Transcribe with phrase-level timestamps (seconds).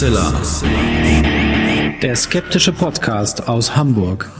[0.00, 0.32] Huxilla.
[2.00, 4.30] Der skeptische Podcast aus Hamburg.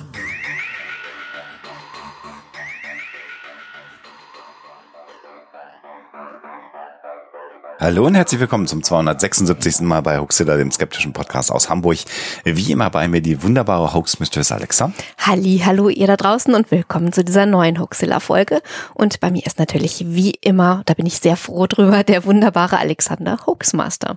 [7.79, 9.83] Hallo und herzlich willkommen zum 276.
[9.83, 11.99] Mal bei Hoaxilla, dem skeptischen Podcast aus Hamburg.
[12.45, 14.93] Wie immer bei mir die wunderbare Hoax Mistress Alexa.
[15.19, 18.63] Halli, hallo ihr da draußen und willkommen zu dieser neuen Hoaxilla Folge.
[18.95, 22.79] Und bei mir ist natürlich wie immer, da bin ich sehr froh drüber, der wunderbare
[22.79, 24.17] Alexander Hoaxmaster.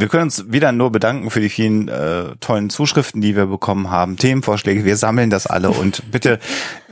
[0.00, 3.90] Wir können uns wieder nur bedanken für die vielen äh, tollen Zuschriften, die wir bekommen
[3.90, 4.84] haben, Themenvorschläge.
[4.84, 6.38] Wir sammeln das alle und bitte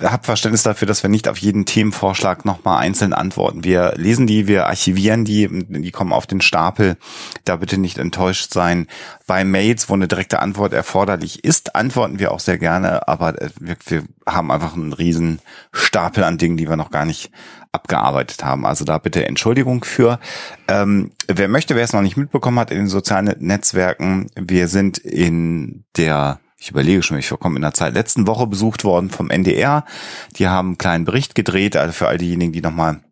[0.03, 3.63] habt Verständnis dafür, dass wir nicht auf jeden Themenvorschlag nochmal einzeln antworten.
[3.63, 6.97] Wir lesen die, wir archivieren die, die kommen auf den Stapel.
[7.45, 8.89] Da bitte nicht enttäuscht sein.
[9.29, 13.51] Bei Mails, wo eine direkte Antwort erforderlich ist, antworten wir auch sehr gerne, aber äh,
[13.61, 15.39] wir, wir haben einfach einen riesen
[15.71, 17.31] Stapel an Dingen, die wir noch gar nicht
[17.77, 18.67] abgearbeitet haben.
[18.67, 20.19] Also da bitte Entschuldigung für.
[20.69, 24.99] Ähm, wer möchte, wer es noch nicht mitbekommen hat in den sozialen Netzwerken, wir sind
[24.99, 29.31] in der ich überlege schon, ich komme in der Zeit, letzten Woche besucht worden vom
[29.31, 29.85] NDR.
[30.37, 33.03] Die haben einen kleinen Bericht gedreht, also für all diejenigen, die nochmal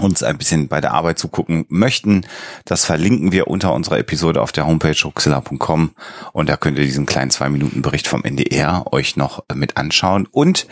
[0.00, 2.26] uns ein bisschen bei der Arbeit zugucken möchten,
[2.64, 5.92] das verlinken wir unter unserer Episode auf der Homepage ruxilla.com
[6.32, 10.26] und da könnt ihr diesen kleinen zwei Minuten Bericht vom NDR euch noch mit anschauen
[10.30, 10.66] und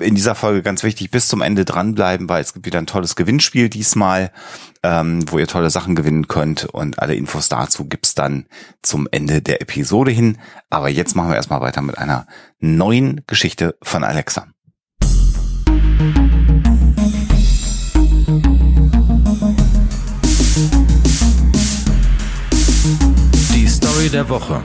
[0.00, 3.16] in dieser Folge ganz wichtig bis zum Ende dranbleiben, weil es gibt wieder ein tolles
[3.16, 4.30] Gewinnspiel diesmal,
[4.82, 8.46] ähm, wo ihr tolle Sachen gewinnen könnt und alle Infos dazu gibt's dann
[8.82, 10.38] zum Ende der Episode hin.
[10.70, 12.26] Aber jetzt machen wir erstmal weiter mit einer
[12.60, 14.46] neuen Geschichte von Alexa.
[23.98, 24.62] Story der Woche.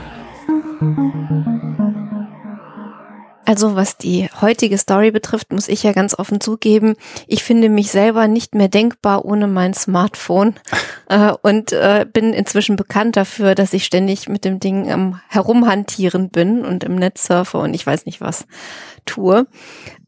[3.44, 6.94] Also was die heutige Story betrifft, muss ich ja ganz offen zugeben,
[7.26, 10.54] ich finde mich selber nicht mehr denkbar ohne mein Smartphone
[11.08, 16.30] äh, und äh, bin inzwischen bekannt dafür, dass ich ständig mit dem Ding am Herumhantieren
[16.30, 18.46] bin und im Netz surfe und ich weiß nicht was
[19.04, 19.48] tue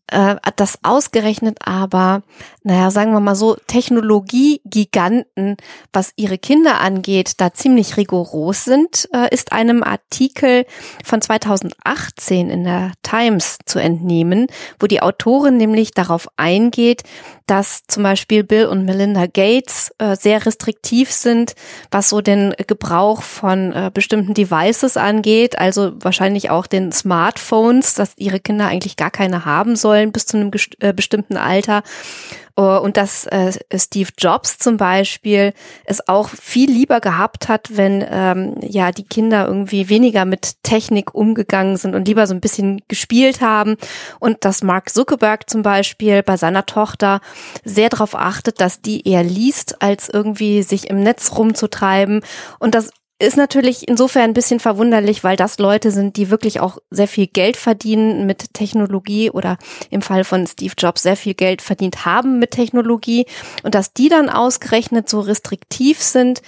[0.08, 2.22] äh, das ausgerechnet aber,
[2.62, 5.56] naja, sagen wir mal so, Technologiegiganten,
[5.92, 10.64] was ihre Kinder angeht, da ziemlich rigoros sind, äh, ist einem Artikel
[11.04, 14.46] von 2018 in der Times zu entnehmen,
[14.78, 17.02] wo die Autorin nämlich darauf eingeht,
[17.46, 21.54] dass zum Beispiel Bill und Melinda Gates äh, sehr restriktiv sind,
[21.90, 28.14] was so den Gebrauch von äh, bestimmten Devices angeht, also wahrscheinlich auch den Smartphones, dass
[28.16, 31.82] ihre Kinder eigentlich gar keine haben sollen bis zu einem äh, bestimmten Alter.
[32.58, 35.52] Uh, und dass äh, Steve Jobs zum Beispiel
[35.84, 41.14] es auch viel lieber gehabt hat, wenn ähm, ja die Kinder irgendwie weniger mit Technik
[41.14, 43.76] umgegangen sind und lieber so ein bisschen gespielt haben.
[44.20, 47.20] Und dass Mark Zuckerberg zum Beispiel bei seiner Tochter
[47.62, 52.22] sehr darauf achtet, dass die eher liest, als irgendwie sich im Netz rumzutreiben.
[52.58, 56.78] Und das ist natürlich insofern ein bisschen verwunderlich, weil das Leute sind, die wirklich auch
[56.90, 59.56] sehr viel Geld verdienen mit Technologie oder
[59.88, 63.24] im Fall von Steve Jobs sehr viel Geld verdient haben mit Technologie
[63.62, 66.42] und dass die dann ausgerechnet so restriktiv sind,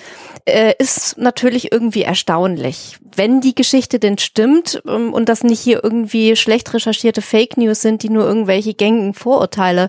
[0.44, 2.98] äh, ist natürlich irgendwie erstaunlich.
[3.16, 7.80] Wenn die Geschichte denn stimmt ähm, und das nicht hier irgendwie schlecht recherchierte Fake News
[7.80, 9.88] sind, die nur irgendwelche gängigen Vorurteile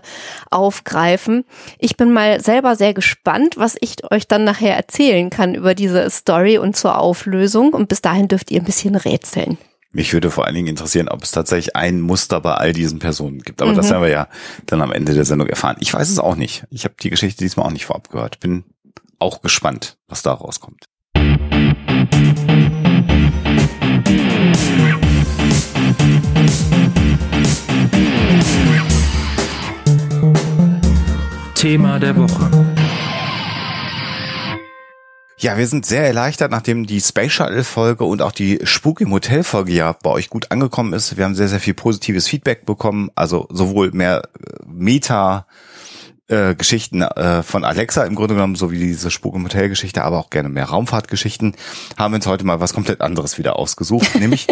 [0.50, 1.44] aufgreifen.
[1.78, 6.08] Ich bin mal selber sehr gespannt, was ich euch dann nachher erzählen kann über diese
[6.08, 7.72] Story und zur Auflösung.
[7.72, 9.58] Und bis dahin dürft ihr ein bisschen rätseln.
[9.92, 13.40] Mich würde vor allen Dingen interessieren, ob es tatsächlich ein Muster bei all diesen Personen
[13.40, 13.60] gibt.
[13.60, 13.76] Aber mhm.
[13.76, 14.28] das werden wir ja
[14.66, 15.76] dann am Ende der Sendung erfahren.
[15.80, 16.64] Ich weiß es auch nicht.
[16.70, 18.38] Ich habe die Geschichte diesmal auch nicht vorab gehört.
[18.38, 18.64] Bin
[19.18, 20.84] auch gespannt, was da rauskommt.
[31.54, 32.79] Thema der Woche.
[35.42, 39.10] Ja, wir sind sehr erleichtert, nachdem die Space Shuttle Folge und auch die Spuk im
[39.10, 41.16] Hotel Folge ja bei euch gut angekommen ist.
[41.16, 45.46] Wir haben sehr, sehr viel positives Feedback bekommen, also sowohl mehr äh, Meta
[46.30, 50.02] äh, Geschichten äh, von Alexa im Grunde genommen, so wie diese Spuk im Hotel Geschichte,
[50.02, 51.56] aber auch gerne mehr Raumfahrtgeschichten,
[51.98, 54.46] haben wir uns heute mal was komplett anderes wieder ausgesucht, nämlich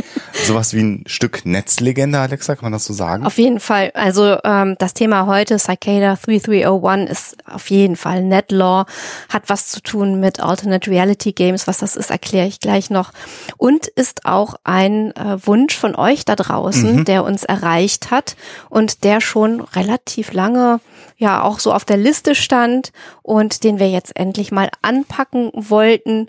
[0.45, 3.25] sowas wie ein Stück Netzlegende, Alexa, kann man das so sagen?
[3.25, 3.93] Auf jeden Fall.
[3.95, 8.85] Also ähm, das Thema heute, Cicada 3301, ist auf jeden Fall NetLaw,
[9.29, 11.67] hat was zu tun mit Alternate Reality Games.
[11.67, 13.13] Was das ist, erkläre ich gleich noch.
[13.57, 17.05] Und ist auch ein äh, Wunsch von euch da draußen, mhm.
[17.05, 18.37] der uns erreicht hat
[18.69, 20.81] und der schon relativ lange
[21.19, 22.93] ja auch so auf der Liste stand
[23.23, 26.29] und den wir jetzt endlich mal anpacken wollten,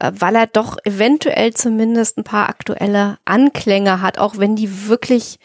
[0.00, 5.38] äh, weil er doch eventuell zumindest ein paar aktuelle Anklänge hat, auch wenn die wirklich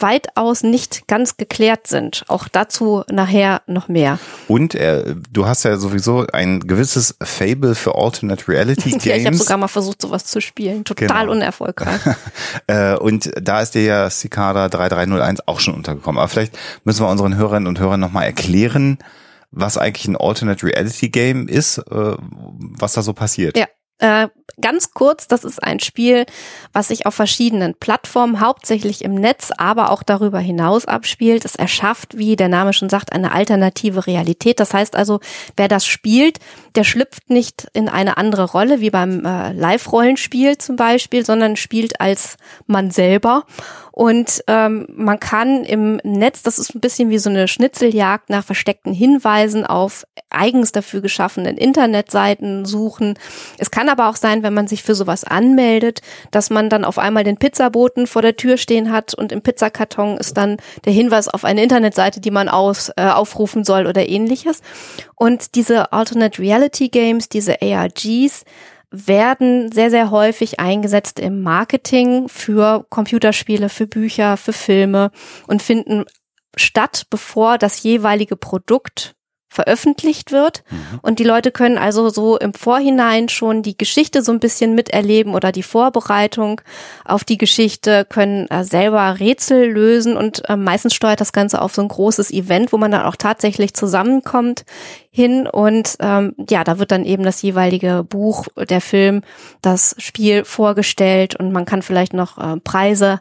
[0.00, 2.24] weitaus nicht ganz geklärt sind.
[2.28, 4.18] Auch dazu nachher noch mehr.
[4.48, 9.04] Und äh, du hast ja sowieso ein gewisses Fable für Alternate Reality Games.
[9.04, 10.84] ja, ich habe sogar mal versucht, sowas zu spielen.
[10.84, 11.32] Total Genau.
[11.32, 12.00] unerfolgreich.
[12.66, 16.18] äh, und da ist dir ja Cicada 3301 auch schon untergekommen.
[16.18, 18.98] Aber vielleicht müssen wir unseren Hörerinnen und Hörern nochmal erklären,
[19.50, 23.56] was eigentlich ein Alternate Reality Game ist, äh, was da so passiert.
[23.56, 23.66] Ja.
[23.98, 24.28] Äh,
[24.60, 26.26] ganz kurz, das ist ein Spiel,
[26.72, 31.44] was sich auf verschiedenen Plattformen, hauptsächlich im Netz, aber auch darüber hinaus abspielt.
[31.44, 34.60] Es erschafft, wie der Name schon sagt, eine alternative Realität.
[34.60, 35.20] Das heißt also,
[35.56, 36.38] wer das spielt,
[36.74, 42.00] der schlüpft nicht in eine andere Rolle, wie beim äh, Live-Rollenspiel zum Beispiel, sondern spielt
[42.00, 42.36] als
[42.66, 43.44] man selber.
[43.92, 48.44] Und ähm, man kann im Netz, das ist ein bisschen wie so eine Schnitzeljagd nach
[48.44, 53.18] versteckten Hinweisen auf eigens dafür geschaffenen Internetseiten suchen.
[53.58, 56.00] Es kann aber auch sein, wenn man sich für sowas anmeldet,
[56.30, 60.16] dass man dann auf einmal den Pizzaboten vor der Tür stehen hat und im Pizzakarton
[60.18, 64.62] ist dann der Hinweis auf eine Internetseite, die man aus, äh, aufrufen soll oder ähnliches.
[65.16, 68.44] Und diese Alternate Reality Games, diese ARGs,
[68.90, 75.12] werden sehr, sehr häufig eingesetzt im Marketing für Computerspiele, für Bücher, für Filme
[75.46, 76.04] und finden
[76.56, 79.14] statt, bevor das jeweilige Produkt
[79.50, 80.62] veröffentlicht wird.
[81.02, 85.34] Und die Leute können also so im Vorhinein schon die Geschichte so ein bisschen miterleben
[85.34, 86.60] oder die Vorbereitung
[87.04, 91.74] auf die Geschichte, können äh, selber Rätsel lösen und äh, meistens steuert das Ganze auf
[91.74, 94.64] so ein großes Event, wo man dann auch tatsächlich zusammenkommt
[95.10, 99.22] hin und ähm, ja, da wird dann eben das jeweilige Buch, der Film,
[99.62, 103.20] das Spiel vorgestellt und man kann vielleicht noch äh, Preise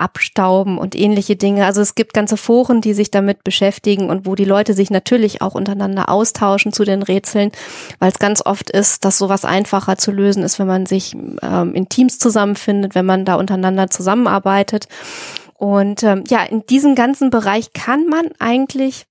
[0.00, 1.66] abstauben und ähnliche Dinge.
[1.66, 5.42] Also es gibt ganze Foren, die sich damit beschäftigen und wo die Leute sich natürlich
[5.42, 7.52] auch untereinander austauschen zu den Rätseln,
[7.98, 11.74] weil es ganz oft ist, dass sowas einfacher zu lösen ist, wenn man sich ähm,
[11.74, 14.86] in Teams zusammenfindet, wenn man da untereinander zusammenarbeitet.
[15.54, 19.04] Und ähm, ja, in diesen ganzen Bereich kann man eigentlich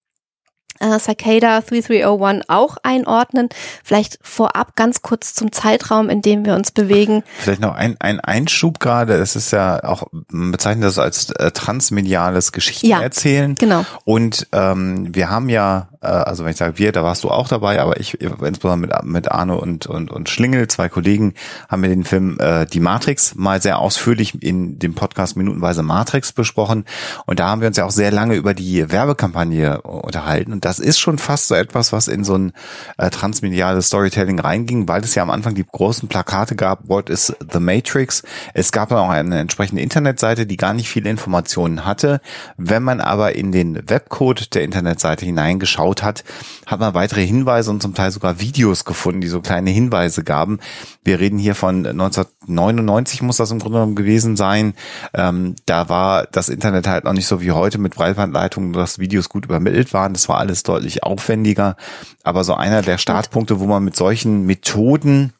[0.80, 3.50] äh, Cicada 3301 auch einordnen.
[3.84, 7.24] Vielleicht vorab ganz kurz zum Zeitraum, in dem wir uns bewegen.
[7.38, 9.14] Vielleicht noch ein, ein Einschub gerade.
[9.16, 13.56] Es ist ja auch, man bezeichnet das als äh, transmediales Geschichtenerzählen.
[13.56, 13.86] genau.
[14.06, 17.82] Und ähm, wir haben ja, also wenn ich sage wir, da warst du auch dabei,
[17.82, 21.34] aber ich insbesondere mit, mit Arno und, und, und Schlingel, zwei Kollegen,
[21.68, 26.32] haben wir den Film äh, Die Matrix mal sehr ausführlich in dem Podcast Minutenweise Matrix
[26.32, 26.86] besprochen.
[27.26, 30.54] Und da haben wir uns ja auch sehr lange über die Werbekampagne unterhalten.
[30.54, 32.54] Und das ist schon fast so etwas, was in so ein
[32.98, 37.36] äh, transmediales Storytelling reinging, weil es ja am Anfang die großen Plakate gab, What is
[37.52, 38.24] the Matrix?
[38.54, 42.22] Es gab dann auch eine entsprechende Internetseite, die gar nicht viele Informationen hatte.
[42.56, 46.24] Wenn man aber in den Webcode der Internetseite hineingeschaut hat,
[46.66, 50.60] hat man weitere Hinweise und zum Teil sogar Videos gefunden, die so kleine Hinweise gaben.
[51.04, 54.74] Wir reden hier von 1999 muss das im Grunde genommen gewesen sein.
[55.14, 59.30] Ähm, da war das Internet halt noch nicht so wie heute mit Breitbandleitungen, dass Videos
[59.30, 60.14] gut übermittelt waren.
[60.14, 61.76] Das war alles deutlich aufwendiger.
[62.24, 65.34] Aber so einer der Startpunkte, wo man mit solchen Methoden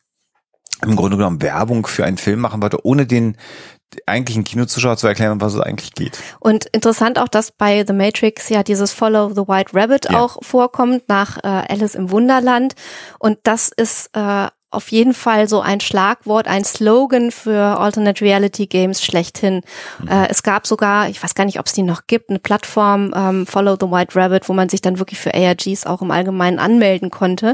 [0.82, 3.36] im Grunde genommen Werbung für einen Film machen wollte, ohne den
[4.06, 6.20] eigentlichen Kinozuschauer zu erklären, um was es eigentlich geht.
[6.40, 10.22] Und interessant auch, dass bei The Matrix ja dieses Follow the White Rabbit Ja.
[10.22, 12.76] auch vorkommt nach äh, Alice im Wunderland.
[13.20, 18.68] Und das ist äh, auf jeden Fall so ein Schlagwort, ein Slogan für Alternate Reality
[18.68, 19.62] Games schlechthin.
[20.08, 23.12] Äh, es gab sogar, ich weiß gar nicht, ob es die noch gibt, eine Plattform
[23.16, 26.60] ähm, Follow the White Rabbit, wo man sich dann wirklich für ARGs auch im Allgemeinen
[26.60, 27.54] anmelden konnte.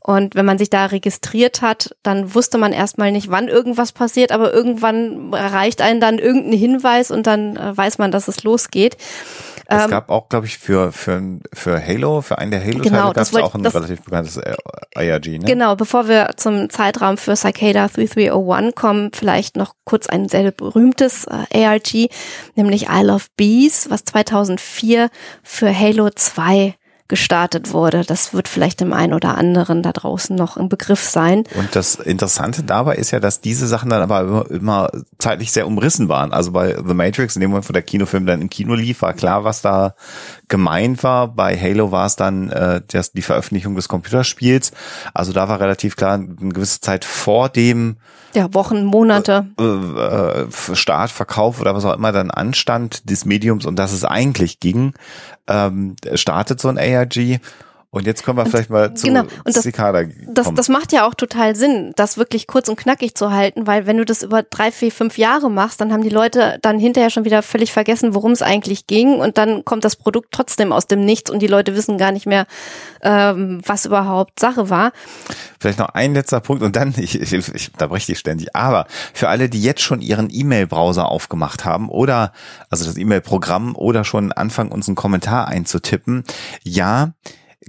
[0.00, 4.32] Und wenn man sich da registriert hat, dann wusste man erstmal nicht, wann irgendwas passiert,
[4.32, 8.96] aber irgendwann erreicht einen dann irgendein Hinweis und dann äh, weiß man, dass es losgeht.
[9.70, 11.22] Es Ähm, gab auch, glaube ich, für, für,
[11.52, 14.54] für Halo, für einen der Halo-Teile Genau, gab es auch ein das- relativ bekanntes äh,
[14.96, 15.44] IRG, ne?
[15.44, 21.26] Genau, bevor wir zum Zeitraum für Cicada 3301 kommen, vielleicht noch kurz ein sehr berühmtes
[21.26, 22.08] äh, ARG,
[22.54, 25.10] nämlich Isle of Bees, was 2004
[25.42, 26.74] für Halo 2
[27.08, 28.04] gestartet wurde.
[28.04, 31.44] Das wird vielleicht dem einen oder anderen da draußen noch ein Begriff sein.
[31.54, 35.66] Und das Interessante dabei ist ja, dass diese Sachen dann aber immer, immer zeitlich sehr
[35.66, 36.32] umrissen waren.
[36.32, 39.14] Also bei The Matrix, in dem Moment, wo der Kinofilm dann im Kino lief, war
[39.14, 39.94] klar, was da
[40.48, 41.28] gemeint war.
[41.28, 44.72] Bei Halo war es dann äh, das, die Veröffentlichung des Computerspiels.
[45.14, 47.96] Also da war relativ klar, eine gewisse Zeit vor dem
[48.34, 49.46] Ja, Wochen, Monate.
[49.58, 54.04] äh, äh, Start, Verkauf oder was auch immer dann anstand des Mediums, um das es
[54.04, 54.94] eigentlich ging,
[55.46, 57.40] ähm, startet so ein ARG.
[57.90, 59.22] Und jetzt kommen wir vielleicht mal zu genau.
[59.22, 60.04] Und das, Cicada.
[60.26, 63.86] Das, das macht ja auch total Sinn, das wirklich kurz und knackig zu halten, weil
[63.86, 67.08] wenn du das über drei, vier, fünf Jahre machst, dann haben die Leute dann hinterher
[67.08, 70.86] schon wieder völlig vergessen, worum es eigentlich ging und dann kommt das Produkt trotzdem aus
[70.86, 72.46] dem Nichts und die Leute wissen gar nicht mehr,
[73.00, 74.92] ähm, was überhaupt Sache war.
[75.58, 79.30] Vielleicht noch ein letzter Punkt und dann, ich, ich, ich unterbreche dich ständig, aber für
[79.30, 82.32] alle, die jetzt schon ihren E-Mail-Browser aufgemacht haben oder,
[82.68, 86.24] also das E-Mail-Programm oder schon anfangen, uns einen Kommentar einzutippen,
[86.64, 87.14] ja,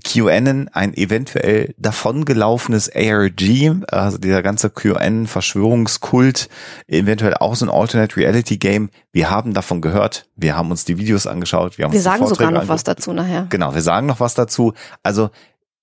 [0.06, 6.48] QAnon ein eventuell davongelaufenes ARG, also dieser ganze QAnon-Verschwörungskult,
[6.88, 8.90] eventuell auch so ein Alternate Reality Game.
[9.12, 12.28] Wir haben davon gehört, wir haben uns die Videos angeschaut, wir haben wir uns sagen
[12.28, 13.48] sogar noch ange- was dazu nachher.
[13.50, 14.74] Genau, wir sagen noch was dazu.
[15.04, 15.32] Also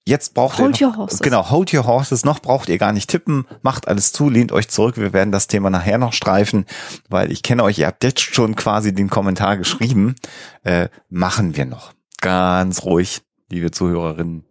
[0.07, 1.21] jetzt braucht Hold ihr your noch, horses.
[1.21, 2.25] genau hold your horses.
[2.25, 4.97] Noch braucht ihr gar nicht tippen, macht alles zu, lehnt euch zurück.
[4.99, 6.65] Wir werden das Thema nachher noch streifen,
[7.09, 7.79] weil ich kenne euch.
[7.79, 10.15] Ihr habt jetzt schon quasi den Kommentar geschrieben.
[10.63, 14.45] Äh, machen wir noch ganz ruhig, liebe Zuhörerinnen.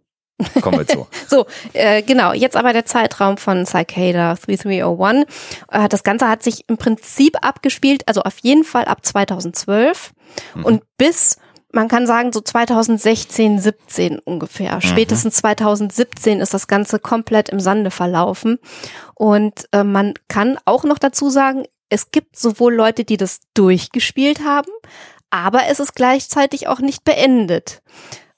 [0.60, 1.06] Kommen wir zu.
[1.28, 5.26] So, äh, genau, jetzt aber der Zeitraum von Cicada 3301.
[5.70, 10.12] Äh, das Ganze hat sich im Prinzip abgespielt, also auf jeden Fall ab 2012
[10.62, 11.38] und bis,
[11.72, 14.80] man kann sagen, so 2016, 17 ungefähr.
[14.80, 18.58] Spätestens 2017 ist das Ganze komplett im Sande verlaufen.
[19.14, 24.44] Und äh, man kann auch noch dazu sagen, es gibt sowohl Leute, die das durchgespielt
[24.44, 24.70] haben,
[25.30, 27.82] aber es ist gleichzeitig auch nicht beendet.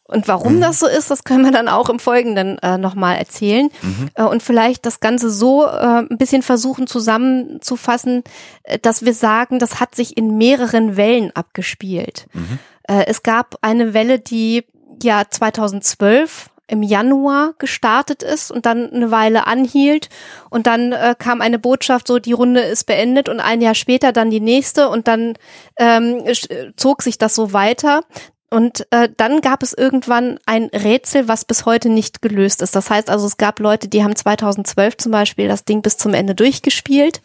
[0.09, 0.61] Und warum Mhm.
[0.63, 3.69] das so ist, das können wir dann auch im Folgenden äh, nochmal erzählen.
[3.83, 4.09] Mhm.
[4.15, 5.69] Äh, und vielleicht das Ganze so äh,
[6.11, 8.25] ein bisschen versuchen zusammenzufassen,
[8.63, 12.27] äh, dass wir sagen, das hat sich in mehreren Wellen abgespielt.
[12.33, 12.59] Mhm.
[12.89, 14.65] Äh, es gab eine Welle, die
[15.03, 20.11] ja 2012 im Januar gestartet ist und dann eine Weile anhielt
[20.51, 24.13] und dann äh, kam eine Botschaft, so die Runde ist beendet und ein Jahr später
[24.13, 25.35] dann die nächste und dann
[25.79, 28.03] ähm, sch- zog sich das so weiter.
[28.51, 32.75] Und äh, dann gab es irgendwann ein Rätsel, was bis heute nicht gelöst ist.
[32.75, 36.15] Das heißt also, es gab Leute, die haben 2012 zum Beispiel das Ding bis zum
[36.15, 37.21] Ende durchgespielt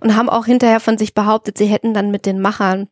[0.00, 2.88] und haben auch hinterher von sich behauptet, sie hätten dann mit den Machern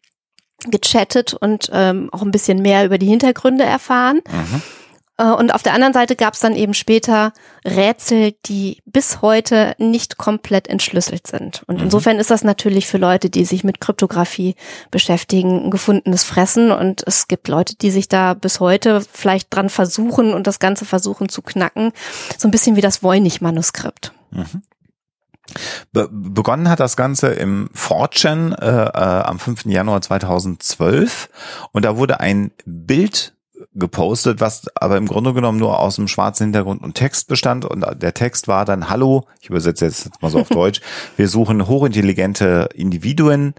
[0.70, 4.18] gechattet und ähm, auch ein bisschen mehr über die Hintergründe erfahren.
[4.18, 4.60] Äh,
[5.18, 7.32] Und auf der anderen Seite gab es dann eben später
[7.64, 11.62] Rätsel, die bis heute nicht komplett entschlüsselt sind.
[11.66, 14.56] Und insofern ist das natürlich für Leute, die sich mit Kryptographie
[14.90, 16.72] beschäftigen, ein gefundenes Fressen.
[16.72, 20.86] Und es gibt Leute, die sich da bis heute vielleicht dran versuchen und das Ganze
[20.86, 21.92] versuchen zu knacken.
[22.38, 24.12] So ein bisschen wie das Voynich-Manuskript.
[25.92, 29.66] Be begonnen hat das Ganze im 4chan äh, äh, am 5.
[29.66, 31.28] Januar 2012
[31.72, 33.34] und da wurde ein Bild
[33.74, 37.84] gepostet, was aber im Grunde genommen nur aus dem schwarzen Hintergrund und Text bestand und
[38.00, 40.80] der Text war dann Hallo, ich übersetze jetzt mal so auf Deutsch,
[41.16, 43.54] wir suchen hochintelligente Individuen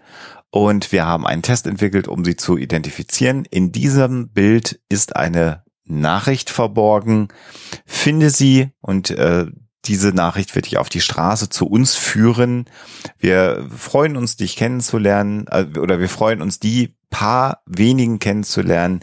[0.49, 3.45] und wir haben einen Test entwickelt, um sie zu identifizieren.
[3.49, 7.29] In diesem Bild ist eine Nachricht verborgen.
[7.85, 9.47] Finde sie und äh,
[9.85, 12.65] diese Nachricht wird dich auf die Straße zu uns führen.
[13.19, 19.01] Wir freuen uns, dich kennenzulernen, äh, oder wir freuen uns, die paar wenigen kennenzulernen,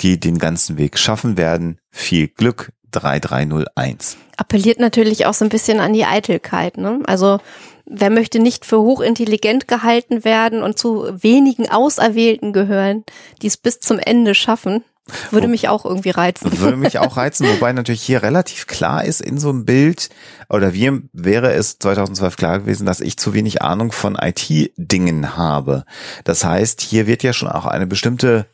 [0.00, 1.78] die den ganzen Weg schaffen werden.
[1.90, 4.16] Viel Glück, 3301.
[4.38, 6.78] appelliert natürlich auch so ein bisschen an die Eitelkeit.
[6.78, 7.00] Ne?
[7.04, 7.40] Also
[7.84, 13.04] wer möchte nicht für hochintelligent gehalten werden und zu wenigen Auserwählten gehören,
[13.42, 14.84] die es bis zum Ende schaffen,
[15.30, 16.58] würde mich auch irgendwie reizen.
[16.58, 20.08] Würde mich auch reizen, wobei natürlich hier relativ klar ist in so einem Bild,
[20.48, 25.84] oder wie wäre es 2012 klar gewesen, dass ich zu wenig Ahnung von IT-Dingen habe.
[26.24, 28.46] Das heißt, hier wird ja schon auch eine bestimmte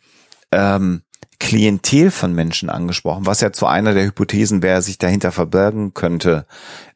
[0.50, 1.02] ähm,
[1.40, 6.46] Klientel von Menschen angesprochen, was ja zu einer der Hypothesen, wer sich dahinter verbergen könnte,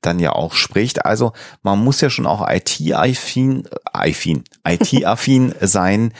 [0.00, 1.04] dann ja auch spricht.
[1.04, 6.14] Also man muss ja schon auch IT-affin, affin, IT-affin sein,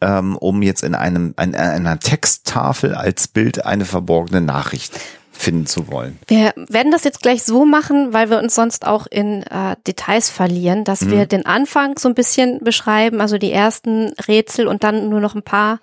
[0.00, 4.98] ähm, um jetzt in einem in einer Texttafel als Bild eine verborgene Nachricht
[5.32, 6.18] finden zu wollen.
[6.28, 10.30] Wir werden das jetzt gleich so machen, weil wir uns sonst auch in äh, Details
[10.30, 15.08] verlieren, dass wir den Anfang so ein bisschen beschreiben, also die ersten Rätsel und dann
[15.08, 15.80] nur noch ein paar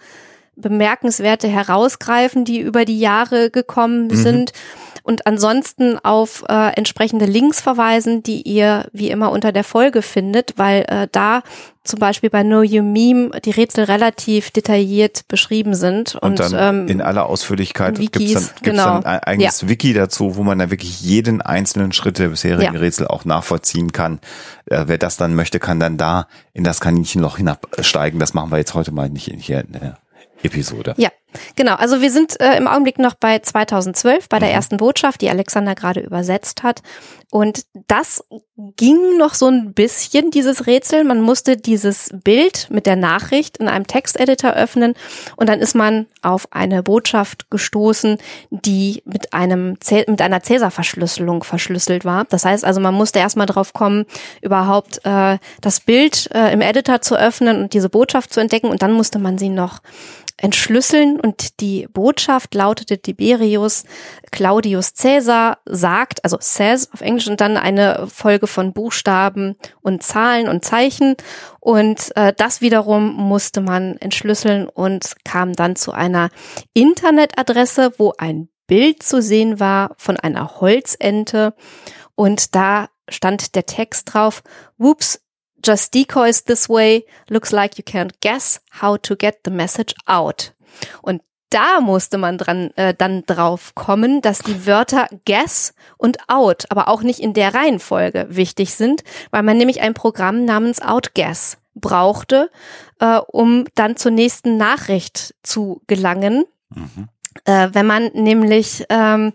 [0.55, 4.53] bemerkenswerte herausgreifen, die über die Jahre gekommen sind.
[5.03, 10.57] Und ansonsten auf äh, entsprechende Links verweisen, die ihr wie immer unter der Folge findet,
[10.57, 11.43] weil äh, da
[11.83, 16.15] zum Beispiel bei Know You Meme die Rätsel relativ detailliert beschrieben sind.
[16.15, 18.85] Und, dann ähm, in aller Ausführlichkeit in gibt's dann, gibt's genau.
[18.85, 22.79] dann ein eigenes Wiki dazu, wo man dann wirklich jeden einzelnen Schritt der bisherigen Ja.
[22.79, 24.19] Rätsel auch nachvollziehen kann.
[24.65, 28.19] Äh, wer das dann möchte, kann dann da in das Kaninchenloch hinabsteigen.
[28.19, 29.97] Das machen wir jetzt heute mal nicht in, hier in der
[30.43, 30.93] Episode.
[30.97, 31.09] Ja,
[31.55, 34.55] Genau, also wir sind äh, im Augenblick noch bei 2012, bei der Mhm.
[34.55, 36.81] ersten Botschaft, die Alexander gerade übersetzt hat.
[37.31, 38.23] Und das
[38.75, 41.05] ging noch so ein bisschen, dieses Rätsel.
[41.05, 44.95] Man musste dieses Bild mit der Nachricht in einem Texteditor öffnen
[45.37, 48.17] und dann ist man auf eine Botschaft gestoßen,
[48.49, 52.25] die mit einem mit einer Cäsar-Verschlüsselung verschlüsselt war.
[52.25, 54.05] Das heißt also, man musste erstmal drauf kommen,
[54.41, 58.81] überhaupt äh, das Bild äh, im Editor zu öffnen und diese Botschaft zu entdecken und
[58.81, 59.79] dann musste man sie noch
[60.41, 63.83] entschlüsseln und die Botschaft lautete Tiberius
[64.31, 70.47] Claudius Caesar sagt, also says auf Englisch und dann eine Folge von Buchstaben und Zahlen
[70.47, 71.15] und Zeichen.
[71.59, 76.29] Und äh, das wiederum musste man entschlüsseln und kam dann zu einer
[76.73, 81.53] Internetadresse, wo ein Bild zu sehen war von einer Holzente.
[82.15, 84.43] Und da stand der Text drauf,
[84.77, 85.21] whoops,
[85.63, 90.53] just decoys this way, looks like you can't guess how to get the message out.
[91.01, 96.65] Und da musste man dran äh, dann drauf kommen, dass die Wörter guess und out,
[96.69, 101.57] aber auch nicht in der Reihenfolge wichtig sind, weil man nämlich ein Programm namens outguess
[101.75, 102.49] brauchte,
[102.99, 106.45] äh, um dann zur nächsten Nachricht zu gelangen.
[106.69, 107.09] Mhm.
[107.45, 109.33] Äh, wenn man nämlich ähm,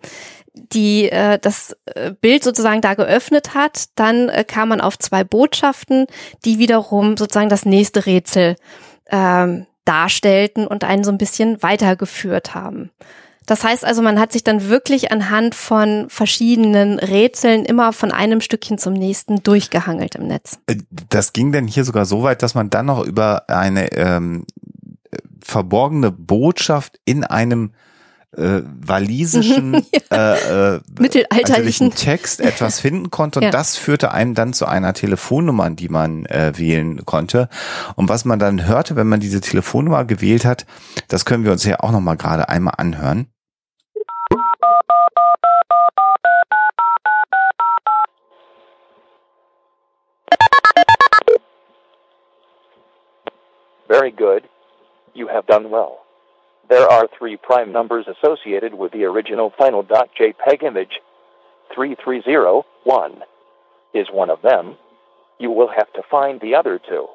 [0.57, 5.23] die äh, das äh, Bild sozusagen da geöffnet hat, dann äh, kam man auf zwei
[5.25, 6.07] Botschaften,
[6.45, 8.57] die wiederum sozusagen das nächste Rätsel
[9.11, 12.91] ähm, darstellten und einen so ein bisschen weitergeführt haben.
[13.47, 18.41] Das heißt also, man hat sich dann wirklich anhand von verschiedenen Rätseln immer von einem
[18.41, 20.59] Stückchen zum nächsten durchgehangelt im Netz.
[20.67, 24.47] Äh, Das ging denn hier sogar so weit, dass man dann noch über eine ähm,
[25.13, 27.73] äh, verborgene Botschaft in einem
[28.37, 29.75] äh, walisischen
[30.11, 31.93] äh, äh, Mittelalterlichen.
[31.95, 33.51] Text etwas finden konnte und Ja.
[33.51, 37.49] das führte einem dann zu einer Telefonnummer, die man äh, wählen konnte.
[37.95, 40.67] Und was man dann hörte, wenn man diese Telefonnummer gewählt hat,
[41.09, 43.29] das können wir uns ja auch noch mal gerade einmal anhören.
[53.89, 54.43] Very good.
[55.15, 56.06] You have done well.
[56.69, 61.01] There are three prime numbers associated with the original final .jpeg image.
[61.75, 63.23] 3301
[63.95, 64.77] is one of them.
[65.39, 67.07] You will have to find the other two.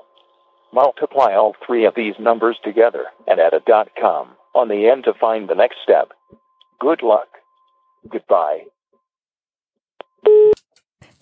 [0.73, 3.61] Multiply all three of these numbers together and add a
[3.99, 6.11] .com on the end to find the next step.
[6.79, 7.27] Good luck.
[8.09, 8.61] Goodbye.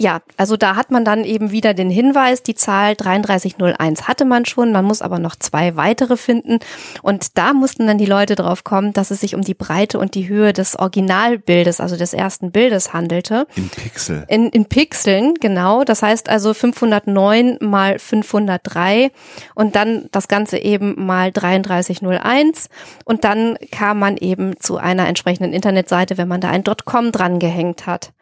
[0.01, 4.45] Ja, also da hat man dann eben wieder den Hinweis, die Zahl 3301 hatte man
[4.45, 6.59] schon, man muss aber noch zwei weitere finden
[7.01, 10.15] und da mussten dann die Leute drauf kommen, dass es sich um die Breite und
[10.15, 13.45] die Höhe des Originalbildes, also des ersten Bildes handelte.
[13.57, 14.23] In Pixel.
[14.29, 15.83] In, in Pixeln, genau.
[15.83, 19.11] Das heißt also 509 mal 503
[19.53, 22.69] und dann das Ganze eben mal 3301
[23.03, 27.39] und dann kam man eben zu einer entsprechenden Internetseite, wenn man da ein .com dran
[27.39, 28.13] gehängt hat.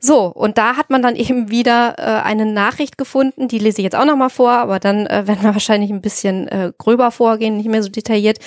[0.00, 3.84] So, und da hat man dann eben wieder äh, eine Nachricht gefunden, die lese ich
[3.84, 7.56] jetzt auch nochmal vor, aber dann äh, werden wir wahrscheinlich ein bisschen äh, gröber vorgehen,
[7.56, 8.38] nicht mehr so detailliert.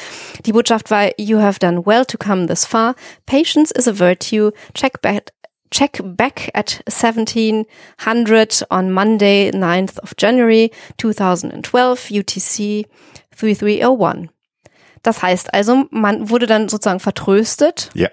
[0.45, 2.95] Die Botschaft war, you have done well to come this far.
[3.25, 4.51] Patience is a virtue.
[4.73, 5.33] Check back
[5.69, 12.85] check back at 1700 on Monday, 9th of January 2012, UTC
[13.35, 14.29] 3301.
[15.03, 18.09] Das heißt also, man wurde dann sozusagen vertröstet Ja.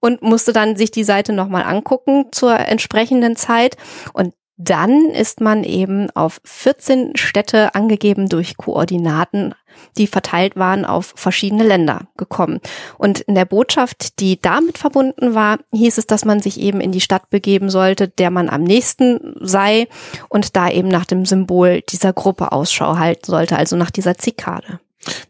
[0.00, 3.76] Und musste dann sich die Seite nochmal angucken zur entsprechenden Zeit.
[4.12, 9.54] Und dann ist man eben auf 14 Städte angegeben durch Koordinaten,
[9.98, 12.60] die verteilt waren auf verschiedene Länder gekommen.
[12.96, 16.90] Und in der Botschaft, die damit verbunden war, hieß es, dass man sich eben in
[16.92, 19.88] die Stadt begeben sollte, der man am nächsten sei
[20.30, 24.80] und da eben nach dem Symbol dieser Gruppe Ausschau halten sollte, also nach dieser Zikade.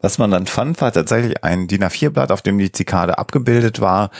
[0.00, 4.10] Was man dann fand, war tatsächlich ein DIN A4-Blatt, auf dem die Zikade abgebildet war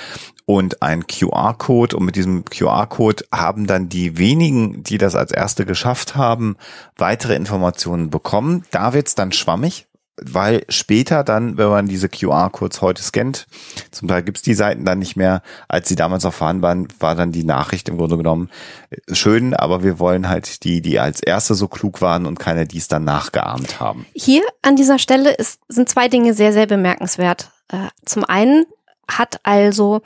[0.45, 1.97] und ein QR-Code.
[1.97, 6.57] Und mit diesem QR-Code haben dann die wenigen, die das als erste geschafft haben,
[6.97, 8.65] weitere Informationen bekommen.
[8.71, 9.87] Da wird's dann schwammig,
[10.23, 13.47] weil später dann, wenn man diese QR-Codes heute scannt,
[13.91, 17.15] zum Teil gibt's die Seiten dann nicht mehr, als sie damals noch vorhanden waren, war
[17.15, 18.51] dann die Nachricht im Grunde genommen
[18.91, 22.67] äh, schön, aber wir wollen halt die, die als erste so klug waren und keine,
[22.67, 24.07] die es dann nachgeahmt haben.
[24.15, 27.51] Hier an dieser Stelle ist, sind zwei Dinge sehr, sehr bemerkenswert.
[27.69, 28.65] Äh, zum einen
[29.09, 30.03] hat also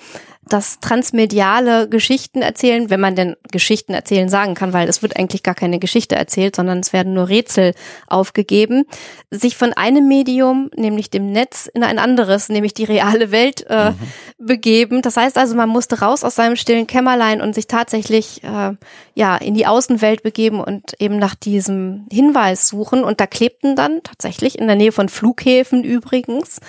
[0.51, 5.43] das transmediale Geschichten erzählen, wenn man denn Geschichten erzählen sagen kann, weil es wird eigentlich
[5.43, 7.73] gar keine Geschichte erzählt, sondern es werden nur Rätsel
[8.09, 8.85] aufgegeben,
[9.31, 13.93] sich von einem Medium, nämlich dem Netz, in ein anderes, nämlich die reale Welt äh,
[14.39, 15.03] begeben.
[15.03, 18.73] Das heißt also, man musste raus aus seinem stillen Kämmerlein und sich tatsächlich äh,
[19.15, 23.05] ja in die Außenwelt begeben und eben nach diesem Hinweis suchen.
[23.05, 26.61] Und da klebten dann tatsächlich in der Nähe von Flughäfen übrigens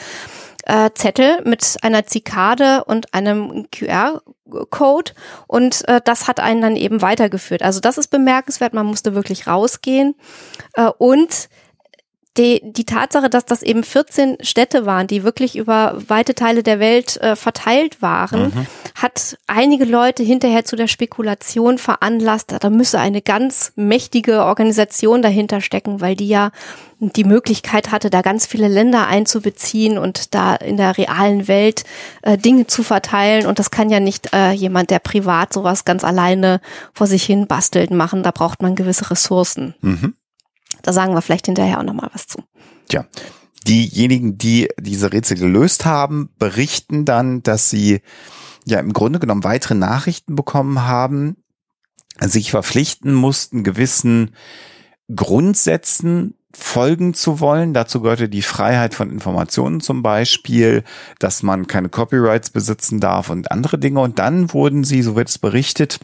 [0.66, 5.14] äh, Zettel mit einer Zikade und einem QR-Code
[5.48, 7.64] und äh, das hat einen dann eben weitergeführt.
[7.64, 10.16] Also das ist bemerkenswert, man musste wirklich rausgehen
[10.74, 11.50] äh, und
[12.38, 16.80] die, die Tatsache, dass das eben 14 Städte waren, die wirklich über weite Teile der
[16.80, 18.68] Welt äh, verteilt waren, mhm.
[18.96, 25.60] hat einige Leute hinterher zu der Spekulation veranlasst, da müsse eine ganz mächtige Organisation dahinter
[25.60, 26.52] stecken, weil die ja
[27.02, 31.84] die Möglichkeit hatte, da ganz viele Länder einzubeziehen und da in der realen Welt
[32.22, 33.48] äh, Dinge zu verteilen.
[33.48, 36.62] Und das kann ja nicht äh, jemand, der privat sowas ganz alleine
[36.94, 38.22] vor sich hin bastelt, machen.
[38.22, 39.74] Da braucht man gewisse Ressourcen.
[39.82, 40.14] Mhm.
[40.82, 42.40] Da sagen wir vielleicht hinterher auch nochmal was zu.
[42.88, 43.06] Tja.
[43.68, 48.02] Diejenigen, die diese Rätsel gelöst haben, berichten dann, dass sie
[48.66, 51.38] ja im Grunde genommen weitere Nachrichten bekommen haben,
[52.20, 54.36] sich verpflichten mussten, gewissen
[55.16, 57.74] Grundsätzen folgen zu wollen.
[57.74, 60.84] Dazu gehörte die Freiheit von Informationen zum Beispiel,
[61.20, 64.00] dass man keine Copyrights besitzen darf und andere Dinge.
[64.02, 66.00] Und dann wurden sie, so wird es berichtet,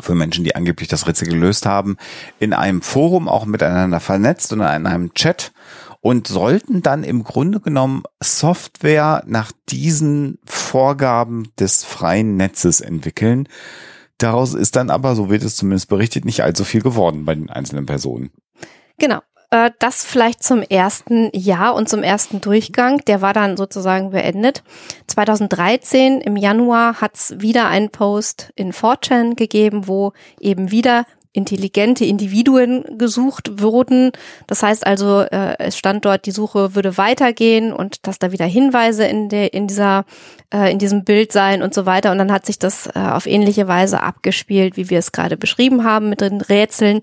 [0.00, 1.96] für Menschen, die angeblich das Rätsel gelöst haben,
[2.38, 5.52] in einem Forum auch miteinander vernetzt und in einem Chat
[6.00, 13.48] und sollten dann im Grunde genommen Software nach diesen Vorgaben des freien Netzes entwickeln.
[14.18, 17.50] Daraus ist dann aber, so wird es zumindest berichtet, nicht allzu viel geworden bei den
[17.50, 18.30] einzelnen Personen.
[18.98, 19.20] Genau.
[19.50, 23.04] Äh, das vielleicht zum ersten Jahr und zum ersten Durchgang.
[23.06, 24.62] Der war dann sozusagen beendet.
[25.08, 32.04] 2013 im Januar hat es wieder einen Post in 4chan gegeben, wo eben wieder intelligente
[32.04, 34.10] Individuen gesucht wurden.
[34.48, 38.46] Das heißt also, äh, es stand dort, die Suche würde weitergehen und dass da wieder
[38.46, 40.04] Hinweise in der in dieser
[40.52, 42.10] äh, in diesem Bild seien und so weiter.
[42.10, 45.84] Und dann hat sich das äh, auf ähnliche Weise abgespielt, wie wir es gerade beschrieben
[45.84, 47.00] haben mit den Rätseln.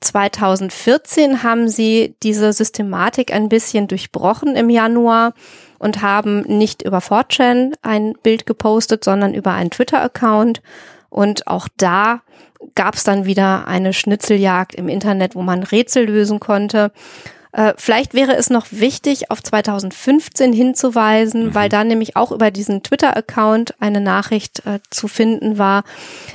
[0.00, 5.34] 2014 haben sie diese Systematik ein bisschen durchbrochen im Januar
[5.78, 10.62] und haben nicht über 4chan ein Bild gepostet, sondern über einen Twitter-Account.
[11.10, 12.22] Und auch da
[12.74, 16.92] gab es dann wieder eine Schnitzeljagd im Internet, wo man Rätsel lösen konnte.
[17.52, 21.54] Äh, vielleicht wäre es noch wichtig, auf 2015 hinzuweisen, mhm.
[21.54, 25.84] weil da nämlich auch über diesen Twitter-Account eine Nachricht äh, zu finden war,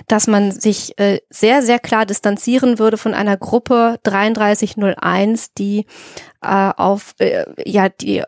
[0.07, 5.86] dass man sich äh, sehr, sehr klar distanzieren würde von einer Gruppe 3301, die
[6.41, 8.25] äh, auf äh, ja die äh,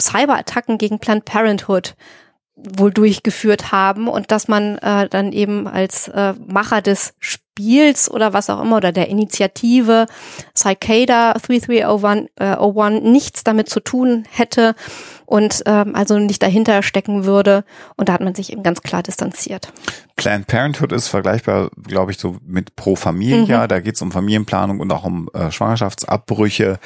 [0.00, 1.94] Cyberattacken gegen Planned Parenthood
[2.56, 8.32] wohl durchgeführt haben und dass man äh, dann eben als äh, Macher des Spiels oder
[8.32, 10.06] was auch immer oder der Initiative
[10.54, 14.74] Cicada 3301 äh, 01 nichts damit zu tun hätte
[15.26, 17.64] und ähm, also nicht dahinter stecken würde.
[17.96, 19.72] Und da hat man sich eben ganz klar distanziert.
[20.16, 23.64] Planned Parenthood ist vergleichbar, glaube ich, so mit Pro Familia.
[23.64, 23.68] Mhm.
[23.68, 26.78] Da geht es um Familienplanung und auch um äh, Schwangerschaftsabbrüche.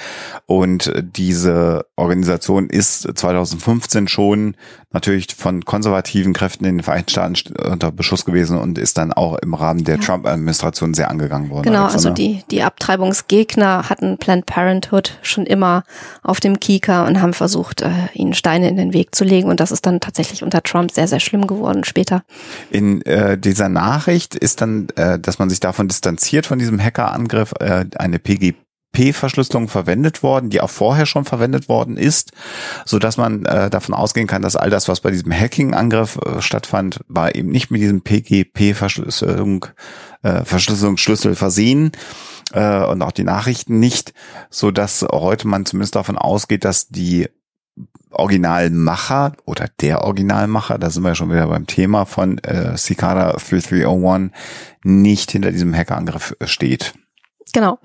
[0.46, 4.56] Und diese Organisation ist 2015 schon
[4.92, 9.38] natürlich von konservativen Kräften in den Vereinigten Staaten unter Beschuss gewesen und ist dann auch
[9.38, 10.02] im Rahmen der ja.
[10.02, 11.62] Trump-Administration sehr angegangen worden.
[11.62, 15.84] Genau, also die, die Abtreibungsgegner hatten Planned Parenthood schon immer
[16.22, 17.90] auf dem Kieker und haben versucht, äh,
[18.30, 19.48] ihnen Steine in den Weg zu legen.
[19.48, 22.22] Und das ist dann tatsächlich unter Trump sehr, sehr schlimm geworden später.
[22.70, 27.52] In äh, dieser Nachricht ist dann, äh, dass man sich davon distanziert, von diesem Hackerangriff,
[27.60, 28.56] äh, eine PGP
[28.92, 32.32] P-Verschlüsselung verwendet worden, die auch vorher schon verwendet worden ist,
[32.84, 36.42] so dass man äh, davon ausgehen kann, dass all das, was bei diesem Hacking-Angriff äh,
[36.42, 39.66] stattfand, war eben nicht mit diesem PGP-Verschlüsselung,
[40.22, 41.92] äh, Verschlüsselungsschlüssel versehen
[42.52, 44.12] äh, und auch die Nachrichten nicht,
[44.50, 47.28] so dass heute man zumindest davon ausgeht, dass die
[48.10, 53.32] Originalmacher oder der Originalmacher, da sind wir ja schon wieder beim Thema von äh, Cicada
[53.32, 54.32] 3301,
[54.82, 56.94] nicht hinter diesem Hackerangriff äh, steht.
[57.52, 57.78] Genau.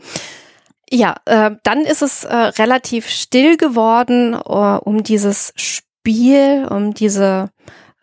[0.89, 7.49] Ja, äh, dann ist es äh, relativ still geworden äh, um dieses Spiel, um diese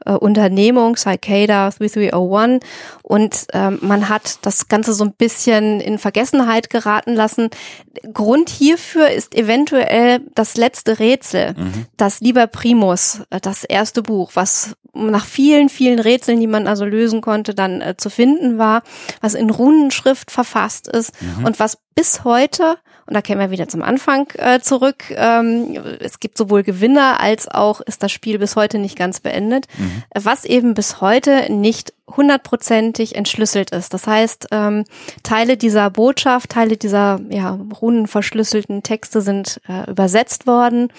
[0.05, 2.65] äh, Unternehmung Cicada 3301
[3.03, 7.51] und ähm, man hat das Ganze so ein bisschen in Vergessenheit geraten lassen.
[8.13, 11.87] Grund hierfür ist eventuell das letzte Rätsel, mhm.
[11.97, 16.85] das Lieber Primus, äh, das erste Buch, was nach vielen, vielen Rätseln, die man also
[16.85, 18.83] lösen konnte, dann äh, zu finden war,
[19.21, 21.47] was in Runenschrift verfasst ist mhm.
[21.47, 25.05] und was bis heute und da kämen wir wieder zum Anfang äh, zurück.
[25.11, 29.67] Ähm, es gibt sowohl Gewinner als auch ist das Spiel bis heute nicht ganz beendet,
[29.79, 30.03] mhm.
[30.15, 33.95] was eben bis heute nicht hundertprozentig entschlüsselt ist.
[33.95, 34.85] Das heißt, ähm,
[35.23, 40.93] Teile dieser Botschaft, Teile dieser ja, runenverschlüsselten Texte sind äh, übersetzt worden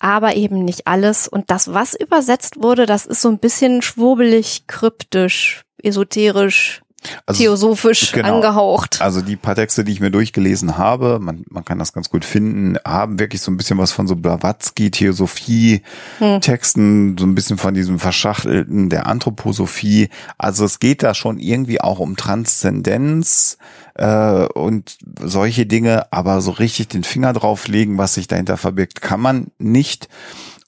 [0.00, 1.28] aber eben nicht alles.
[1.28, 6.82] Und das, was übersetzt wurde, das ist so ein bisschen schwurbelig, kryptisch, esoterisch,
[7.26, 8.36] Also, theosophisch genau.
[8.36, 9.00] angehaucht.
[9.00, 12.24] Also die paar Texte, die ich mir durchgelesen habe, man, man kann das ganz gut
[12.24, 15.82] finden, haben wirklich so ein bisschen was von so Blavatsky, Theosophie,
[16.18, 16.40] Hm.
[16.40, 20.08] Texten, so ein bisschen von diesem Verschachtelten der Anthroposophie.
[20.38, 23.58] Also es geht da schon irgendwie auch um Transzendenz
[23.94, 29.20] äh, und solche Dinge, aber so richtig den Finger drauflegen, was sich dahinter verbirgt, kann
[29.20, 30.08] man nicht.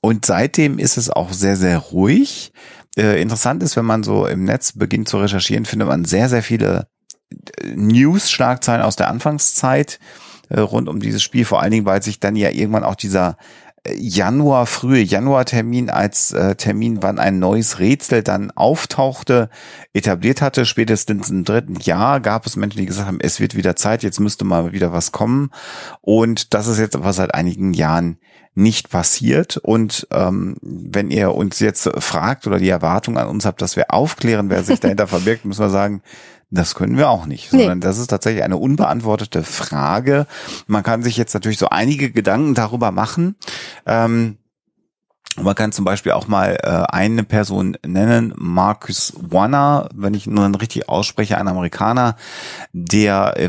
[0.01, 2.53] Und seitdem ist es auch sehr, sehr ruhig.
[2.96, 6.42] Äh, interessant ist, wenn man so im Netz beginnt zu recherchieren, findet man sehr, sehr
[6.42, 6.88] viele
[7.31, 10.00] äh, News-Schlagzeilen aus der Anfangszeit
[10.48, 13.37] äh, rund um dieses Spiel, vor allen Dingen, weil sich dann ja irgendwann auch dieser
[13.88, 19.49] Januar, frühe Januartermin als äh, Termin, wann ein neues Rätsel dann auftauchte,
[19.95, 20.66] etabliert hatte.
[20.66, 24.21] Spätestens im dritten Jahr gab es Menschen, die gesagt haben, es wird wieder Zeit, jetzt
[24.21, 25.51] müsste mal wieder was kommen.
[26.03, 28.19] Und das ist jetzt aber seit einigen Jahren
[28.55, 29.57] nicht passiert.
[29.57, 33.93] Und ähm, wenn ihr uns jetzt fragt oder die Erwartung an uns habt, dass wir
[33.93, 36.03] aufklären, wer sich dahinter verbirgt, müssen wir sagen,
[36.51, 37.61] das können wir auch nicht, Nee.
[37.61, 40.27] sondern das ist tatsächlich eine unbeantwortete Frage.
[40.67, 43.37] Man kann sich jetzt natürlich so einige Gedanken darüber machen.
[43.87, 44.37] Ähm,
[45.37, 50.55] man kann zum Beispiel auch mal äh, eine Person nennen, Marcus Warner, wenn ich nun
[50.55, 52.16] richtig ausspreche, ein Amerikaner,
[52.73, 53.49] der, äh,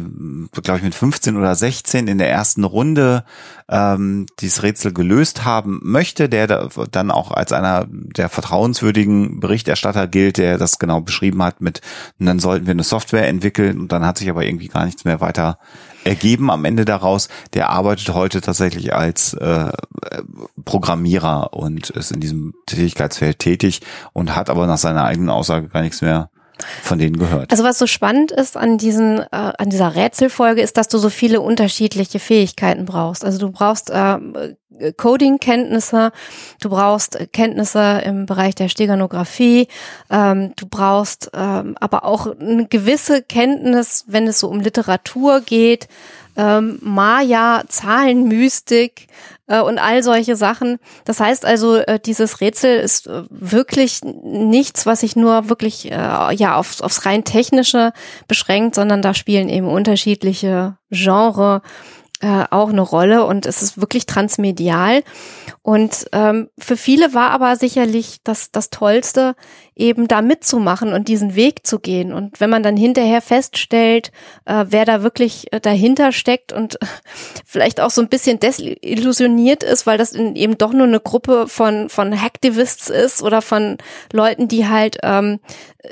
[0.61, 3.23] glaube ich, mit 15 oder 16 in der ersten Runde
[3.67, 10.07] ähm, dieses Rätsel gelöst haben möchte, der da, dann auch als einer der vertrauenswürdigen Berichterstatter
[10.07, 11.81] gilt, der das genau beschrieben hat mit,
[12.19, 15.03] und dann sollten wir eine Software entwickeln und dann hat sich aber irgendwie gar nichts
[15.03, 15.57] mehr weiter
[16.03, 17.29] ergeben am Ende daraus.
[17.53, 19.71] Der arbeitet heute tatsächlich als äh,
[20.65, 23.81] Programmierer und ist in diesem Tätigkeitsfeld tätig
[24.13, 26.29] und hat aber nach seiner eigenen Aussage gar nichts mehr
[26.81, 27.51] von denen gehört.
[27.51, 31.09] Also was so spannend ist an diesen, äh, an dieser Rätselfolge, ist, dass du so
[31.09, 33.25] viele unterschiedliche Fähigkeiten brauchst.
[33.25, 34.17] Also du brauchst äh,
[34.97, 36.11] Coding-Kenntnisse,
[36.59, 39.67] du brauchst äh, Kenntnisse im Bereich der Steganographie,
[40.09, 45.87] ähm, du brauchst ähm, aber auch eine gewisse Kenntnis, wenn es so um Literatur geht,
[46.37, 49.07] ähm, Maya, Zahlenmystik
[49.51, 50.79] äh, und all solche Sachen.
[51.05, 56.55] Das heißt also, äh, dieses Rätsel ist äh, wirklich nichts, was sich nur wirklich ja
[56.55, 57.91] aufs, aufs rein technische
[58.27, 61.61] beschränkt, sondern da spielen eben unterschiedliche Genre
[62.23, 65.01] auch eine Rolle und es ist wirklich transmedial.
[65.63, 69.35] Und ähm, für viele war aber sicherlich das, das Tollste,
[69.81, 72.13] eben da mitzumachen und diesen Weg zu gehen.
[72.13, 74.11] Und wenn man dann hinterher feststellt,
[74.45, 76.77] äh, wer da wirklich äh, dahinter steckt und
[77.45, 81.47] vielleicht auch so ein bisschen desillusioniert ist, weil das in, eben doch nur eine Gruppe
[81.47, 83.77] von, von Hacktivists ist oder von
[84.13, 85.39] Leuten, die halt ähm,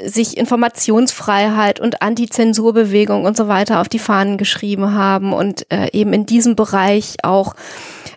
[0.05, 6.13] sich Informationsfreiheit und Antizensurbewegung und so weiter auf die Fahnen geschrieben haben und äh, eben
[6.13, 7.55] in diesem Bereich auch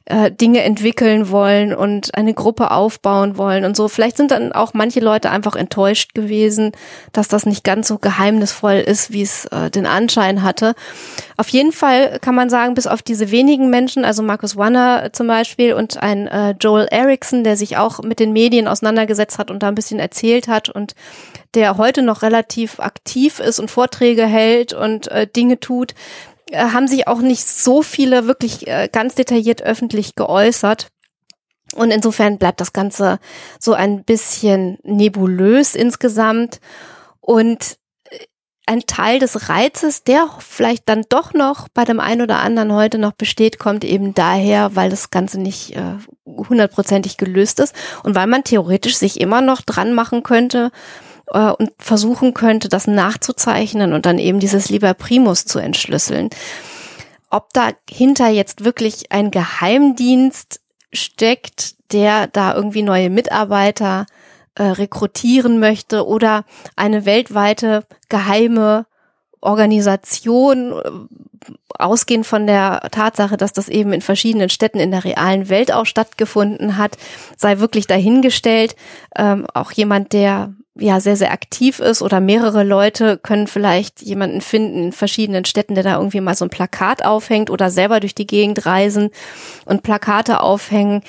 [0.07, 3.88] äh, Dinge entwickeln wollen und eine Gruppe aufbauen wollen und so.
[3.88, 6.73] Vielleicht sind dann auch manche Leute einfach enttäuscht gewesen,
[7.12, 10.75] dass das nicht ganz so geheimnisvoll ist, wie es äh, den Anschein hatte.
[11.37, 15.27] Auf jeden Fall kann man sagen, bis auf diese wenigen Menschen, also Marcus Wanner zum
[15.27, 19.62] Beispiel und ein äh, Joel Erickson, der sich auch mit den Medien auseinandergesetzt hat und
[19.62, 20.95] da ein bisschen erzählt hat und
[21.55, 25.95] der heute noch relativ aktiv ist und Vorträge hält und äh, Dinge tut,
[26.53, 30.88] haben sich auch nicht so viele wirklich äh, ganz detailliert öffentlich geäußert.
[31.75, 33.19] Und insofern bleibt das Ganze
[33.59, 36.61] so ein bisschen nebulös insgesamt.
[37.21, 37.77] Und
[38.11, 38.19] äh,
[38.67, 42.99] ein Teil des Reizes, der vielleicht dann doch noch bei dem einen oder anderen heute
[42.99, 48.27] noch besteht, kommt eben daher, weil das Ganze nicht äh, hundertprozentig gelöst ist und weil
[48.27, 50.71] man theoretisch sich immer noch dran machen könnte,
[51.33, 56.31] äh, und versuchen könnte, das nachzuzeichnen und dann eben dieses Liber Primus zu entschlüsseln.
[57.31, 60.61] Ob dahinter jetzt wirklich ein Geheimdienst
[60.92, 64.07] steckt, der da irgendwie neue Mitarbeiter
[64.55, 66.45] äh, rekrutieren möchte oder
[66.77, 68.87] eine weltweite geheime
[69.40, 70.90] Organisation, äh,
[71.79, 75.87] ausgehend von der Tatsache, dass das eben in verschiedenen Städten in der realen Welt auch
[75.87, 76.97] stattgefunden hat,
[77.37, 78.77] sei wirklich dahingestellt.
[79.16, 84.41] Ähm, auch jemand, der ja sehr, sehr aktiv ist oder mehrere Leute können vielleicht jemanden
[84.41, 88.15] finden in verschiedenen Städten, der da irgendwie mal so ein Plakat aufhängt oder selber durch
[88.15, 89.11] die Gegend reisen
[89.67, 91.03] und Plakate aufhängen.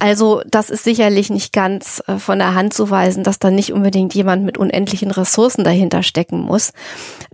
[0.00, 3.72] Also das ist sicherlich nicht ganz äh, von der Hand zu weisen, dass da nicht
[3.72, 6.72] unbedingt jemand mit unendlichen Ressourcen dahinter stecken muss.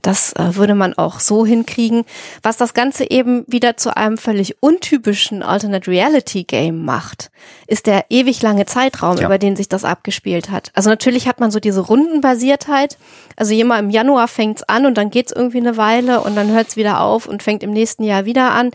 [0.02, 2.04] Das äh, würde man auch so hinkriegen.
[2.42, 7.30] Was das Ganze eben wieder zu einem völlig untypischen Alternate Reality Game macht,
[7.68, 9.26] ist der ewig lange Zeitraum, Ja.
[9.26, 10.72] über den sich das abgespielt hat.
[10.74, 12.98] Also natürlich hat man so diese Rundenbasiertheit.
[13.36, 16.76] Also jemand im Januar fängt's an und dann geht's irgendwie eine Weile und dann hört's
[16.76, 18.72] wieder auf und fängt im nächsten Jahr wieder an.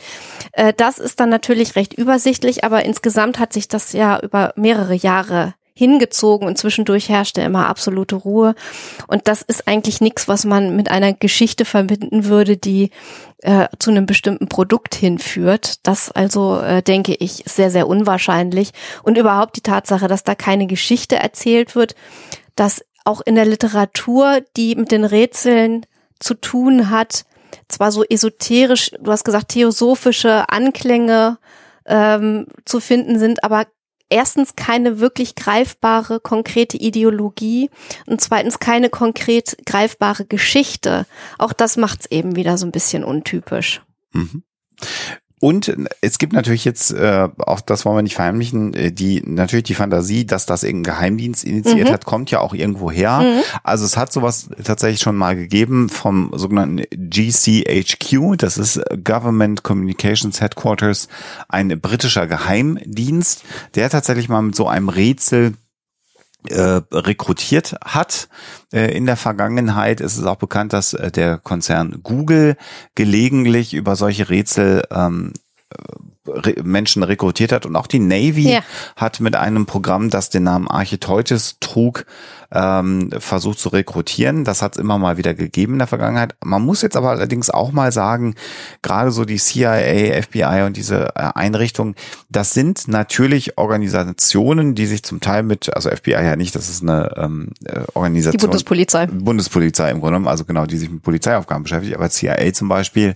[0.54, 4.94] Äh, Das ist dann natürlich recht übersichtlich, aber insgesamt hat sich das ja über mehrere
[4.94, 8.56] Jahre hingezogen und zwischendurch herrschte immer absolute Ruhe.
[9.08, 12.92] Und das ist eigentlich nichts, was man mit einer Geschichte verbinden würde, die
[13.40, 15.80] äh, zu einem bestimmten Produkt hinführt.
[15.84, 18.72] Das also, äh, denke ich, sehr, sehr unwahrscheinlich.
[19.02, 21.96] Und überhaupt die Tatsache, dass da keine Geschichte erzählt wird,
[22.56, 25.86] dass auch in der Literatur, die mit den Rätseln
[26.20, 27.26] zu tun hat,
[27.68, 31.38] zwar so esoterisch, du hast gesagt, theosophische Anklänge
[31.86, 33.68] ähm, zu finden sind, aber
[34.10, 37.70] erstens keine wirklich greifbare, konkrete Ideologie
[38.06, 41.08] und zweitens keine konkret greifbare Geschichte.
[41.38, 43.82] Auch das macht es eben wieder so ein bisschen untypisch.
[44.12, 44.44] Mhm.
[45.42, 49.64] Und es gibt natürlich jetzt, äh, auch das wollen wir nicht verheimlichen, äh, die natürlich
[49.64, 51.94] die Fantasie, dass das irgendein Geheimdienst initiiert mhm.
[51.94, 53.22] hat, kommt ja auch irgendwo her.
[53.22, 53.42] Mhm.
[53.64, 60.40] Also es hat sowas tatsächlich schon mal gegeben vom sogenannten GCHQ, das ist Government Communications
[60.42, 61.08] Headquarters,
[61.50, 65.54] ein britischer Geheimdienst, der tatsächlich mal mit so einem Rätsel
[66.50, 68.30] äh, rekrutiert hat
[68.74, 70.02] äh, in der Vergangenheit.
[70.02, 72.58] Es ist auch bekannt, dass äh, der Konzern Google
[72.96, 75.34] gelegentlich über solche Rätsel ähm,
[76.64, 78.60] Menschen rekrutiert hat und auch die Navy ja.
[78.96, 82.06] hat mit einem Programm, das den Namen Architeutes trug,
[82.52, 84.44] ähm, versucht zu rekrutieren.
[84.44, 86.36] Das hat es immer mal wieder gegeben in der Vergangenheit.
[86.44, 88.36] Man muss jetzt aber allerdings auch mal sagen,
[88.84, 91.96] gerade so die CIA, FBI und diese äh, Einrichtungen,
[92.30, 96.84] das sind natürlich Organisationen, die sich zum Teil mit, also FBI ja nicht, das ist
[96.84, 98.38] eine ähm, äh, Organisation.
[98.38, 99.08] Die Bundespolizei.
[99.08, 103.16] Bundespolizei im Grunde genommen, also genau, die sich mit Polizeiaufgaben beschäftigt, aber CIA zum Beispiel,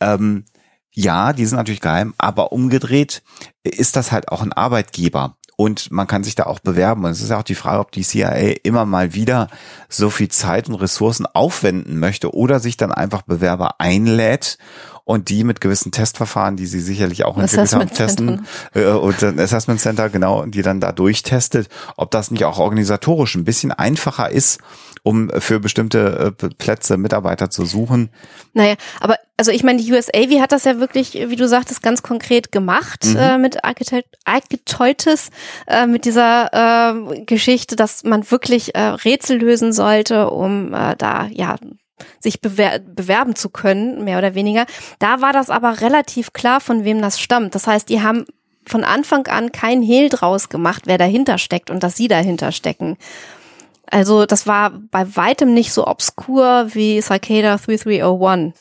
[0.00, 0.44] ähm,
[0.92, 3.22] ja, die sind natürlich geheim, aber umgedreht
[3.62, 5.36] ist das halt auch ein Arbeitgeber.
[5.56, 7.04] Und man kann sich da auch bewerben.
[7.04, 9.48] Und es ist ja auch die Frage, ob die CIA immer mal wieder
[9.88, 14.58] so viel Zeit und Ressourcen aufwenden möchte oder sich dann einfach Bewerber einlädt
[15.04, 19.38] und die mit gewissen Testverfahren, die sie sicherlich auch entwickelt haben, testen äh, und ein
[19.38, 24.30] Assessment Center, genau, die dann da durchtestet, ob das nicht auch organisatorisch ein bisschen einfacher
[24.30, 24.60] ist,
[25.02, 28.10] um für bestimmte äh, Plätze Mitarbeiter zu suchen.
[28.52, 31.82] Naja, aber also ich meine, die US Navy hat das ja wirklich, wie du sagtest,
[31.82, 33.16] ganz konkret gemacht mhm.
[33.16, 35.30] äh, mit Architeutes,
[35.66, 41.26] äh, mit dieser äh, Geschichte, dass man wirklich äh, Rätsel lösen sollte, um äh, da
[41.32, 41.56] ja
[42.20, 44.66] sich bewer bewerben zu können, mehr oder weniger.
[44.98, 47.54] Da war das aber relativ klar, von wem das stammt.
[47.54, 48.24] Das heißt, die haben
[48.66, 52.96] von Anfang an kein Hehl draus gemacht, wer dahinter steckt und dass sie dahinter stecken.
[53.92, 58.54] Also das war bei weitem nicht so obskur wie Cicada 3301.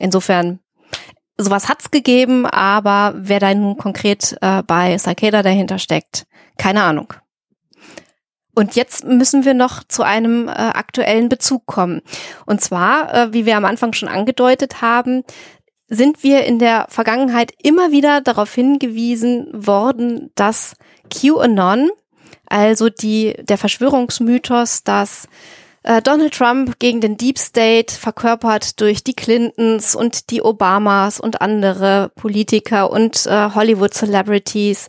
[0.00, 0.58] Insofern,
[1.38, 6.26] sowas hat's gegeben, aber wer da nun konkret äh, bei Cicada dahinter steckt,
[6.58, 7.14] keine Ahnung.
[8.56, 12.02] Und jetzt müssen wir noch zu einem äh, aktuellen Bezug kommen.
[12.44, 15.22] Und zwar, äh, wie wir am Anfang schon angedeutet haben,
[15.86, 20.74] sind wir in der Vergangenheit immer wieder darauf hingewiesen worden, dass
[21.08, 21.90] QAnon,
[22.54, 25.26] also die, der Verschwörungsmythos, dass
[25.82, 31.40] äh, Donald Trump gegen den Deep State verkörpert durch die Clintons und die Obamas und
[31.40, 34.88] andere Politiker und äh, Hollywood Celebrities,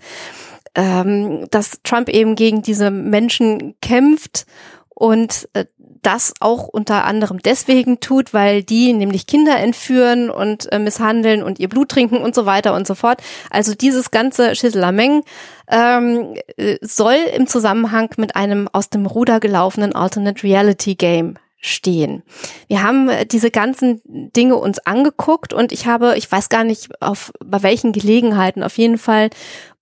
[0.76, 4.46] ähm, dass Trump eben gegen diese Menschen kämpft
[4.90, 5.66] und äh,
[6.06, 11.60] das auch unter anderem deswegen tut, weil die nämlich Kinder entführen und äh, misshandeln und
[11.60, 13.22] ihr Blut trinken und so weiter und so fort.
[13.50, 15.24] Also dieses ganze Schisselameng
[15.70, 22.22] ähm, äh, soll im Zusammenhang mit einem aus dem Ruder gelaufenen Alternate Reality Game stehen.
[22.68, 27.02] Wir haben äh, diese ganzen Dinge uns angeguckt und ich habe, ich weiß gar nicht
[27.02, 29.32] auf bei welchen Gelegenheiten, auf jeden Fall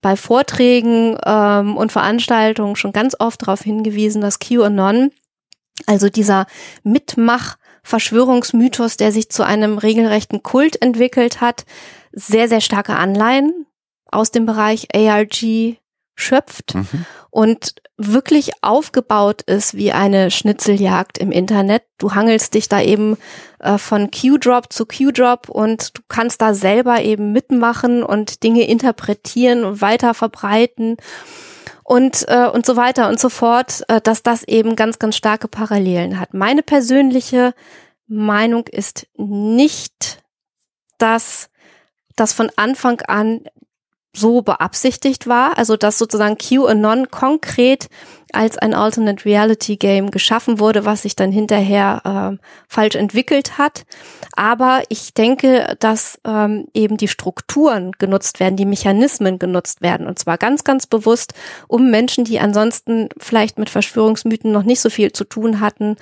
[0.00, 5.10] bei Vorträgen ähm, und Veranstaltungen schon ganz oft darauf hingewiesen, dass QAnon,
[5.86, 6.46] also dieser
[6.82, 11.64] Mitmach Verschwörungsmythos, der sich zu einem regelrechten Kult entwickelt hat,
[12.12, 13.66] sehr, sehr starke Anleihen
[14.10, 15.76] aus dem Bereich ARG
[16.16, 17.04] schöpft mhm.
[17.30, 21.82] und wirklich aufgebaut ist wie eine Schnitzeljagd im Internet.
[21.98, 23.16] Du hangelst dich da eben
[23.58, 29.64] äh, von Q-Drop zu Q-Drop und du kannst da selber eben mitmachen und Dinge interpretieren
[29.64, 30.96] und weiter verbreiten
[31.84, 35.48] und äh, und so weiter und so fort, äh, dass das eben ganz ganz starke
[35.48, 36.34] Parallelen hat.
[36.34, 37.54] Meine persönliche
[38.06, 40.22] Meinung ist nicht,
[40.98, 41.50] dass
[42.16, 43.44] das von Anfang an
[44.16, 47.88] so beabsichtigt war, also dass sozusagen QAnon konkret
[48.32, 53.84] als ein Alternate Reality Game geschaffen wurde, was sich dann hinterher äh, falsch entwickelt hat.
[54.34, 60.18] Aber ich denke, dass ähm, eben die Strukturen genutzt werden, die Mechanismen genutzt werden und
[60.18, 61.34] zwar ganz, ganz bewusst,
[61.68, 65.96] um Menschen, die ansonsten vielleicht mit Verschwörungsmythen noch nicht so viel zu tun hatten,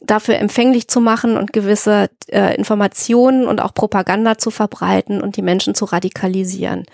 [0.00, 5.42] dafür empfänglich zu machen und gewisse äh, Informationen und auch Propaganda zu verbreiten und die
[5.42, 6.84] Menschen zu radikalisieren.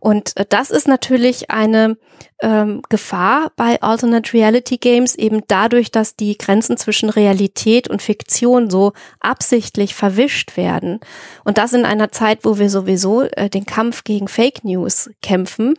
[0.00, 1.96] Und äh, das ist natürlich eine
[2.40, 8.70] ähm, Gefahr bei Alternate Reality Games, eben dadurch, dass die Grenzen zwischen Realität und Fiktion
[8.70, 11.00] so absichtlich verwischt werden.
[11.44, 15.74] Und das in einer Zeit, wo wir sowieso äh, den Kampf gegen Fake News kämpfen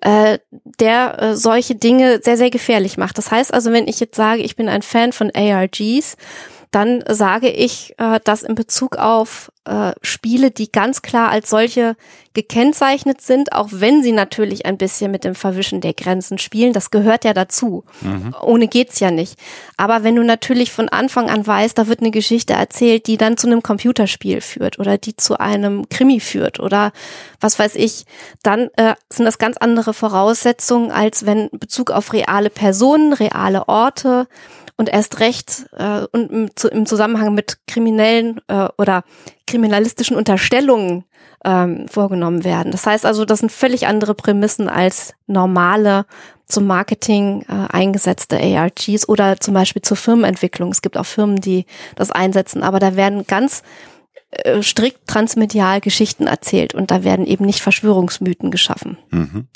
[0.00, 0.38] äh,
[0.80, 3.18] der äh, solche Dinge sehr, sehr gefährlich macht.
[3.18, 6.16] Das heißt also, wenn ich jetzt sage, ich bin ein Fan von ARGs,
[6.70, 11.96] dann sage ich äh, das in Bezug auf äh, Spiele, die ganz klar als solche
[12.34, 16.72] gekennzeichnet sind, auch wenn sie natürlich ein bisschen mit dem Verwischen der Grenzen spielen.
[16.72, 17.84] Das gehört ja dazu.
[18.00, 18.34] Mhm.
[18.42, 19.38] Ohne geht's ja nicht.
[19.76, 23.36] Aber wenn du natürlich von Anfang an weißt, da wird eine Geschichte erzählt, die dann
[23.36, 26.92] zu einem Computerspiel führt oder die zu einem Krimi führt oder
[27.40, 28.04] was weiß ich,
[28.42, 34.28] dann äh, sind das ganz andere Voraussetzungen, als wenn Bezug auf reale Personen, reale Orte,
[34.78, 39.02] und erst recht äh, und im, im Zusammenhang mit kriminellen äh, oder
[39.46, 41.04] kriminalistischen Unterstellungen
[41.44, 42.72] ähm, vorgenommen werden.
[42.72, 46.06] Das heißt also, das sind völlig andere Prämissen als normale
[46.46, 50.70] zum Marketing äh, eingesetzte ARGs oder zum Beispiel zur Firmenentwicklung.
[50.70, 51.66] Es gibt auch Firmen, die
[51.96, 53.62] das einsetzen, aber da werden ganz
[54.30, 58.98] äh, strikt transmedial Geschichten erzählt und da werden eben nicht Verschwörungsmythen geschaffen.
[59.10, 59.46] Mhm.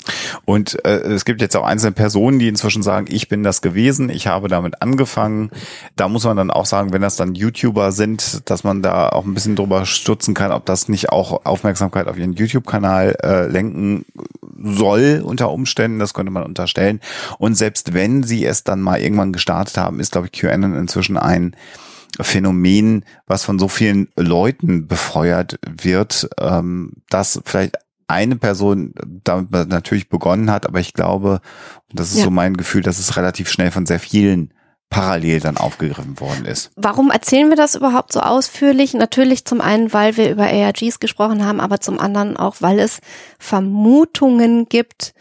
[0.45, 4.09] Und äh, es gibt jetzt auch einzelne Personen, die inzwischen sagen, ich bin das gewesen,
[4.09, 5.51] ich habe damit angefangen.
[5.95, 9.25] Da muss man dann auch sagen, wenn das dann YouTuber sind, dass man da auch
[9.25, 14.05] ein bisschen drüber stutzen kann, ob das nicht auch Aufmerksamkeit auf ihren YouTube-Kanal äh, lenken
[14.59, 16.99] soll unter Umständen, das könnte man unterstellen.
[17.37, 21.17] Und selbst wenn sie es dann mal irgendwann gestartet haben, ist, glaube ich, QAnon inzwischen
[21.17, 21.55] ein
[22.21, 28.93] Phänomen, was von so vielen Leuten befeuert wird, ähm, dass vielleicht eine Person
[29.23, 31.41] damit natürlich begonnen hat, aber ich glaube,
[31.89, 32.25] und das ist ja.
[32.25, 34.53] so mein Gefühl, dass es relativ schnell von sehr vielen
[34.89, 36.71] parallel dann aufgegriffen worden ist.
[36.75, 38.93] Warum erzählen wir das überhaupt so ausführlich?
[38.93, 42.99] Natürlich zum einen, weil wir über ARGs gesprochen haben, aber zum anderen auch, weil es
[43.39, 45.15] Vermutungen gibt,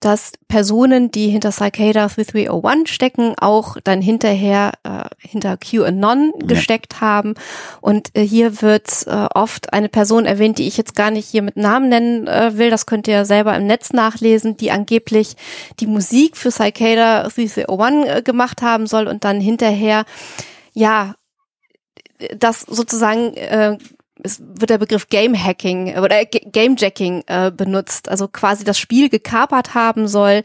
[0.00, 6.46] dass Personen, die hinter Cicada 3301 stecken, auch dann hinterher äh, hinter QAnon ja.
[6.46, 7.34] gesteckt haben.
[7.80, 11.42] Und äh, hier wird äh, oft eine Person erwähnt, die ich jetzt gar nicht hier
[11.42, 12.70] mit Namen nennen äh, will.
[12.70, 15.34] Das könnt ihr selber im Netz nachlesen, die angeblich
[15.80, 20.04] die Musik für Cicada 3301 äh, gemacht haben soll und dann hinterher,
[20.74, 21.14] ja,
[22.38, 23.78] das sozusagen äh,
[24.22, 29.08] es wird der Begriff Game Hacking oder Game Jacking äh, benutzt, also quasi das Spiel
[29.08, 30.42] gekapert haben soll,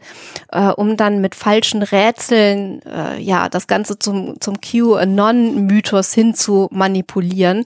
[0.50, 6.68] äh, um dann mit falschen Rätseln äh, ja das Ganze zum zum QAnon-Mythos hin zu
[6.70, 7.64] manipulieren.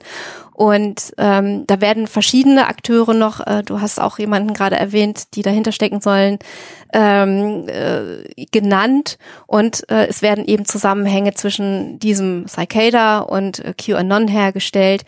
[0.53, 5.43] Und ähm, da werden verschiedene Akteure noch, äh, du hast auch jemanden gerade erwähnt, die
[5.43, 6.39] dahinter stecken sollen,
[6.93, 9.17] ähm, äh, genannt.
[9.45, 15.05] Und äh, es werden eben Zusammenhänge zwischen diesem Cicada und äh, QAnon hergestellt.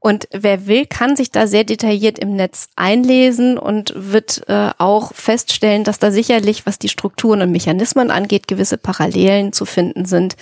[0.00, 5.12] Und wer will, kann sich da sehr detailliert im Netz einlesen und wird äh, auch
[5.14, 10.36] feststellen, dass da sicherlich, was die Strukturen und Mechanismen angeht, gewisse Parallelen zu finden sind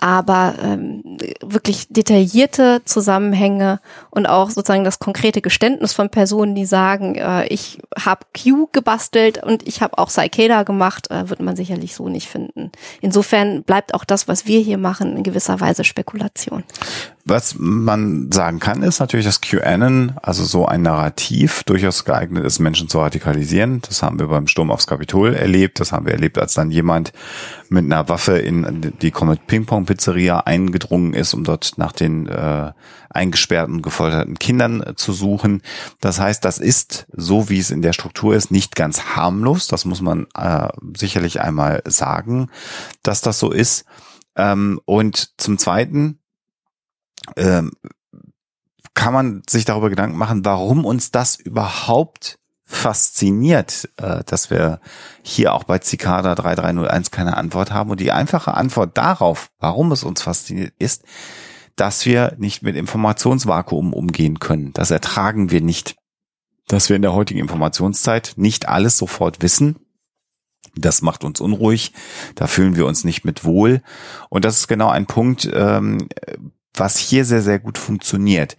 [0.00, 7.16] aber ähm, wirklich detaillierte Zusammenhänge und auch sozusagen das konkrete Geständnis von Personen, die sagen,
[7.16, 11.94] äh, ich habe Q gebastelt und ich habe auch Cicada gemacht, äh, wird man sicherlich
[11.94, 12.70] so nicht finden.
[13.00, 16.64] Insofern bleibt auch das, was wir hier machen, in gewisser Weise Spekulation.
[17.26, 22.60] Was man sagen kann, ist natürlich, dass QAnon, also so ein Narrativ, durchaus geeignet ist,
[22.60, 23.82] Menschen zu radikalisieren.
[23.82, 25.80] Das haben wir beim Sturm aufs Kapitol erlebt.
[25.80, 27.12] Das haben wir erlebt, als dann jemand
[27.68, 32.26] mit einer Waffe in die Comet Ping Pong Pizzeria eingedrungen ist, um dort nach den
[32.26, 32.72] äh,
[33.10, 35.62] eingesperrten, gefolterten Kindern äh, zu suchen.
[36.00, 39.66] Das heißt, das ist, so wie es in der Struktur ist, nicht ganz harmlos.
[39.66, 42.48] Das muss man äh, sicherlich einmal sagen,
[43.02, 43.84] dass das so ist.
[44.36, 46.19] Ähm, und zum Zweiten,
[47.36, 47.72] ähm,
[48.94, 54.80] kann man sich darüber Gedanken machen, warum uns das überhaupt fasziniert, äh, dass wir
[55.22, 57.90] hier auch bei Cicada 3301 keine Antwort haben.
[57.90, 61.04] Und die einfache Antwort darauf, warum es uns fasziniert, ist,
[61.74, 64.72] dass wir nicht mit Informationsvakuum umgehen können.
[64.72, 65.96] Das ertragen wir nicht.
[66.68, 69.76] Dass wir in der heutigen Informationszeit nicht alles sofort wissen.
[70.76, 71.92] Das macht uns unruhig.
[72.36, 73.82] Da fühlen wir uns nicht mit wohl.
[74.28, 76.08] Und das ist genau ein Punkt, ähm,
[76.74, 78.56] was hier sehr, sehr gut funktioniert.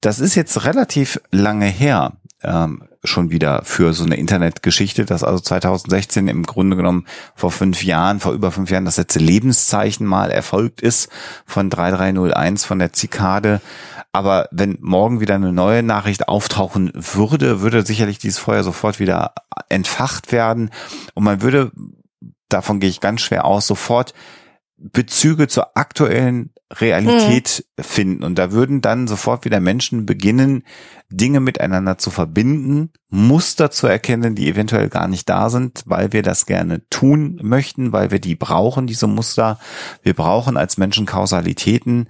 [0.00, 5.38] Das ist jetzt relativ lange her, ähm, schon wieder für so eine Internetgeschichte, dass also
[5.38, 10.30] 2016 im Grunde genommen vor fünf Jahren, vor über fünf Jahren das letzte Lebenszeichen mal
[10.30, 11.10] erfolgt ist
[11.46, 13.60] von 3301 von der Zikade.
[14.12, 19.34] Aber wenn morgen wieder eine neue Nachricht auftauchen würde, würde sicherlich dieses Feuer sofort wieder
[19.68, 20.70] entfacht werden
[21.14, 21.72] und man würde,
[22.48, 24.14] davon gehe ich ganz schwer aus, sofort
[24.76, 27.82] Bezüge zur aktuellen Realität mhm.
[27.82, 28.24] finden.
[28.24, 30.64] Und da würden dann sofort wieder Menschen beginnen,
[31.10, 36.22] Dinge miteinander zu verbinden, Muster zu erkennen, die eventuell gar nicht da sind, weil wir
[36.22, 39.58] das gerne tun möchten, weil wir die brauchen, diese Muster.
[40.02, 42.08] Wir brauchen als Menschen Kausalitäten.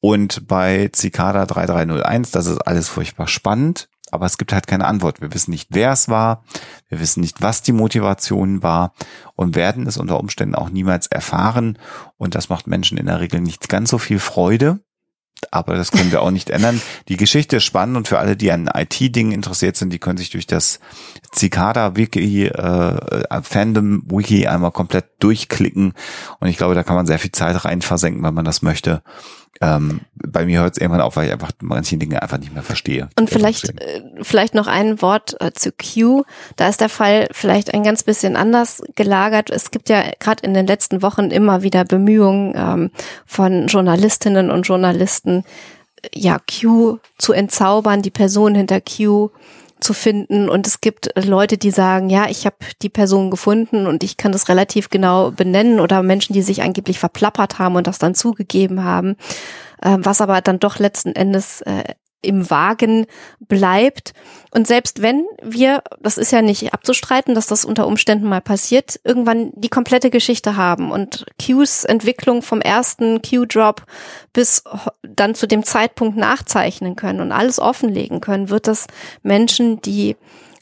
[0.00, 5.20] Und bei Cicada 3301, das ist alles furchtbar spannend aber es gibt halt keine Antwort.
[5.20, 6.44] Wir wissen nicht, wer es war,
[6.88, 8.92] wir wissen nicht, was die Motivation war
[9.34, 11.78] und werden es unter Umständen auch niemals erfahren.
[12.16, 14.80] Und das macht Menschen in der Regel nicht ganz so viel Freude.
[15.50, 16.80] Aber das können wir auch nicht ändern.
[17.08, 20.30] Die Geschichte ist spannend und für alle, die an IT-Dingen interessiert sind, die können sich
[20.30, 20.80] durch das
[21.34, 25.92] Cicada-Wiki, äh, Fandom-Wiki einmal komplett durchklicken.
[26.40, 29.02] Und ich glaube, da kann man sehr viel Zeit rein versenken, wenn man das möchte.
[29.60, 32.62] Ähm, bei mir hört es irgendwann auf, weil ich einfach manche Dinge einfach nicht mehr
[32.62, 33.08] verstehe.
[33.18, 36.24] Und vielleicht, äh, vielleicht noch ein Wort äh, zu Q.
[36.56, 39.50] Da ist der Fall vielleicht ein ganz bisschen anders gelagert.
[39.50, 42.90] Es gibt ja gerade in den letzten Wochen immer wieder Bemühungen ähm,
[43.26, 45.44] von Journalistinnen und Journalisten,
[46.12, 49.30] ja, Q zu entzaubern, die Person hinter Q
[49.84, 50.48] zu finden.
[50.48, 54.32] Und es gibt Leute, die sagen, ja, ich habe die Person gefunden und ich kann
[54.32, 58.82] das relativ genau benennen oder Menschen, die sich angeblich verplappert haben und das dann zugegeben
[58.82, 59.16] haben,
[59.82, 61.84] äh, was aber dann doch letzten Endes äh,
[62.24, 63.06] im Wagen
[63.40, 64.12] bleibt.
[64.50, 69.00] Und selbst wenn wir, das ist ja nicht abzustreiten, dass das unter Umständen mal passiert,
[69.04, 73.82] irgendwann die komplette Geschichte haben und Qs Entwicklung vom ersten Q-Drop
[74.32, 74.64] bis
[75.02, 78.86] dann zu dem Zeitpunkt nachzeichnen können und alles offenlegen können, wird das
[79.22, 80.16] Menschen, die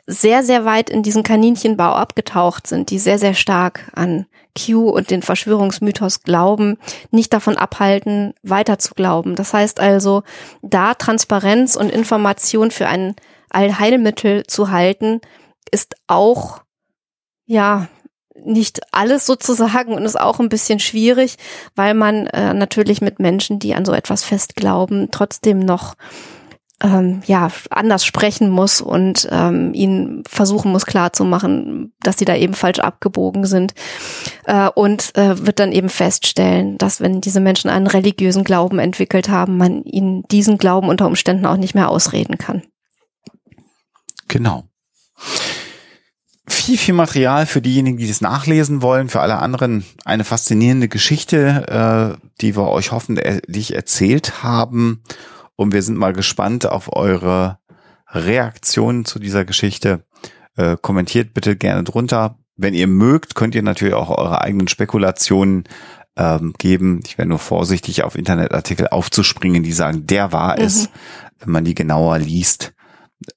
[0.07, 4.27] sehr, sehr weit in diesen Kaninchenbau abgetaucht sind, die sehr, sehr stark an
[4.59, 6.79] Q und den Verschwörungsmythos glauben,
[7.11, 9.35] nicht davon abhalten, weiter zu glauben.
[9.35, 10.23] Das heißt also,
[10.63, 13.15] da Transparenz und Information für ein
[13.51, 15.21] Allheilmittel zu halten,
[15.71, 16.63] ist auch,
[17.47, 17.89] ja,
[18.45, 21.37] nicht alles sozusagen und ist auch ein bisschen schwierig,
[21.77, 25.95] weil man äh, natürlich mit Menschen, die an so etwas fest glauben, trotzdem noch
[26.83, 32.55] ähm, ja anders sprechen muss und ähm, ihnen versuchen muss klarzumachen, dass sie da eben
[32.55, 33.75] falsch abgebogen sind
[34.45, 39.29] äh, und äh, wird dann eben feststellen, dass wenn diese Menschen einen religiösen Glauben entwickelt
[39.29, 42.63] haben, man ihnen diesen Glauben unter Umständen auch nicht mehr ausreden kann.
[44.29, 44.65] Genau.
[46.49, 52.19] Viel, viel Material für diejenigen, die das nachlesen wollen, für alle anderen eine faszinierende Geschichte,
[52.19, 55.03] äh, die wir euch hoffentlich erzählt haben
[55.57, 57.59] und wir sind mal gespannt auf eure
[58.09, 60.05] Reaktionen zu dieser Geschichte.
[60.57, 62.39] Äh, kommentiert bitte gerne drunter.
[62.57, 65.65] Wenn ihr mögt, könnt ihr natürlich auch eure eigenen Spekulationen
[66.17, 67.01] ähm, geben.
[67.07, 70.85] Ich wäre nur vorsichtig, auf Internetartikel aufzuspringen, die sagen, der war es.
[70.85, 70.89] Mhm.
[71.39, 72.75] Wenn man die genauer liest,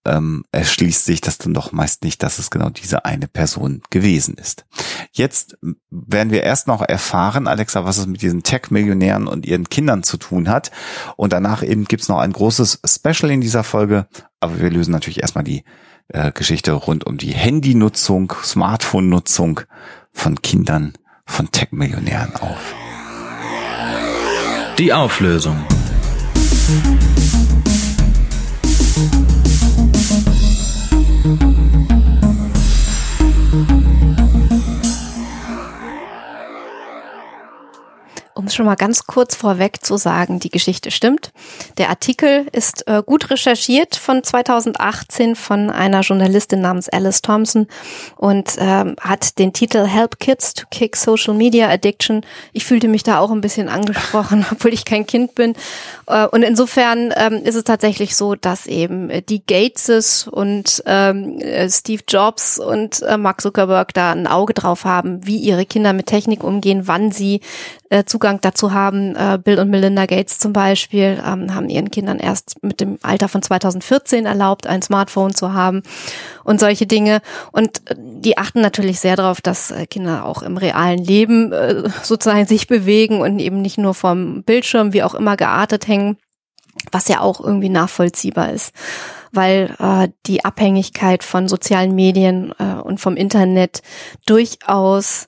[0.06, 4.36] ähm, erschließt sich das dann doch meist nicht, dass es genau diese eine Person gewesen
[4.36, 4.66] ist.
[5.12, 5.58] Jetzt
[5.90, 10.18] werden wir erst noch erfahren, Alexa, was es mit diesen Tech-Millionären und ihren Kindern zu
[10.18, 10.72] tun hat.
[11.16, 14.08] Und danach eben gibt's noch ein großes Special in dieser Folge.
[14.40, 15.64] Aber wir lösen natürlich erstmal die
[16.10, 19.62] äh, Geschichte rund um die Handynutzung, Smartphone-Nutzung
[20.12, 20.94] von Kindern
[21.26, 22.76] von Tech-Millionären auf.
[24.78, 25.58] Die Auflösung.
[38.46, 41.32] Um es schon mal ganz kurz vorweg zu sagen, die Geschichte stimmt.
[41.80, 47.66] Der Artikel ist äh, gut recherchiert von 2018 von einer Journalistin namens Alice Thompson
[48.18, 52.24] und ähm, hat den Titel Help Kids to Kick Social Media Addiction.
[52.54, 55.56] Ich fühlte mich da auch ein bisschen angesprochen, obwohl ich kein Kind bin.
[56.06, 61.68] Äh, und insofern ähm, ist es tatsächlich so, dass eben die Gateses und ähm, äh,
[61.68, 66.06] Steve Jobs und äh, Mark Zuckerberg da ein Auge drauf haben, wie ihre Kinder mit
[66.06, 67.42] Technik umgehen, wann sie
[67.90, 69.16] äh, Zugang dazu haben.
[69.16, 73.28] Äh, Bill und Melinda Gates zum Beispiel ähm, haben ihren Kindern erst mit dem Alter
[73.28, 75.84] von 2014 erlaubt, ein Smartphone zu haben
[76.44, 77.22] und solche Dinge.
[77.52, 81.90] Und äh, die achten natürlich sehr darauf, dass äh, Kinder auch im realen Leben äh,
[82.04, 86.18] sozusagen sich bewegen und eben nicht nur vom Bildschirm wie auch immer geartet hängen,
[86.92, 88.74] was ja auch irgendwie nachvollziehbar ist
[89.32, 93.82] weil äh, die Abhängigkeit von sozialen Medien äh, und vom Internet
[94.26, 95.28] durchaus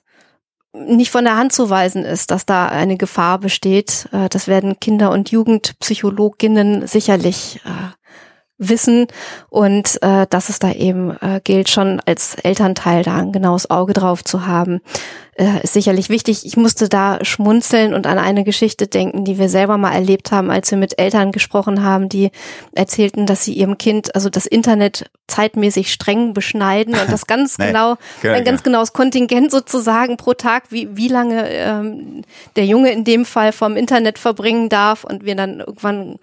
[0.86, 4.08] nicht von der Hand zu weisen ist, dass da eine Gefahr besteht.
[4.12, 7.98] Äh, das werden Kinder- und Jugendpsychologinnen sicherlich äh,
[8.58, 9.06] wissen
[9.48, 13.92] und äh, dass es da eben äh, gilt, schon als Elternteil da ein genaues Auge
[13.92, 14.80] drauf zu haben.
[15.38, 16.44] äh, ist sicherlich wichtig.
[16.44, 20.50] Ich musste da schmunzeln und an eine Geschichte denken, die wir selber mal erlebt haben,
[20.50, 22.30] als wir mit Eltern gesprochen haben, die
[22.72, 27.68] erzählten, dass sie ihrem Kind also das Internet zeitmäßig streng beschneiden und das ganz Nee,
[27.68, 32.22] genau, genau, ein ganz genaues Kontingent sozusagen pro Tag, wie, wie lange ähm,
[32.56, 36.18] der Junge in dem Fall vom Internet verbringen darf und wir dann irgendwann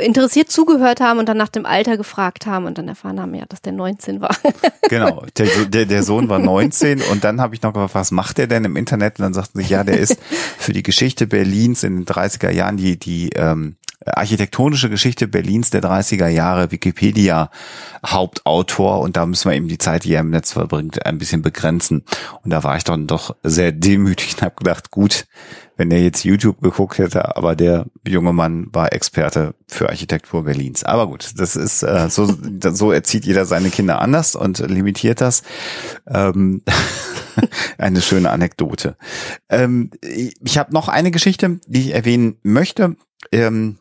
[0.00, 3.44] interessiert zugehört haben und dann nach dem Alter gefragt haben und dann erfahren haben, ja,
[3.48, 4.36] dass der 19 war.
[4.90, 8.36] Genau, der, der, der Sohn war 19 und dann habe ich noch gefragt, was macht
[8.36, 9.18] der denn im Internet?
[9.18, 10.18] Und dann sagten sie, ja, der ist
[10.58, 13.76] für die Geschichte Berlins in den 30er Jahren, die, die ähm,
[14.06, 17.50] architektonische Geschichte Berlins der 30er Jahre, Wikipedia
[18.04, 21.42] Hauptautor und da müssen wir eben die Zeit, die er im Netz verbringt, ein bisschen
[21.42, 22.04] begrenzen.
[22.42, 25.26] Und da war ich dann doch sehr demütig und habe gedacht, gut,
[25.76, 30.84] wenn er jetzt YouTube geguckt hätte, aber der junge Mann war Experte für Architektur Berlins.
[30.84, 35.42] Aber gut, das ist äh, so, so erzieht jeder seine Kinder anders und limitiert das.
[36.06, 36.62] Ähm,
[37.78, 38.96] eine schöne Anekdote.
[39.48, 42.96] Ähm, ich habe noch eine Geschichte, die ich erwähnen möchte.
[43.32, 43.78] Ähm,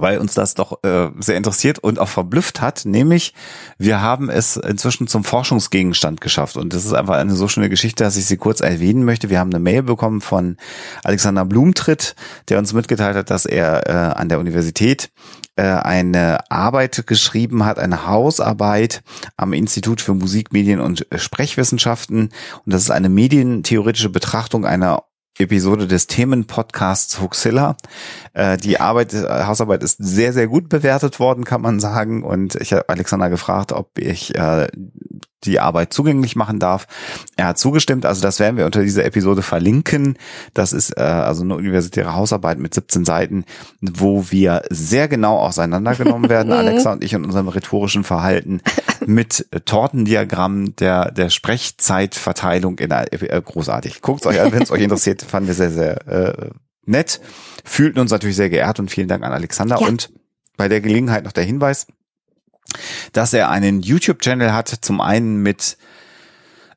[0.00, 3.34] weil uns das doch äh, sehr interessiert und auch verblüfft hat, nämlich
[3.78, 8.04] wir haben es inzwischen zum Forschungsgegenstand geschafft und das ist einfach eine so schöne Geschichte,
[8.04, 9.30] dass ich sie kurz erwähnen möchte.
[9.30, 10.56] Wir haben eine Mail bekommen von
[11.04, 12.14] Alexander Blumtritt,
[12.48, 15.10] der uns mitgeteilt hat, dass er äh, an der Universität
[15.56, 19.02] äh, eine Arbeit geschrieben hat, eine Hausarbeit
[19.36, 22.30] am Institut für Musik, Medien und Sprechwissenschaften
[22.64, 25.04] und das ist eine medientheoretische Betrachtung einer
[25.38, 27.76] Episode des Themenpodcasts Huxilla.
[28.32, 32.22] Äh, die Arbeit, Hausarbeit ist sehr, sehr gut bewertet worden, kann man sagen.
[32.22, 34.68] Und ich habe Alexander gefragt, ob ich äh,
[35.44, 36.86] die Arbeit zugänglich machen darf.
[37.36, 40.16] Er hat zugestimmt, also das werden wir unter dieser Episode verlinken.
[40.54, 43.44] Das ist äh, also eine universitäre Hausarbeit mit 17 Seiten,
[43.80, 48.60] wo wir sehr genau auseinandergenommen werden, Alexa und ich in unserem rhetorischen Verhalten
[49.06, 54.02] mit Tortendiagrammen der, der Sprechzeitverteilung in der, äh, großartig.
[54.02, 56.50] Guckt euch an, wenn es euch interessiert, fanden wir sehr, sehr äh,
[56.84, 57.20] nett.
[57.64, 59.80] Fühlten uns natürlich sehr geehrt und vielen Dank an Alexander.
[59.80, 59.86] Ja.
[59.86, 60.10] Und
[60.56, 61.86] bei der Gelegenheit noch der Hinweis,
[63.12, 65.76] dass er einen YouTube-Channel hat, zum einen mit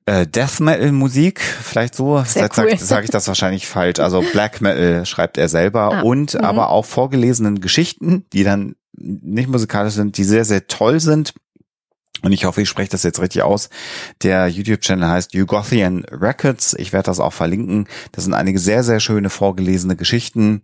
[0.06, 2.78] äh, Death Metal Musik, vielleicht so, Sehr jetzt sage cool.
[2.78, 6.42] sag ich das wahrscheinlich falsch, also Black Metal schreibt er selber Ah, und mhm.
[6.42, 11.34] aber auch vorgelesenen Geschichten, die dann nicht musikalisch sind, die sehr, sehr toll sind.
[12.24, 13.70] Und ich hoffe, ich spreche das jetzt richtig aus.
[14.22, 16.76] Der YouTube-Channel heißt Yugothian Records.
[16.78, 17.88] Ich werde das auch verlinken.
[18.12, 20.62] Da sind einige sehr, sehr schöne vorgelesene Geschichten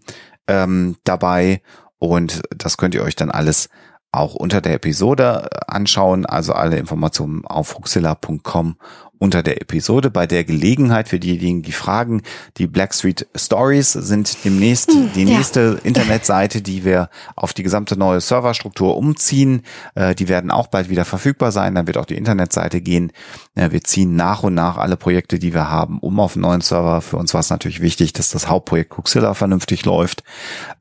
[0.47, 1.61] ähm, dabei.
[1.97, 3.69] Und das könnt ihr euch dann alles
[4.11, 6.25] auch unter der Episode äh, anschauen.
[6.25, 8.77] Also alle Informationen auf huxilla.com
[9.20, 10.09] unter der Episode.
[10.09, 12.22] Bei der Gelegenheit für diejenigen, die fragen,
[12.57, 15.38] die Blackstreet Stories sind demnächst die ja.
[15.38, 19.63] nächste Internetseite, die wir auf die gesamte neue Serverstruktur umziehen.
[19.95, 21.76] Äh, die werden auch bald wieder verfügbar sein.
[21.76, 23.11] Dann wird auch die Internetseite gehen.
[23.55, 26.61] Äh, wir ziehen nach und nach alle Projekte, die wir haben, um auf einen neuen
[26.61, 27.01] Server.
[27.01, 30.24] Für uns war es natürlich wichtig, dass das Hauptprojekt Huxilla vernünftig läuft.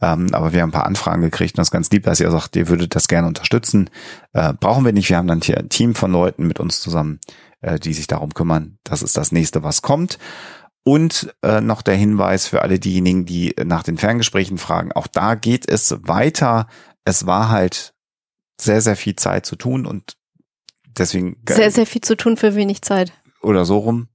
[0.01, 2.31] Ähm, aber wir haben ein paar Anfragen gekriegt und das ist ganz lieb, dass ihr
[2.31, 3.91] sagt, ihr würdet das gerne unterstützen.
[4.33, 5.09] Äh, brauchen wir nicht.
[5.09, 7.21] Wir haben dann hier ein Team von Leuten mit uns zusammen,
[7.67, 8.79] äh, die sich darum kümmern.
[8.85, 10.19] Das ist das nächste, was kommt.
[10.85, 14.93] Und äh, noch der Hinweis für alle diejenigen, die nach den Ferngesprächen fragen.
[14.93, 16.69] Auch da geht es weiter.
[17.05, 17.93] Es war halt
[18.61, 20.17] sehr, sehr viel Zeit zu tun und
[20.87, 23.13] deswegen Sehr, sehr viel zu tun für wenig Zeit.
[23.43, 24.09] oder so rum.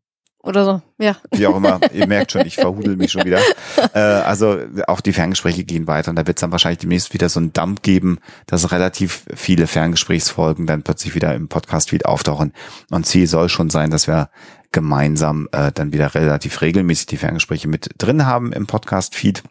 [0.44, 1.18] Oder so, ja.
[1.32, 3.40] Wie auch immer, ihr merkt schon, ich verhudel mich schon wieder.
[3.94, 7.28] Äh, also auch die Ferngespräche gehen weiter und da wird es dann wahrscheinlich demnächst wieder
[7.28, 12.54] so einen Dump geben, dass relativ viele Ferngesprächsfolgen dann plötzlich wieder im Podcast-Feed auftauchen.
[12.90, 14.30] Und Ziel soll schon sein, dass wir
[14.72, 19.44] gemeinsam äh, dann wieder relativ regelmäßig die Ferngespräche mit drin haben im Podcast-Feed.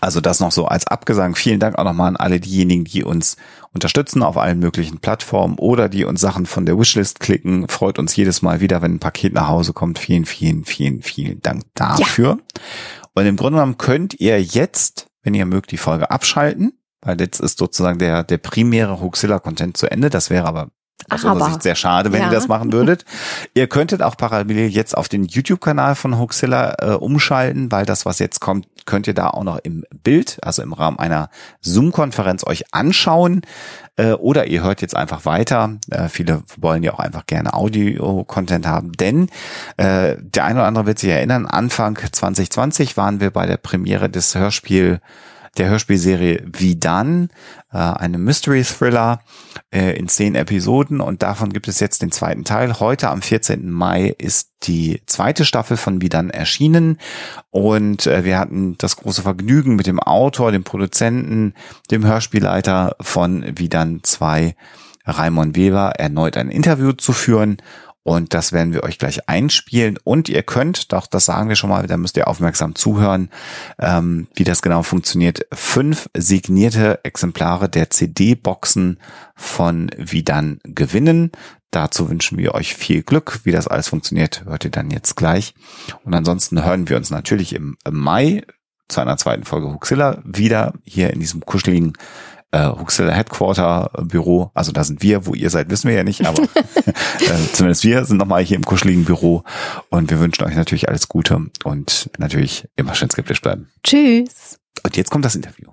[0.00, 1.34] Also das noch so als Abgesang.
[1.34, 3.36] Vielen Dank auch nochmal an alle diejenigen, die uns
[3.74, 7.68] unterstützen auf allen möglichen Plattformen oder die uns Sachen von der Wishlist klicken.
[7.68, 9.98] Freut uns jedes Mal wieder, wenn ein Paket nach Hause kommt.
[9.98, 12.38] Vielen, vielen, vielen, vielen Dank dafür.
[13.14, 17.40] Und im Grunde genommen könnt ihr jetzt, wenn ihr mögt, die Folge abschalten, weil jetzt
[17.40, 20.10] ist sozusagen der, der primäre Huxilla-Content zu Ende.
[20.10, 20.70] Das wäre aber
[21.10, 22.26] aus unserer Sicht sehr schade, wenn Ja.
[22.28, 23.04] ihr das machen würdet.
[23.54, 28.18] ihr könntet auch parallel jetzt auf den YouTube-Kanal von Huxilla äh, umschalten, weil das, was
[28.18, 31.30] jetzt kommt, könnt ihr da auch noch im Bild, also im Rahmen einer
[31.60, 33.42] Zoom-Konferenz euch anschauen.
[33.96, 35.76] Äh, oder ihr hört jetzt einfach weiter.
[35.90, 39.28] Äh, viele wollen ja auch einfach gerne Audio-Content haben, denn
[39.76, 44.08] äh, der eine oder andere wird sich erinnern, Anfang 2020 waren wir bei der Premiere
[44.08, 45.00] des Hörspiel
[45.58, 47.28] der Hörspielserie Wie dann,
[47.72, 49.20] äh, eine Mystery Thriller
[49.70, 52.80] äh, in zehn Episoden und davon gibt es jetzt den zweiten Teil.
[52.80, 53.70] Heute am 14.
[53.70, 56.98] Mai ist die zweite Staffel von Wie dann erschienen
[57.50, 61.54] und äh, wir hatten das große Vergnügen mit dem Autor, dem Produzenten,
[61.90, 64.54] dem Hörspielleiter von Wie dann 2,
[65.04, 67.58] Raimon Weber, erneut ein Interview zu führen
[68.04, 69.98] Und das werden wir euch gleich einspielen.
[70.02, 73.30] Und ihr könnt, doch das sagen wir schon mal, da müsst ihr aufmerksam zuhören,
[73.78, 75.46] ähm, wie das genau funktioniert.
[75.52, 78.98] Fünf signierte Exemplare der CD-Boxen
[79.36, 81.30] von Vidan gewinnen.
[81.70, 83.40] Dazu wünschen wir euch viel Glück.
[83.44, 85.54] Wie das alles funktioniert, hört ihr dann jetzt gleich.
[86.04, 88.42] Und ansonsten hören wir uns natürlich im Mai
[88.88, 91.94] zu einer zweiten Folge Huxilla wieder hier in diesem kuscheligen
[92.52, 94.50] äh, Huxilla Headquarter Büro.
[94.54, 98.04] Also da sind wir, wo ihr seid, wissen wir ja nicht, aber äh, zumindest wir
[98.04, 99.42] sind nochmal hier im kuscheligen Büro
[99.90, 103.68] und wir wünschen euch natürlich alles Gute und natürlich immer schön skeptisch bleiben.
[103.82, 104.58] Tschüss.
[104.84, 105.70] Und jetzt kommt das Interview.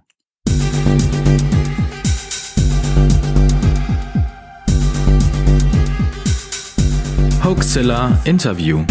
[7.43, 8.85] Hoaxilla Interview.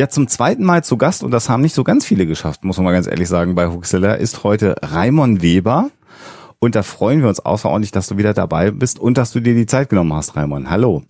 [0.00, 2.78] Ja, zum zweiten Mal zu Gast, und das haben nicht so ganz viele geschafft, muss
[2.78, 5.90] man mal ganz ehrlich sagen, bei Huxilla, ist heute Raimon Weber.
[6.58, 9.52] Und da freuen wir uns außerordentlich, dass du wieder dabei bist und dass du dir
[9.52, 10.70] die Zeit genommen hast, Raimon.
[10.70, 11.02] Hallo.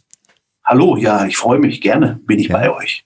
[0.65, 2.57] Hallo, ja, ich freue mich gerne, bin ich Ja.
[2.59, 3.05] bei euch.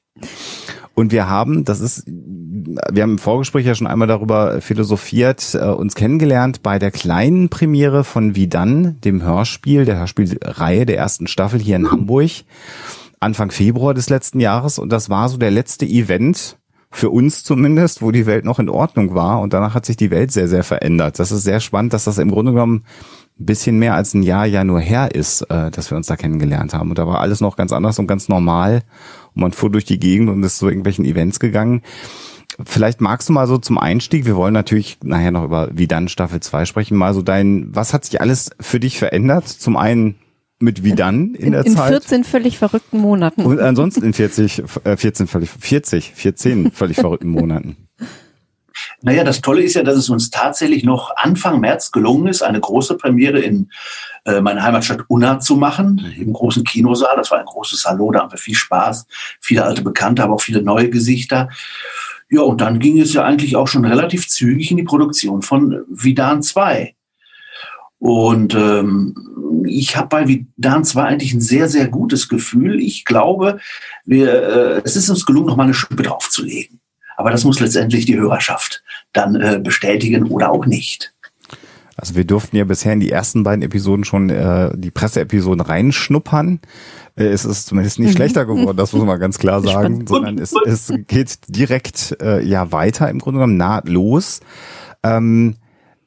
[0.95, 5.67] Und wir haben, das ist, wir haben im Vorgespräch ja schon einmal darüber philosophiert, äh,
[5.67, 11.27] uns kennengelernt bei der kleinen Premiere von Wie dann, dem Hörspiel, der Hörspielreihe der ersten
[11.27, 12.31] Staffel hier in Hamburg,
[13.25, 14.79] Anfang Februar des letzten Jahres.
[14.79, 16.59] Und das war so der letzte Event,
[16.95, 19.41] für uns zumindest, wo die Welt noch in Ordnung war.
[19.41, 21.19] Und danach hat sich die Welt sehr, sehr verändert.
[21.19, 22.85] Das ist sehr spannend, dass das im Grunde genommen
[23.41, 26.15] ein bisschen mehr als ein Jahr ja nur her ist, äh, dass wir uns da
[26.15, 26.91] kennengelernt haben.
[26.91, 28.83] Und da war alles noch ganz anders und ganz normal.
[29.35, 31.83] Und man fuhr durch die Gegend und ist zu irgendwelchen Events gegangen.
[32.65, 36.07] Vielleicht magst du mal so zum Einstieg, wir wollen natürlich nachher noch über Wie dann
[36.07, 39.49] Staffel 2 sprechen, mal so dein, was hat sich alles für dich verändert?
[39.49, 40.15] Zum einen
[40.65, 43.45] mit Wie dann in, In, der in Zeit 14 völlig verrückten Monaten.
[43.45, 47.77] und ansonsten in 40, äh, 14 völlig, 40, 14 völlig verrückten Monaten.
[49.03, 52.59] Naja, das Tolle ist ja, dass es uns tatsächlich noch Anfang März gelungen ist, eine
[52.59, 53.71] große Premiere in
[54.25, 57.17] äh, meiner Heimatstadt Unna zu machen, im großen Kinosaal.
[57.17, 59.07] Das war ein großes Salon, da haben wir viel Spaß,
[59.41, 61.51] viele alte Bekannte, aber auch viele neue Gesichter.
[62.31, 65.85] Ja, und dann ging es ja eigentlich auch schon relativ zügig in die Produktion von
[65.89, 66.95] Vidan 2.
[68.05, 69.15] Und ähm,
[69.67, 72.79] ich habe bei Vidan 2 eigentlich ein sehr, sehr gutes Gefühl.
[72.79, 73.61] Ich glaube,
[74.05, 76.81] wir, äh, es ist uns gelungen, noch mal eine Schippe draufzulegen.
[77.17, 78.85] Aber das muss letztendlich die Hörerschaft
[79.15, 81.15] dann äh, bestätigen oder auch nicht.
[81.97, 86.61] Also wir durften ja bisher in die ersten beiden Episoden schon äh, die Presseepisoden reinschnuppern.
[87.17, 88.17] Äh, es ist zumindest nicht Mhm.
[88.17, 92.71] schlechter geworden, das muss man ganz klar sagen, sondern es, es geht direkt äh, ja
[92.71, 94.41] weiter im Grunde genommen nahtlos.
[95.03, 95.57] Ähm,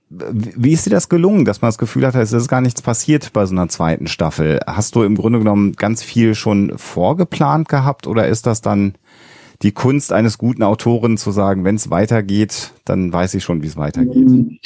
[0.09, 3.33] wie ist dir das gelungen, dass man das Gefühl hat, es ist gar nichts passiert
[3.33, 4.59] bei so einer zweiten Staffel?
[4.65, 8.95] Hast du im Grunde genommen ganz viel schon vorgeplant gehabt oder ist das dann
[9.63, 13.67] die Kunst eines guten Autoren zu sagen, wenn es weitergeht, dann weiß ich schon, wie
[13.67, 14.59] es weitergeht?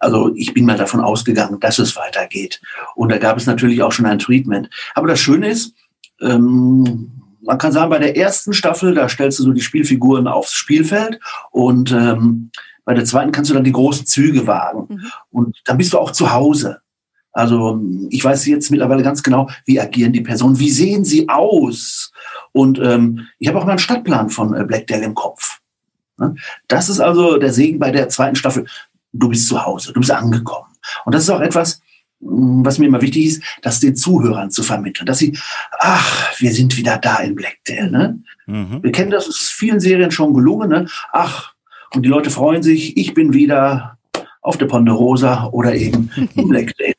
[0.00, 2.60] Also ich bin mal davon ausgegangen, dass es weitergeht.
[2.94, 4.70] Und da gab es natürlich auch schon ein Treatment.
[4.94, 5.74] Aber das Schöne ist,
[6.20, 7.10] ähm,
[7.42, 11.20] man kann sagen, bei der ersten Staffel, da stellst du so die Spielfiguren aufs Spielfeld
[11.50, 12.50] und ähm,
[12.88, 14.86] bei der zweiten kannst du dann die großen Züge wagen.
[14.88, 15.12] Mhm.
[15.30, 16.80] Und dann bist du auch zu Hause.
[17.32, 22.10] Also ich weiß jetzt mittlerweile ganz genau, wie agieren die Personen, wie sehen sie aus.
[22.52, 25.58] Und ähm, ich habe auch mal einen Stadtplan von äh, Blackdale im Kopf.
[26.16, 26.34] Ne?
[26.66, 28.64] Das ist also der Segen bei der zweiten Staffel.
[29.12, 30.72] Du bist zu Hause, du bist angekommen.
[31.04, 31.82] Und das ist auch etwas,
[32.20, 35.36] mh, was mir immer wichtig ist, das den Zuhörern zu vermitteln, dass sie,
[35.78, 37.90] ach, wir sind wieder da in Blackdale.
[37.90, 38.22] Ne?
[38.46, 38.82] Mhm.
[38.82, 40.70] Wir kennen das, ist vielen Serien schon gelungen.
[40.70, 40.86] Ne?
[41.12, 41.52] Ach,
[41.94, 43.96] und die Leute freuen sich, ich bin wieder
[44.42, 46.94] auf der Ponderosa oder eben in Blackdale.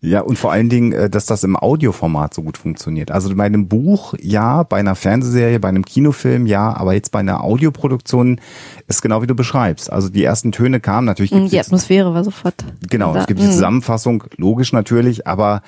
[0.00, 3.10] Ja, und vor allen Dingen, äh, dass das im Audioformat so gut funktioniert.
[3.12, 7.20] Also bei einem Buch ja, bei einer Fernsehserie, bei einem Kinofilm ja, aber jetzt bei
[7.20, 8.40] einer Audioproduktion
[8.88, 9.92] ist genau wie du beschreibst.
[9.92, 11.32] Also die ersten Töne kamen natürlich.
[11.32, 12.54] Mm, Die jetzt- Atmosphäre war sofort.
[12.90, 13.20] Genau, da.
[13.20, 13.50] es gibt die Mm.
[13.52, 15.62] Zusammenfassung, logisch natürlich, aber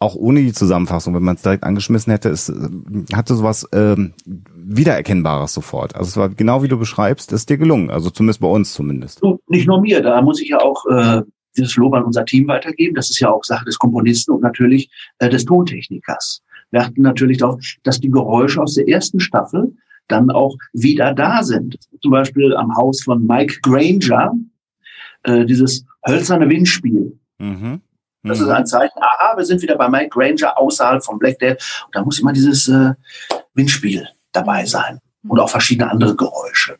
[0.00, 2.54] auch ohne die Zusammenfassung, wenn man es direkt angeschmissen hätte, es äh,
[3.14, 4.12] hatte sowas ähm,
[4.54, 5.96] Wiedererkennbares sofort.
[5.96, 7.90] Also es war genau wie du beschreibst, ist dir gelungen.
[7.90, 9.20] Also zumindest bei uns zumindest.
[9.48, 11.22] Nicht nur mir, da muss ich ja auch äh,
[11.56, 12.94] dieses Lob an unser Team weitergeben.
[12.94, 16.42] Das ist ja auch Sache des Komponisten und natürlich äh, des Tontechnikers.
[16.70, 19.74] Wir achten natürlich darauf, dass die Geräusche aus der ersten Staffel
[20.06, 21.78] dann auch wieder da sind.
[22.00, 24.32] Zum Beispiel am Haus von Mike Granger,
[25.24, 27.18] äh, dieses hölzerne Windspiel.
[27.38, 27.80] Mhm.
[28.22, 31.56] Das ist ein Zeichen, aha, wir sind wieder bei Mike Granger außerhalb von Blackdale.
[31.86, 32.94] Und da muss immer dieses äh,
[33.54, 35.00] Windspiel dabei sein.
[35.26, 36.78] Und auch verschiedene andere Geräusche.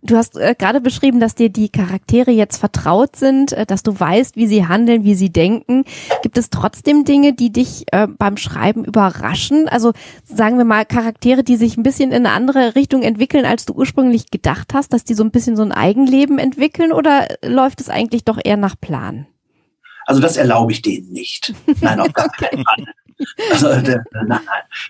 [0.00, 3.98] Du hast äh, gerade beschrieben, dass dir die Charaktere jetzt vertraut sind, äh, dass du
[3.98, 5.84] weißt, wie sie handeln, wie sie denken.
[6.22, 9.68] Gibt es trotzdem Dinge, die dich äh, beim Schreiben überraschen?
[9.68, 13.66] Also sagen wir mal Charaktere, die sich ein bisschen in eine andere Richtung entwickeln, als
[13.66, 17.80] du ursprünglich gedacht hast, dass die so ein bisschen so ein Eigenleben entwickeln oder läuft
[17.80, 19.26] es eigentlich doch eher nach Plan?
[20.08, 21.52] Also das erlaube ich denen nicht.
[21.82, 22.86] Nein, auf gar keinen Fall.
[23.50, 24.40] Also, der, nein, nein.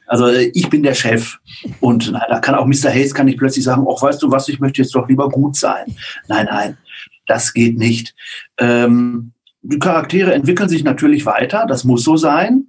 [0.07, 1.39] also ich bin der Chef
[1.81, 2.91] und nein, da kann auch Mr.
[2.91, 5.57] Hayes kann nicht plötzlich sagen, ach weißt du was, ich möchte jetzt doch lieber gut
[5.57, 5.97] sein.
[6.29, 6.79] Nein, nein,
[7.27, 8.15] das geht nicht.
[8.59, 12.69] Ähm, die Charaktere entwickeln sich natürlich weiter, das muss so sein.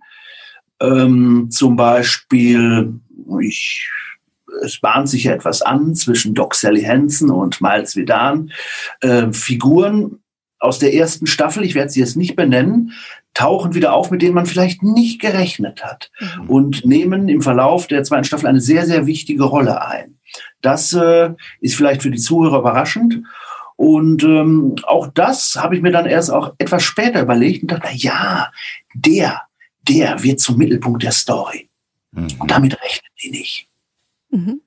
[0.79, 2.93] Ähm, zum Beispiel,
[3.41, 3.87] ich,
[4.63, 8.51] es bahnt sich ja etwas an zwischen Doc Sally Hansen und Miles Vedan.
[9.01, 10.19] Äh, Figuren
[10.59, 12.91] aus der ersten Staffel, ich werde sie jetzt nicht benennen,
[13.33, 16.49] tauchen wieder auf, mit denen man vielleicht nicht gerechnet hat mhm.
[16.49, 20.17] und nehmen im Verlauf der zweiten Staffel eine sehr, sehr wichtige Rolle ein.
[20.61, 21.31] Das äh,
[21.61, 23.23] ist vielleicht für die Zuhörer überraschend.
[23.77, 27.83] Und ähm, auch das habe ich mir dann erst auch etwas später überlegt und dachte,
[27.85, 28.51] na ja,
[28.93, 29.43] der,
[29.87, 31.69] der wird zum Mittelpunkt der Story.
[32.11, 32.27] Mhm.
[32.39, 33.67] Und damit rechnen die nicht.
[34.31, 34.61] Mhm.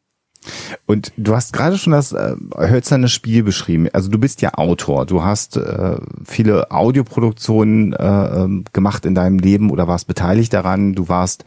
[0.86, 3.88] Und du hast gerade schon das äh, hölzerne Spiel beschrieben.
[3.93, 5.07] Also du bist ja Autor.
[5.07, 10.95] Du hast äh, viele Audioproduktionen äh, ähm, gemacht in deinem Leben oder warst beteiligt daran.
[10.95, 11.45] Du warst,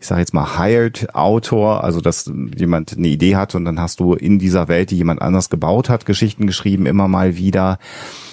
[0.00, 4.00] ich sage jetzt mal, hired Autor, also dass jemand eine Idee hat und dann hast
[4.00, 7.78] du in dieser Welt, die jemand anders gebaut hat, Geschichten geschrieben, immer mal wieder.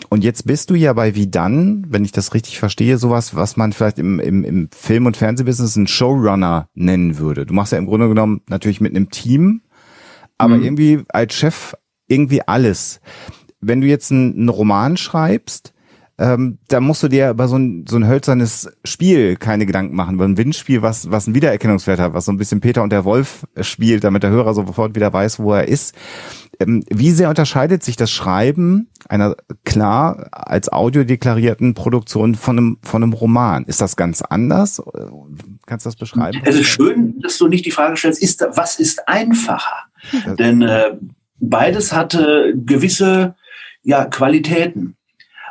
[0.10, 3.58] Und jetzt bist du ja bei Wie dann, wenn ich das richtig verstehe, sowas, was
[3.58, 7.46] man vielleicht im, im, im Film- und Fernsehbusiness einen Showrunner nennen würde.
[7.46, 9.62] Du machst ja im Grunde genommen natürlich mit einem Team
[10.38, 10.64] aber mhm.
[10.64, 11.76] irgendwie als Chef
[12.08, 13.00] irgendwie alles.
[13.62, 15.74] Wenn du jetzt einen, einen Roman schreibst,
[16.20, 20.16] ähm, da musst du dir über so ein, so ein hölzernes Spiel keine Gedanken machen,
[20.16, 23.04] über ein Windspiel, was, was einen Wiedererkennungswert hat, was so ein bisschen Peter und der
[23.04, 25.96] Wolf spielt, damit der Hörer sofort wieder weiß, wo er ist.
[26.60, 32.78] Ähm, wie sehr unterscheidet sich das Schreiben einer klar als Audio deklarierten Produktion von einem,
[32.84, 33.64] von einem Roman?
[33.66, 34.84] Ist das ganz anders?
[35.74, 36.40] Kannst du das beschreiben?
[36.46, 39.86] Es ist schön, dass du nicht die Frage stellst, ist, was ist einfacher?
[40.38, 40.92] Denn äh,
[41.40, 43.34] beides hatte gewisse
[43.82, 44.98] ja, Qualitäten.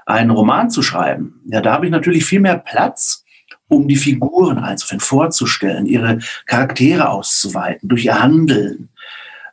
[0.06, 3.24] Einen Roman zu schreiben, ja, da habe ich natürlich viel mehr Platz,
[3.66, 8.90] um die Figuren einzufinden, vorzustellen, ihre Charaktere auszuweiten, durch ihr Handeln.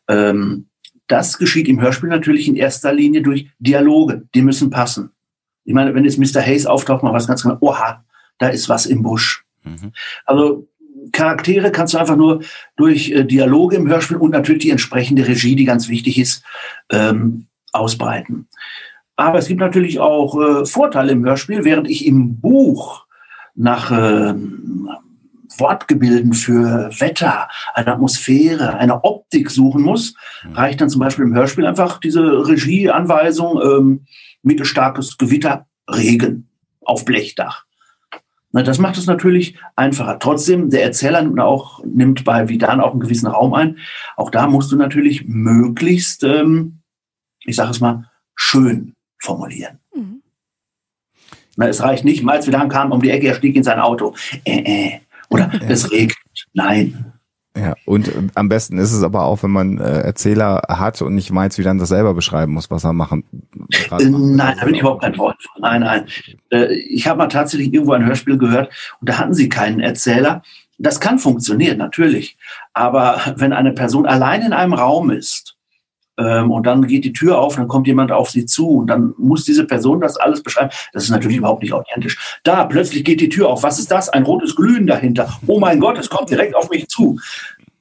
[0.08, 0.68] Ähm,
[1.08, 5.14] das geschieht im Hörspiel natürlich in erster Linie durch Dialoge, die müssen passen.
[5.66, 6.44] Ich meine, wenn jetzt Mr.
[6.44, 8.06] Hayes auftaucht, man weiß ganz genau, oha,
[8.38, 9.46] da ist was im Busch.
[9.64, 9.92] Mhm.
[10.26, 10.68] Also
[11.12, 12.42] Charaktere kannst du einfach nur
[12.76, 16.44] durch äh, Dialoge im Hörspiel und natürlich die entsprechende Regie, die ganz wichtig ist,
[16.92, 18.48] ähm, ausbreiten.
[19.16, 23.06] Aber es gibt natürlich auch äh, Vorteile im Hörspiel, während ich im Buch
[23.56, 24.34] nach äh,
[25.58, 30.54] Wortgebilden für Wetter, eine Atmosphäre, eine Optik suchen muss, mhm.
[30.54, 34.06] reicht dann zum Beispiel im Hörspiel einfach diese Regieanweisung, ähm,
[34.42, 36.48] mittelstarkes Gewitter, Regen
[36.82, 37.66] auf Blechdach.
[38.52, 40.18] Na, das macht es natürlich einfacher.
[40.18, 43.78] Trotzdem, der Erzähler nimmt, auch, nimmt bei Vidan auch einen gewissen Raum ein.
[44.16, 46.80] Auch da musst du natürlich möglichst, ähm,
[47.46, 49.80] ich sage es mal, schön formulieren.
[49.96, 50.24] Mhm.
[51.58, 54.16] Na, es reicht nicht, Miles Vidan kam um die Ecke, er stieg in sein Auto.
[54.46, 55.00] Äh, äh.
[55.30, 55.68] Oder ja.
[55.68, 56.18] es regnet.
[56.54, 57.19] Nein.
[57.58, 61.32] Ja, und am besten ist es aber auch, wenn man äh, Erzähler hat und nicht
[61.32, 63.24] meint, wie dann das selber beschreiben muss, was er machen.
[63.92, 65.62] Äh, nein, da bin ich überhaupt kein Freund von.
[65.62, 66.06] Nein, nein.
[66.52, 68.72] Äh, ich habe mal tatsächlich irgendwo ein Hörspiel gehört
[69.02, 70.44] und da hatten sie keinen Erzähler.
[70.78, 72.38] Das kann funktionieren, natürlich.
[72.74, 75.59] Aber wenn eine Person allein in einem Raum ist ähm,
[76.20, 79.46] und dann geht die Tür auf, dann kommt jemand auf sie zu und dann muss
[79.46, 80.70] diese Person das alles beschreiben.
[80.94, 82.40] Das ist natürlich überhaupt nicht authentisch.
[82.44, 83.64] Da, plötzlich geht die Tür auf.
[83.64, 84.10] Was ist das?
[84.10, 85.40] Ein rotes Glühen dahinter.
[85.48, 87.20] Oh mein Gott, es kommt direkt auf mich zu.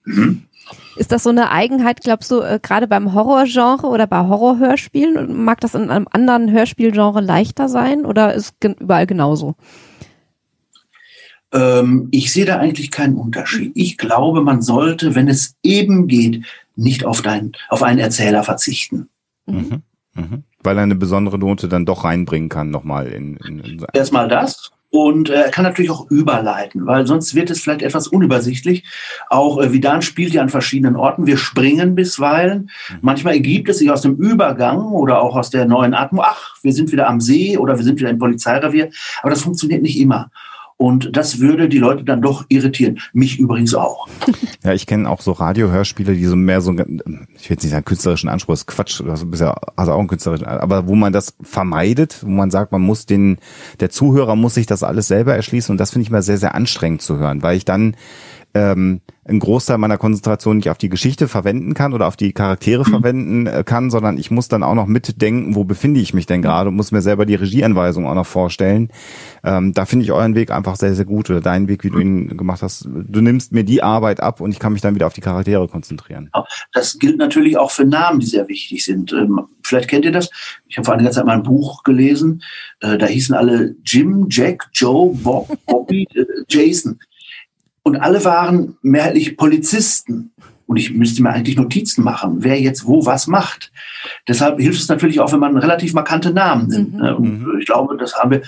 [0.05, 0.43] Mhm.
[0.97, 5.45] Ist das so eine Eigenheit, glaubst du, äh, gerade beim Horrorgenre oder bei Horrorhörspielen?
[5.45, 9.55] Mag das in einem anderen Hörspielgenre leichter sein oder ist überall genauso?
[11.53, 13.73] Ähm, ich sehe da eigentlich keinen Unterschied.
[13.75, 16.45] Ich glaube, man sollte, wenn es eben geht,
[16.79, 19.09] nicht auf, dein, auf einen Erzähler verzichten.
[19.47, 19.83] Mhm.
[20.15, 20.45] Mhm.
[20.63, 24.71] Weil er eine besondere Note dann doch reinbringen kann, nochmal in, in, in Erstmal das.
[24.91, 28.85] Und er äh, kann natürlich auch überleiten, weil sonst wird es vielleicht etwas unübersichtlich.
[29.29, 31.27] Auch äh, Vidan spielt ja an verschiedenen Orten.
[31.27, 32.71] Wir springen bisweilen.
[32.91, 32.99] Mhm.
[33.03, 36.73] Manchmal ergibt es sich aus dem Übergang oder auch aus der neuen Atmung, ach, wir
[36.73, 38.91] sind wieder am See oder wir sind wieder im Polizeirevier.
[39.21, 40.31] Aber das funktioniert nicht immer.
[40.79, 43.01] Und das würde die Leute dann doch irritieren.
[43.13, 44.09] Mich übrigens auch.
[44.65, 47.85] Ja, ich kenne auch so Radiohörspiele, die so mehr so, ich will jetzt nicht sagen
[47.85, 51.37] künstlerischen Anspruch, ist Quatsch, du hast ja also auch einen künstlerischen, aber wo man das
[51.43, 53.39] vermeidet, wo man sagt, man muss den,
[53.79, 56.55] der Zuhörer muss sich das alles selber erschließen und das finde ich mal sehr, sehr
[56.57, 57.97] anstrengend zu hören, weil ich dann
[58.55, 62.85] ähm, einen Großteil meiner Konzentration nicht auf die Geschichte verwenden kann oder auf die Charaktere
[62.85, 66.41] verwenden äh, kann, sondern ich muss dann auch noch mitdenken, wo befinde ich mich denn
[66.41, 68.91] gerade und muss mir selber die Regieanweisung auch noch vorstellen.
[69.45, 71.99] Ähm, da finde ich euren Weg einfach sehr, sehr gut oder deinen Weg, wie du
[71.99, 72.87] ihn gemacht hast.
[72.87, 75.69] Du nimmst mir die Arbeit ab und ich kann mich dann wieder auf die Charaktere
[75.69, 76.31] konzentrieren.
[76.73, 79.13] Das gilt natürlich auch für Namen, die sehr wichtig sind.
[79.13, 80.31] Ähm, vielleicht kennt ihr das.
[80.69, 82.43] Ich habe vor einiger Zeit mal ein Buch gelesen.
[82.81, 86.99] Äh, da hießen alle Jim, Jack, Joe, Bob, Bobby, äh, Jason.
[87.89, 90.31] Und alle waren mehrheitlich Polizisten.
[90.67, 93.73] Und ich müsste mir eigentlich Notizen machen, wer jetzt wo was macht.
[94.29, 96.93] Deshalb hilft es natürlich auch, wenn man relativ markante Namen nimmt.
[96.93, 97.01] Mhm.
[97.01, 97.17] ne?
[97.17, 98.43] Und ich glaube, das haben wir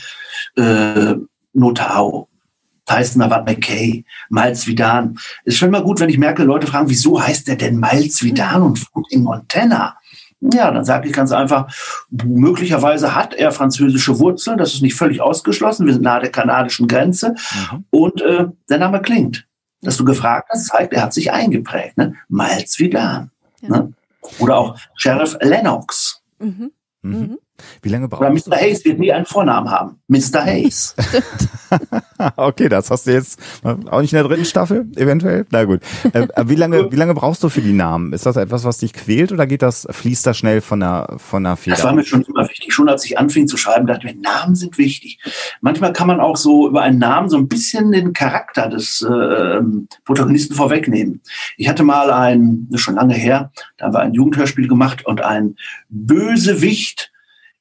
[0.63, 1.17] äh,
[1.55, 2.29] Notao,
[2.85, 5.19] Tyson Nawat McKay, Miles Vidan.
[5.47, 8.61] Ist schon mal gut, wenn ich merke, Leute fragen, wieso heißt der denn Miles Vidan
[8.61, 9.97] und wohnt in Montana?
[10.41, 11.71] Ja, dann sage ich ganz einfach,
[12.11, 16.89] möglicherweise hat er französische Wurzeln, das ist nicht völlig ausgeschlossen, wir sind nahe der kanadischen
[16.89, 17.35] Grenze
[17.91, 19.47] und äh, der Name klingt.
[19.83, 21.97] Dass du gefragt hast, zeigt, er hat sich eingeprägt.
[21.97, 22.15] Ne?
[22.29, 23.31] Miles Vidan.
[23.61, 23.69] Ja.
[23.69, 23.93] Ne?
[24.39, 26.23] Oder auch Sheriff Lennox.
[26.39, 26.73] Mhm.
[27.03, 27.39] Mhm.
[27.83, 28.57] Wie lange Oder brauchst Mr.
[28.57, 30.01] Hayes wird nie einen Vornamen haben.
[30.09, 30.45] Mr.
[30.45, 30.95] Hayes.
[32.37, 35.47] Okay, das hast du jetzt äh, auch nicht in der dritten Staffel, eventuell.
[35.51, 35.81] Na gut.
[36.13, 38.13] Äh, äh, wie lange, wie lange brauchst du für die Namen?
[38.13, 41.45] Ist das etwas, was dich quält oder geht das, fließt das schnell von der, von
[41.45, 41.77] der Feder?
[41.77, 42.73] Das war mir schon immer wichtig.
[42.75, 45.19] Schon als ich anfing zu schreiben, dachte ich mir, Namen sind wichtig.
[45.61, 49.61] Manchmal kann man auch so über einen Namen so ein bisschen den Charakter des äh,
[50.05, 51.23] Protagonisten vorwegnehmen.
[51.57, 55.57] Ich hatte mal ein, schon lange her, da haben wir ein Jugendhörspiel gemacht und ein
[55.89, 57.11] Bösewicht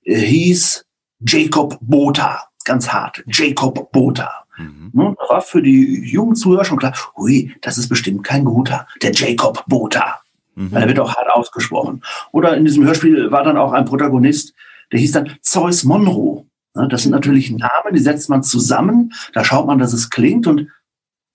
[0.03, 0.85] hieß
[1.25, 2.43] Jacob Botha.
[2.65, 3.23] Ganz hart.
[3.27, 4.45] Jacob Botha.
[4.57, 4.91] Mhm.
[4.93, 9.11] Da war für die jungen Zuhörer schon klar, hui, das ist bestimmt kein guter, der
[9.13, 10.21] Jacob Botha.
[10.55, 10.71] Mhm.
[10.71, 12.01] Weil er wird auch hart ausgesprochen.
[12.31, 14.53] Oder in diesem Hörspiel war dann auch ein Protagonist,
[14.91, 16.45] der hieß dann Zeus Monroe.
[16.73, 20.67] Das sind natürlich Namen, die setzt man zusammen, da schaut man, dass es klingt und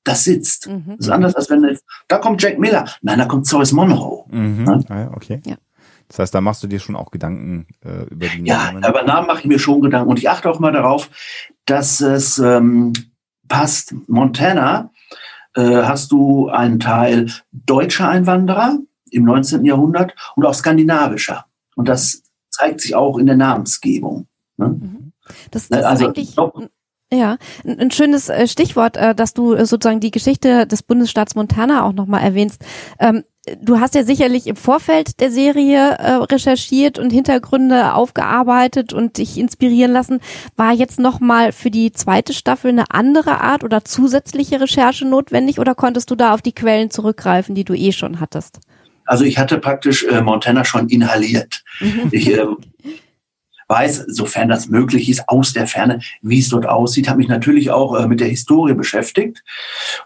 [0.05, 0.69] das sitzt.
[0.69, 0.85] Mhm.
[0.97, 2.87] Das ist anders, als wenn jetzt, da kommt Jack Miller.
[3.03, 4.25] Nein, da kommt Zeus Monroe.
[4.31, 4.67] Mhm.
[4.67, 4.81] Ja.
[4.89, 5.41] Ah, ja, okay.
[5.45, 5.57] Ja.
[6.09, 8.85] Das heißt, da machst du dir schon auch Gedanken äh, über die Ja, Namen.
[8.85, 10.11] über Namen mache ich mir schon Gedanken.
[10.11, 11.11] Und ich achte auch mal darauf,
[11.67, 12.93] dass es ähm,
[13.49, 13.95] passt.
[14.07, 14.91] Montana
[15.55, 18.79] äh, hast du einen Teil deutscher Einwanderer
[19.11, 19.65] im 19.
[19.65, 21.47] Jahrhundert und auch skandinavischer.
[21.77, 24.27] Und das zeigt sich auch in der Namensgebung.
[24.57, 24.79] Ne?
[25.51, 26.37] Das, das Also, ist eigentlich
[27.13, 31.85] ja ein, schönes äh, Stichwort, äh, dass du äh, sozusagen die Geschichte des Bundesstaats Montana
[31.85, 32.65] auch nochmal erwähnst.
[33.61, 39.37] Du hast ja sicherlich im Vorfeld der Serie äh, recherchiert und Hintergründe aufgearbeitet und dich
[39.37, 40.21] inspirieren lassen.
[40.57, 45.75] War jetzt nochmal für die zweite Staffel eine andere Art oder zusätzliche Recherche notwendig oder
[45.75, 48.61] konntest du da auf die Quellen zurückgreifen, die du eh schon hattest?
[49.05, 51.63] Also ich hatte praktisch äh, Montana schon inhaliert.
[52.11, 52.47] Ich äh,
[53.75, 57.73] weiß, sofern das möglich ist, aus der Ferne, wie es dort aussieht, habe mich natürlich
[57.73, 59.43] auch äh, mit der Historie beschäftigt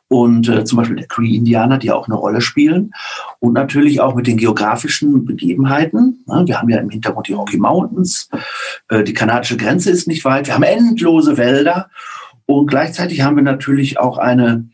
[0.08, 2.92] und äh, zum Beispiel der Cree-Indianer, die auch eine Rolle spielen
[3.40, 6.24] und natürlich auch mit den geografischen Begebenheiten.
[6.26, 8.30] Ja, wir haben ja im Hintergrund die Rocky Mountains,
[8.88, 11.90] äh, die kanadische Grenze ist nicht weit, wir haben endlose Wälder
[12.46, 14.64] und gleichzeitig haben wir natürlich auch eine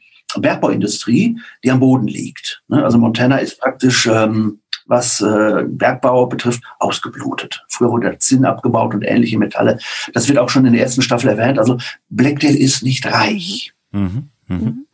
[0.40, 2.62] Bergbauindustrie, die am Boden liegt.
[2.68, 2.84] Ne?
[2.84, 7.64] Also Montana ist praktisch, ähm, was äh, Bergbau betrifft, ausgeblutet.
[7.68, 9.78] Früher wurde der Zinn abgebaut und ähnliche Metalle.
[10.12, 11.58] Das wird auch schon in der ersten Staffel erwähnt.
[11.58, 11.78] Also
[12.10, 13.72] Blackdale ist nicht reich.
[13.92, 14.28] Mhm.
[14.48, 14.86] Mhm.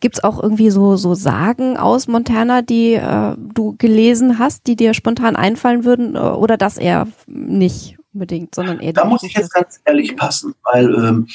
[0.00, 4.94] Gibt's auch irgendwie so, so Sagen aus Montana, die äh, du gelesen hast, die dir
[4.94, 6.14] spontan einfallen würden?
[6.14, 10.54] äh, Oder das eher nicht unbedingt, sondern eher Da muss ich jetzt ganz ehrlich passen,
[10.62, 11.26] weil ähm,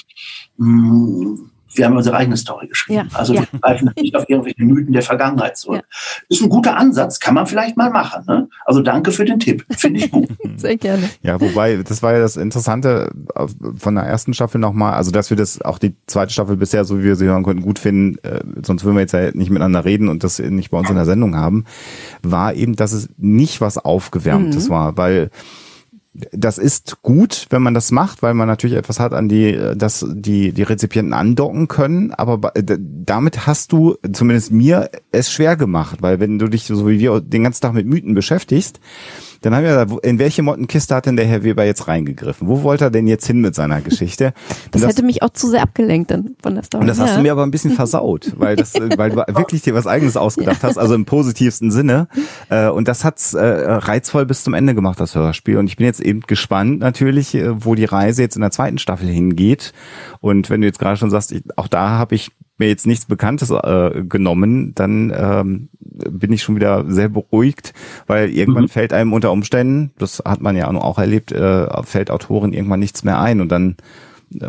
[0.57, 1.37] mh,
[1.75, 3.07] wir haben unsere eigene Story geschrieben.
[3.11, 3.41] Ja, Also ja.
[3.41, 5.83] wir greifen nicht auf irgendwelche Mythen der Vergangenheit zurück.
[6.29, 8.23] Ist ein guter Ansatz, kann man vielleicht mal machen.
[8.27, 8.47] Ne?
[8.65, 10.29] Also danke für den Tipp, finde ich gut.
[10.57, 11.09] Sehr gerne.
[11.21, 13.47] Ja, wobei, das war ja das Interessante äh,
[13.77, 16.99] von der ersten Staffel nochmal, also dass wir das auch die zweite Staffel bisher, so
[16.99, 19.85] wie wir sie hören konnten, gut finden, äh, sonst würden wir jetzt ja nicht miteinander
[19.85, 21.65] reden und das nicht bei uns in der Sendung haben,
[22.21, 25.29] war eben, dass es nicht was Aufgewärmtes war, weil
[26.13, 29.75] das ist gut, wenn man das macht, weil man natürlich etwas hat, an die, äh,
[29.75, 32.13] dass die, die Rezipienten andocken können.
[32.13, 36.99] Aber damit hast du, zumindest mir, es schwer gemacht, weil wenn du dich so wie
[36.99, 38.79] wir den ganzen Tag mit Mythen beschäftigst,
[39.43, 42.47] dann haben wir da, in welche Mottenkiste hat denn der Herr Weber jetzt reingegriffen?
[42.47, 44.33] Wo wollte er denn jetzt hin mit seiner Geschichte?
[44.71, 46.81] Das, Und hätte mich auch zu sehr abgelenkt dann von der Story.
[46.81, 47.15] und das hast ja.
[47.17, 50.17] du mir aber ein bisschen versaut, weil das, äh, weil du wirklich dir was Eigenes
[50.17, 52.07] ausgedacht hast, also im positivsten Sinne.
[52.49, 55.57] Äh, Und das hat's äh, reizvoll bis zum Ende gemacht, das Hörspiel.
[55.57, 59.07] Und ich bin jetzt eben gespannt natürlich, wo die Reise jetzt in der zweiten Staffel
[59.07, 59.73] hingeht.
[60.19, 63.05] Und wenn du jetzt gerade schon sagst, ich, auch da habe ich mir jetzt nichts
[63.05, 67.73] Bekanntes äh, genommen, dann ähm, bin ich schon wieder sehr beruhigt,
[68.07, 72.53] weil irgendwann fällt einem unter Umständen, das hat man ja auch erlebt, äh, fällt Autoren
[72.53, 73.77] irgendwann nichts mehr ein und dann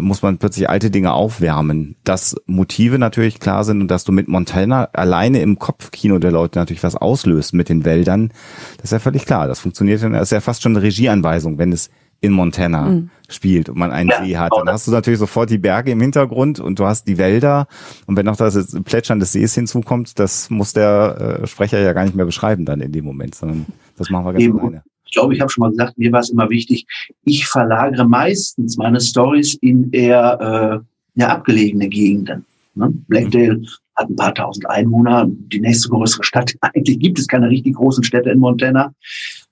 [0.00, 1.96] muss man plötzlich alte Dinge aufwärmen.
[2.04, 6.58] Dass Motive natürlich klar sind und dass du mit Montana alleine im Kopfkino der Leute
[6.58, 8.30] natürlich was auslöst mit den Wäldern,
[8.76, 9.46] das ist ja völlig klar.
[9.46, 11.90] Das funktioniert dann, das ist ja fast schon eine Regieanweisung, wenn es
[12.24, 13.10] in Montana mhm.
[13.28, 16.00] spielt und man einen ja, See hat, dann hast du natürlich sofort die Berge im
[16.00, 17.66] Hintergrund und du hast die Wälder
[18.06, 22.04] und wenn noch das Plätschern des Sees hinzukommt, das muss der äh, Sprecher ja gar
[22.04, 23.66] nicht mehr beschreiben dann in dem Moment, sondern
[23.96, 24.58] das machen wir ganz Eben.
[24.58, 24.82] alleine.
[25.06, 26.86] Ich glaube, ich habe schon mal gesagt, mir war es immer wichtig,
[27.24, 30.82] ich verlagere meistens meine Stories in eher
[31.14, 32.44] äh, ja, abgelegene Gegenden.
[32.74, 32.92] Ne?
[33.08, 33.66] Blackdale mhm.
[33.94, 36.54] hat ein paar tausend Einwohner, die nächste größere Stadt.
[36.60, 38.92] Eigentlich gibt es keine richtig großen Städte in Montana.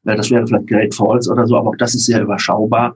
[0.04, 2.94] Das wäre vielleicht Great Falls oder so, aber auch das ist sehr überschaubar.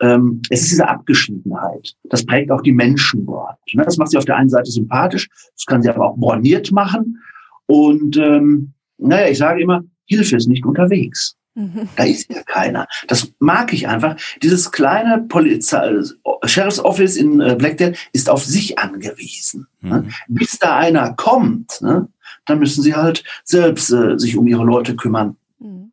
[0.00, 1.94] Ähm, es ist diese Abgeschiedenheit.
[2.04, 3.58] Das prägt auch die Menschen dort.
[3.72, 3.84] Ne?
[3.84, 7.20] Das macht sie auf der einen Seite sympathisch, das kann sie aber auch borniert machen.
[7.66, 11.36] Und ähm, naja, ich sage immer, Hilfe ist nicht unterwegs.
[11.54, 11.88] Mhm.
[11.96, 12.86] Da ist ja keiner.
[13.08, 14.16] Das mag ich einfach.
[14.42, 16.00] Dieses kleine Polizei
[16.44, 19.66] Sheriff's Office in äh, Blackdale ist auf sich angewiesen.
[19.80, 20.02] Ne?
[20.02, 20.34] Mhm.
[20.34, 22.08] Bis da einer kommt, ne,
[22.46, 25.36] dann müssen sie halt selbst äh, sich um ihre Leute kümmern.
[25.60, 25.90] Mhm.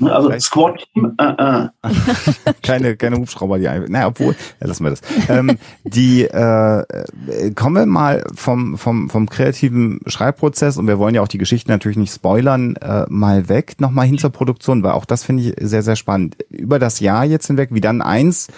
[0.00, 1.68] also Squad Team, äh, äh.
[2.62, 5.00] keine, keine Hubschrauber, die ein, naja, obwohl, ja, lassen wir das.
[5.28, 6.84] Ähm, die äh,
[7.54, 11.70] kommen wir mal vom, vom, vom kreativen Schreibprozess und wir wollen ja auch die Geschichte
[11.70, 15.54] natürlich nicht spoilern, äh, mal weg, nochmal hin zur Produktion, weil auch das finde ich
[15.60, 16.36] sehr, sehr spannend.
[16.50, 18.48] Über das Jahr jetzt hinweg, wie dann eins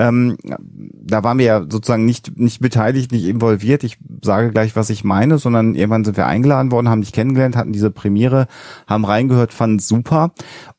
[0.00, 3.84] ähm, da waren wir ja sozusagen nicht, nicht beteiligt, nicht involviert.
[3.84, 7.56] Ich sage gleich, was ich meine, sondern irgendwann sind wir eingeladen worden, haben dich kennengelernt,
[7.56, 8.46] hatten diese Premiere,
[8.86, 10.32] haben reingehört, fanden super.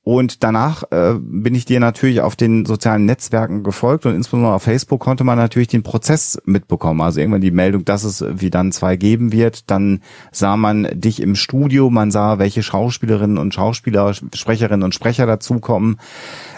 [0.03, 4.63] Und danach äh, bin ich dir natürlich auf den sozialen Netzwerken gefolgt und insbesondere auf
[4.63, 7.01] Facebook konnte man natürlich den Prozess mitbekommen.
[7.01, 9.69] Also irgendwann die Meldung, dass es wie dann zwei geben wird.
[9.69, 9.99] Dann
[10.31, 15.97] sah man dich im Studio, man sah, welche Schauspielerinnen und Schauspieler, Sprecherinnen und Sprecher dazukommen.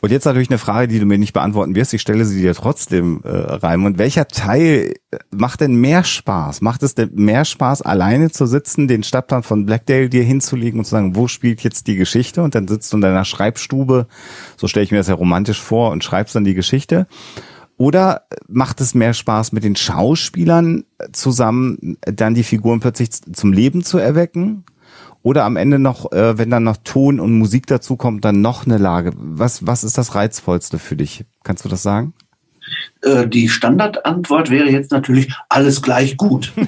[0.01, 1.93] Und jetzt natürlich eine Frage, die du mir nicht beantworten wirst.
[1.93, 3.97] Ich stelle sie dir trotzdem, äh, Raimund.
[3.97, 4.93] Welcher Teil
[5.31, 6.61] macht denn mehr Spaß?
[6.61, 10.85] Macht es denn mehr Spaß, alleine zu sitzen, den Stadtplan von Blackdale dir hinzulegen und
[10.85, 12.41] zu sagen, wo spielt jetzt die Geschichte?
[12.41, 14.07] Und dann sitzt du in deiner Schreibstube,
[14.57, 17.07] so stelle ich mir das ja romantisch vor, und schreibst dann die Geschichte.
[17.77, 23.83] Oder macht es mehr Spaß, mit den Schauspielern zusammen dann die Figuren plötzlich zum Leben
[23.83, 24.63] zu erwecken?
[25.23, 28.65] Oder am Ende noch, äh, wenn dann noch Ton und Musik dazu kommt, dann noch
[28.65, 29.11] eine Lage.
[29.15, 31.25] Was, was ist das Reizvollste für dich?
[31.43, 32.13] Kannst du das sagen?
[33.01, 36.53] Äh, die Standardantwort wäre jetzt natürlich alles gleich gut.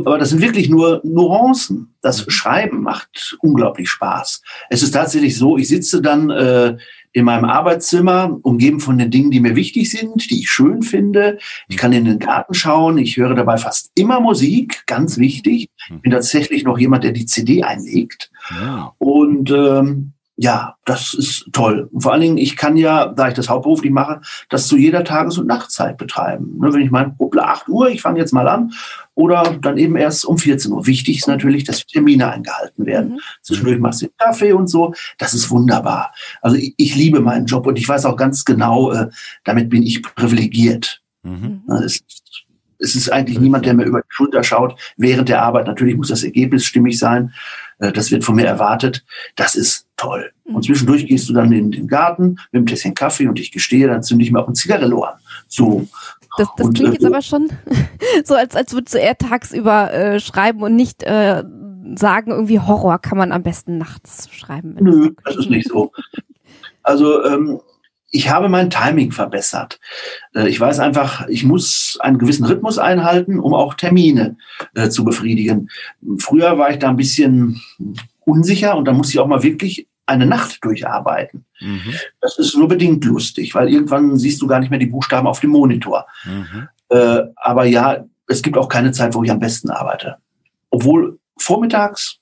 [0.00, 1.94] Aber das sind wirklich nur Nuancen.
[2.00, 2.30] Das mhm.
[2.30, 4.42] Schreiben macht unglaublich Spaß.
[4.70, 6.76] Es ist tatsächlich so, ich sitze dann äh,
[7.12, 11.38] in meinem Arbeitszimmer, umgeben von den Dingen, die mir wichtig sind, die ich schön finde.
[11.68, 12.96] Ich kann in den Garten schauen.
[12.96, 15.68] Ich höre dabei fast immer Musik, ganz wichtig.
[15.84, 16.14] Ich bin mhm.
[16.14, 18.30] tatsächlich noch jemand, der die CD einlegt.
[18.50, 18.94] Ja.
[18.98, 21.88] Und ähm, ja, das ist toll.
[21.92, 25.04] Und vor allen Dingen, ich kann ja, da ich das hauptberuflich mache, das zu jeder
[25.04, 26.58] Tages- und Nachtzeit betreiben.
[26.58, 28.72] Ne, wenn ich meine, hoppla, 8 Uhr, ich fange jetzt mal an,
[29.14, 30.86] oder dann eben erst um 14 Uhr.
[30.86, 33.12] Wichtig ist natürlich, dass Termine eingehalten werden.
[33.12, 33.20] Mhm.
[33.42, 34.94] Zwischendurch machst du Kaffee und so.
[35.18, 36.14] Das ist wunderbar.
[36.40, 39.10] Also ich, ich, liebe meinen Job und ich weiß auch ganz genau, äh,
[39.44, 41.02] damit bin ich privilegiert.
[41.22, 41.62] Mhm.
[41.84, 42.02] Es,
[42.78, 43.44] es, ist eigentlich mhm.
[43.44, 45.66] niemand, der mir über die Schulter schaut während der Arbeit.
[45.66, 47.34] Natürlich muss das Ergebnis stimmig sein.
[47.78, 49.04] Äh, das wird von mir erwartet.
[49.36, 50.32] Das ist toll.
[50.44, 50.62] Und mhm.
[50.62, 54.02] zwischendurch gehst du dann in den Garten mit einem Tässchen Kaffee und ich gestehe, dann
[54.02, 55.14] zünde ich mir auch ein Zigarillo an.
[55.48, 55.86] So.
[56.38, 57.50] Das, das und, klingt äh, jetzt aber schon
[58.24, 61.44] so, als, als würdest du eher tagsüber äh, schreiben und nicht äh,
[61.94, 64.76] sagen, irgendwie Horror kann man am besten nachts schreiben.
[64.80, 65.92] Nö, das ist nicht so.
[66.82, 67.60] Also ähm,
[68.10, 69.78] ich habe mein Timing verbessert.
[70.34, 74.36] Äh, ich weiß einfach, ich muss einen gewissen Rhythmus einhalten, um auch Termine
[74.74, 75.68] äh, zu befriedigen.
[76.18, 77.60] Früher war ich da ein bisschen
[78.24, 81.44] unsicher und da muss ich auch mal wirklich eine Nacht durcharbeiten.
[81.60, 81.94] Mhm.
[82.20, 85.40] Das ist nur bedingt lustig, weil irgendwann siehst du gar nicht mehr die Buchstaben auf
[85.40, 86.06] dem Monitor.
[86.24, 86.68] Mhm.
[86.88, 90.16] Äh, aber ja, es gibt auch keine Zeit, wo ich am besten arbeite.
[90.70, 92.18] Obwohl vormittags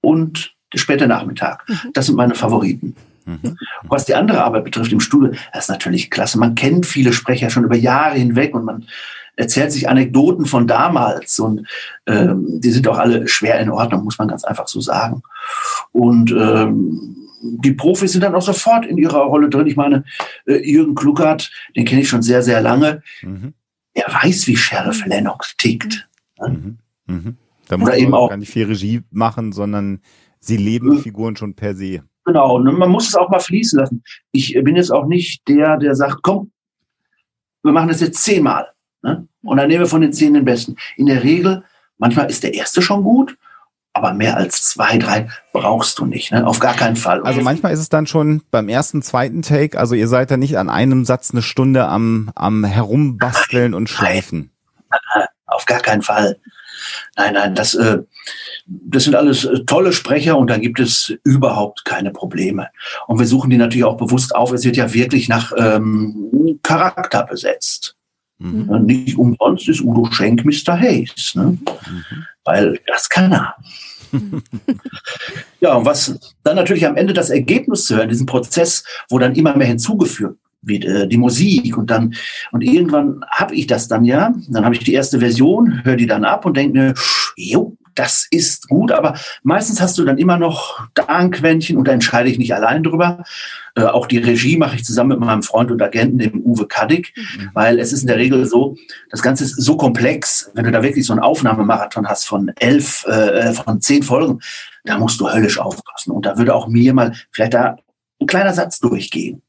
[0.00, 1.90] und der späte Nachmittag, mhm.
[1.92, 2.96] das sind meine Favoriten.
[3.24, 3.56] Mhm.
[3.84, 6.38] Was die andere Arbeit betrifft im Studio, das ist natürlich klasse.
[6.38, 8.86] Man kennt viele Sprecher schon über Jahre hinweg und man
[9.36, 11.66] erzählt sich Anekdoten von damals und
[12.06, 15.22] ähm, die sind auch alle schwer in Ordnung, muss man ganz einfach so sagen.
[15.92, 19.66] Und ähm, die Profis sind dann auch sofort in ihrer Rolle drin.
[19.66, 20.04] Ich meine,
[20.46, 23.02] äh, Jürgen Kluckert, den kenne ich schon sehr, sehr lange.
[23.22, 23.54] Mhm.
[23.94, 26.08] Er weiß, wie Sheriff Lennox tickt.
[26.40, 26.78] Mhm.
[27.06, 27.36] Mhm.
[27.68, 30.00] Da muss Oder man eben auch gar nicht viel Regie machen, sondern
[30.40, 32.02] sie leben die Figuren schon per se.
[32.24, 34.02] Genau, und man muss es auch mal fließen lassen.
[34.30, 36.52] Ich bin jetzt auch nicht der, der sagt, komm,
[37.62, 38.68] wir machen das jetzt zehnmal.
[39.02, 39.26] Ne?
[39.42, 40.76] Und dann nehmen wir von den zehn den besten.
[40.96, 41.64] In der Regel,
[41.98, 43.36] manchmal ist der erste schon gut
[43.94, 46.46] Aber mehr als zwei, drei brauchst du nicht, ne?
[46.46, 47.22] Auf gar keinen Fall.
[47.22, 50.56] Also manchmal ist es dann schon beim ersten, zweiten Take, also ihr seid da nicht
[50.56, 54.50] an einem Satz eine Stunde am, am herumbasteln und schleifen.
[55.46, 56.38] Auf gar keinen Fall.
[57.16, 57.98] Nein, nein, das, äh,
[58.66, 62.68] das sind alles äh, tolle Sprecher und da gibt es überhaupt keine Probleme.
[63.06, 64.52] Und wir suchen die natürlich auch bewusst auf.
[64.52, 67.96] Es wird ja wirklich nach ähm, Charakter besetzt.
[68.42, 68.86] Mhm.
[68.86, 70.78] Nicht umsonst ist Udo Schenk Mr.
[70.78, 71.44] Hayes, ne?
[71.44, 72.24] Mhm.
[72.44, 73.54] weil das kann er.
[75.60, 79.34] ja, und was dann natürlich am Ende das Ergebnis zu hören, diesen Prozess, wo dann
[79.34, 82.14] immer mehr hinzugefügt wie äh, die Musik und dann
[82.52, 86.06] und irgendwann habe ich das dann ja, dann habe ich die erste Version, höre die
[86.06, 86.94] dann ab und denke mir,
[87.36, 91.88] jo, das ist gut, aber meistens hast du dann immer noch da ein Quäntchen und
[91.88, 93.24] da entscheide ich nicht allein drüber.
[93.74, 97.14] Äh, auch die Regie mache ich zusammen mit meinem Freund und Agenten, dem Uwe Kaddick,
[97.16, 97.50] mhm.
[97.54, 98.76] weil es ist in der Regel so,
[99.10, 103.04] das Ganze ist so komplex, wenn du da wirklich so einen Aufnahmemarathon hast von elf,
[103.06, 104.40] äh, von zehn Folgen,
[104.84, 106.12] da musst du höllisch aufpassen.
[106.12, 107.76] Und da würde auch mir mal vielleicht da
[108.20, 109.42] ein kleiner Satz durchgehen.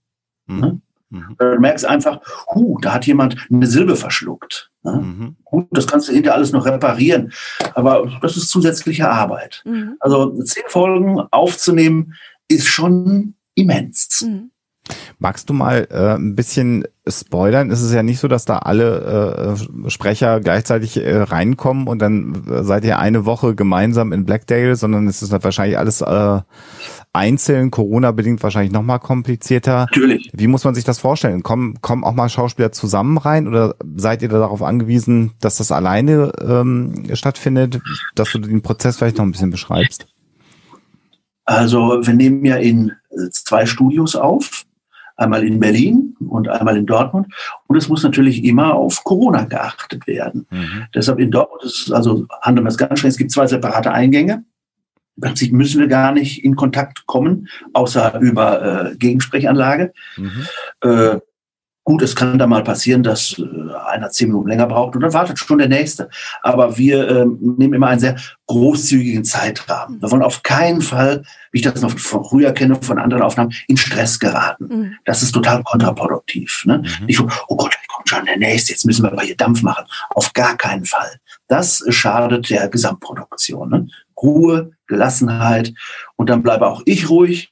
[0.48, 0.60] Mhm.
[0.60, 0.82] Ne?
[1.10, 1.36] Mhm.
[1.38, 2.20] Du merkst einfach,
[2.54, 4.72] hu, da hat jemand eine Silbe verschluckt.
[4.84, 4.92] Ne?
[4.92, 5.36] Mhm.
[5.44, 7.32] Gut, das kannst du hinterher alles noch reparieren,
[7.74, 9.62] aber das ist zusätzliche Arbeit.
[9.66, 9.96] Mhm.
[10.00, 12.14] Also zehn Folgen aufzunehmen
[12.48, 14.26] ist schon immens.
[14.28, 14.52] Mhm.
[15.18, 17.72] Magst du mal äh, ein bisschen spoilern?
[17.72, 19.56] Es ist ja nicht so, dass da alle
[19.86, 24.76] äh, Sprecher gleichzeitig äh, reinkommen und dann äh, seid ihr eine Woche gemeinsam in Blackdale,
[24.76, 26.42] sondern es ist wahrscheinlich alles äh,
[27.14, 29.82] einzeln, Corona-bedingt wahrscheinlich noch mal komplizierter.
[29.92, 30.32] Natürlich.
[30.34, 31.44] Wie muss man sich das vorstellen?
[31.44, 35.72] Kommen, kommen auch mal Schauspieler zusammen rein oder seid ihr da darauf angewiesen, dass das
[35.72, 37.82] alleine ähm, stattfindet,
[38.16, 40.08] dass du den Prozess vielleicht noch ein bisschen beschreibst?
[41.46, 44.66] Also wir nehmen ja in äh, zwei Studios auf
[45.16, 47.28] einmal in Berlin und einmal in Dortmund.
[47.68, 50.48] Und es muss natürlich immer auf Corona geachtet werden.
[50.50, 50.86] Mhm.
[50.96, 53.12] Deshalb in Dortmund ist es also es ganz schnell.
[53.12, 54.44] Es gibt zwei separate Eingänge.
[55.16, 59.94] Im Prinzip müssen wir gar nicht in Kontakt kommen, außer über äh, Gegensprechanlage.
[60.18, 60.48] Mhm.
[60.82, 61.20] Äh,
[61.86, 63.44] Gut, es kann da mal passieren, dass äh,
[63.90, 66.10] einer zehn Minuten länger braucht und dann wartet schon der nächste.
[66.42, 68.16] Aber wir ähm, nehmen immer einen sehr
[68.48, 70.02] großzügigen Zeitrahmen.
[70.02, 73.52] Wir wollen auf keinen Fall, wie ich das noch von früher kenne, von anderen Aufnahmen,
[73.68, 74.68] in Stress geraten.
[74.70, 74.96] Mhm.
[75.04, 76.64] Das ist total kontraproduktiv.
[76.66, 76.84] Ne?
[77.00, 77.06] Mhm.
[77.06, 79.86] Nicht, oh Gott, jetzt kommt schon der nächste, jetzt müssen wir aber hier Dampf machen.
[80.12, 81.18] Auf gar keinen Fall.
[81.50, 83.70] Das schadet der Gesamtproduktion.
[83.70, 83.88] Ne?
[84.22, 85.74] Ruhe, Gelassenheit
[86.16, 87.50] und dann bleibe auch ich ruhig.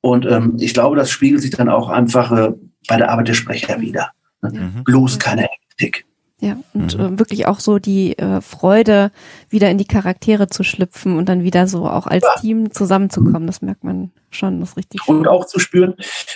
[0.00, 2.52] Und ähm, ich glaube, das spiegelt sich dann auch einfach äh,
[2.88, 4.10] bei der Arbeit der Sprecher wieder.
[4.42, 4.50] Ne?
[4.52, 4.84] Mhm.
[4.84, 6.04] Bloß keine Hektik.
[6.40, 7.14] Ja, und mhm.
[7.14, 9.12] äh, wirklich auch so die äh, Freude,
[9.48, 12.40] wieder in die Charaktere zu schlüpfen und dann wieder so auch als ja.
[12.40, 13.46] Team zusammenzukommen.
[13.46, 15.18] Das merkt man schon, das ist richtig schön.
[15.18, 15.94] Und auch zu spüren,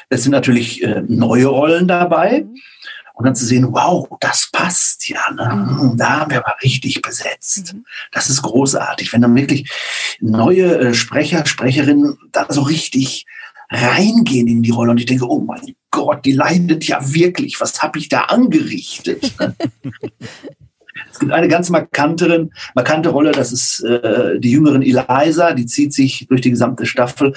[0.08, 2.44] es sind natürlich äh, neue Rollen dabei.
[2.44, 2.54] Mhm.
[3.16, 5.20] Und dann zu sehen, wow, das passt ja.
[5.32, 5.66] Ne?
[5.80, 5.96] Mhm.
[5.96, 7.72] Da haben wir aber richtig besetzt.
[7.72, 7.86] Mhm.
[8.12, 9.70] Das ist großartig, wenn dann wirklich
[10.20, 13.24] neue äh, Sprecher, Sprecherinnen da so richtig
[13.70, 17.58] reingehen in die Rolle und ich denke, oh mein Gott, die leidet ja wirklich.
[17.58, 19.32] Was habe ich da angerichtet?
[21.10, 25.94] es gibt eine ganz markante, markante Rolle, das ist äh, die jüngeren Eliza, die zieht
[25.94, 27.32] sich durch die gesamte Staffel.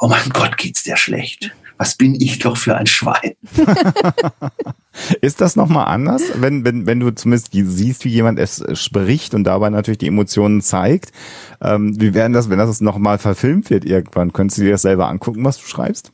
[0.00, 1.52] Oh mein Gott, geht's der schlecht.
[1.80, 3.36] Was bin ich doch für ein Schwein.
[5.22, 9.44] ist das nochmal anders, wenn, wenn, wenn du zumindest siehst, wie jemand es spricht und
[9.44, 11.10] dabei natürlich die Emotionen zeigt?
[11.62, 14.34] Ähm, wie wäre das, wenn das nochmal verfilmt wird irgendwann?
[14.34, 16.12] Könntest du dir das selber angucken, was du schreibst?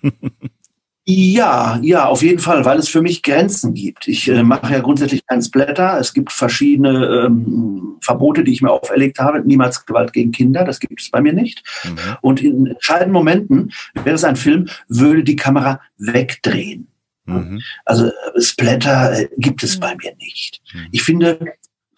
[1.06, 4.06] Ja, ja, auf jeden Fall, weil es für mich Grenzen gibt.
[4.06, 5.98] Ich äh, mache ja grundsätzlich keinen Splatter.
[5.98, 9.40] Es gibt verschiedene ähm, Verbote, die ich mir auferlegt habe.
[9.40, 11.64] Niemals Gewalt gegen Kinder, das gibt es bei mir nicht.
[11.84, 11.98] Mhm.
[12.20, 16.88] Und in entscheidenden Momenten, wäre es ein Film, würde die Kamera wegdrehen.
[17.24, 17.60] Mhm.
[17.86, 20.60] Also äh, Splatter äh, gibt es bei mir nicht.
[20.74, 20.88] Mhm.
[20.92, 21.54] Ich finde,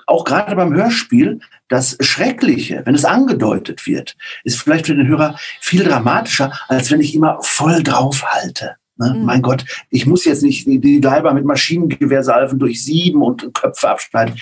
[0.07, 5.37] auch gerade beim Hörspiel, das Schreckliche, wenn es angedeutet wird, ist vielleicht für den Hörer
[5.61, 8.77] viel dramatischer, als wenn ich immer voll drauf halte.
[8.97, 9.15] Ne?
[9.15, 9.25] Mhm.
[9.25, 14.37] Mein Gott, ich muss jetzt nicht die Leiber mit Maschinengewehrsalven durchsieben und Köpfe abschneiden.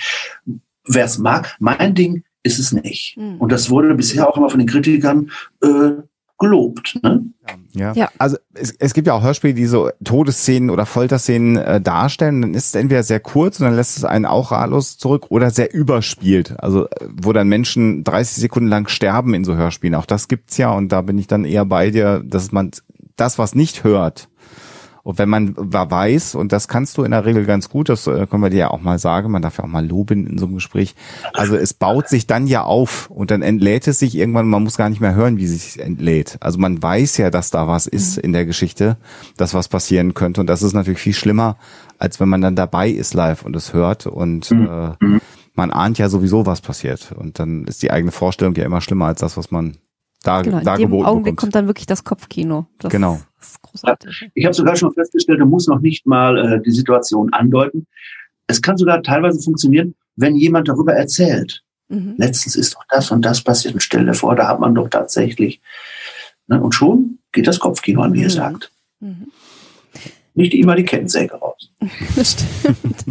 [0.85, 3.17] Wer es mag, mein Ding ist es nicht.
[3.17, 3.37] Mhm.
[3.37, 6.01] Und das wurde bisher auch immer von den Kritikern äh,
[6.41, 6.99] gelobt.
[7.03, 7.23] Ne?
[7.73, 7.93] Ja.
[7.93, 8.09] ja.
[8.17, 12.41] Also es, es gibt ja auch Hörspiele, die so Todesszenen oder Folterszenen äh, darstellen.
[12.41, 15.51] Dann ist es entweder sehr kurz und dann lässt es einen auch ratlos zurück oder
[15.51, 16.59] sehr überspielt.
[16.59, 19.95] Also äh, wo dann Menschen 30 Sekunden lang sterben in so Hörspielen.
[19.95, 22.71] Auch das gibt's ja und da bin ich dann eher bei dir, dass man
[23.15, 24.27] das, was nicht hört,
[25.03, 28.27] und wenn man weiß, und das kannst du in der Regel ganz gut, das äh,
[28.27, 30.45] können wir dir ja auch mal sagen, man darf ja auch mal loben in so
[30.45, 30.95] einem Gespräch.
[31.33, 34.77] Also es baut sich dann ja auf und dann entlädt es sich irgendwann, man muss
[34.77, 36.37] gar nicht mehr hören, wie es sich entlädt.
[36.41, 38.23] Also man weiß ja, dass da was ist mhm.
[38.25, 38.97] in der Geschichte,
[39.37, 40.41] dass was passieren könnte.
[40.41, 41.57] Und das ist natürlich viel schlimmer,
[41.97, 44.95] als wenn man dann dabei ist live und es hört und mhm.
[45.01, 45.19] äh,
[45.53, 47.11] man ahnt ja sowieso, was passiert.
[47.11, 49.77] Und dann ist die eigene Vorstellung ja immer schlimmer als das, was man
[50.23, 51.37] da, Genau, da in dem Augenblick bekommt.
[51.37, 52.67] kommt dann wirklich das Kopfkino.
[52.79, 53.19] Das Genau.
[53.41, 54.29] ist großartig.
[54.33, 57.87] Ich habe sogar schon festgestellt, du musst noch nicht mal äh, die Situation andeuten.
[58.47, 61.63] Es kann sogar teilweise funktionieren, wenn jemand darüber erzählt.
[61.89, 62.15] Mhm.
[62.17, 63.73] Letztens ist doch das und das passiert.
[63.73, 65.61] Und stell dir vor, da hat man doch tatsächlich.
[66.47, 66.61] Ne?
[66.61, 68.29] Und schon geht das Kopfkino an, wie ihr Mhm.
[68.29, 68.71] sagt.
[68.99, 69.27] Mhm.
[70.33, 71.69] Nicht immer die Kettensäge raus.
[72.15, 73.05] Das stimmt.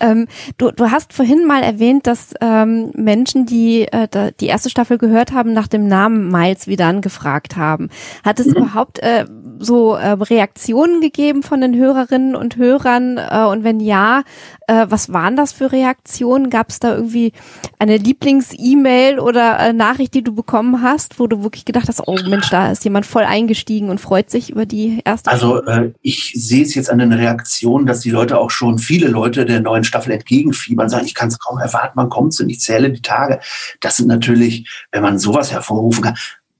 [0.00, 0.26] Ähm,
[0.58, 5.32] du, du hast vorhin mal erwähnt, dass ähm, Menschen, die äh, die erste Staffel gehört
[5.32, 7.88] haben, nach dem Namen Miles wieder angefragt haben.
[8.24, 8.54] Hat es Mhm.
[8.56, 9.26] überhaupt äh,
[9.58, 13.18] so äh, Reaktionen gegeben von den Hörerinnen und Hörern?
[13.18, 14.22] Äh, und wenn ja,
[14.66, 16.50] äh, was waren das für Reaktionen?
[16.50, 17.32] Gab es da irgendwie
[17.78, 22.16] eine Lieblings-E-Mail oder äh, Nachricht, die du bekommen hast, wo du wirklich gedacht hast, oh
[22.28, 26.32] Mensch, da ist jemand voll eingestiegen und freut sich über die erste Also äh, ich
[26.34, 29.84] sehe es jetzt an den Reaktionen, dass die Leute auch schon, viele Leute der neuen
[29.84, 32.48] Staffel entgegenfiebern, sagen, ich kann es kaum erwarten, wann kommt's denn?
[32.48, 33.40] Ich zähle die Tage.
[33.80, 36.16] Das sind natürlich, wenn man sowas hervorrufen kann,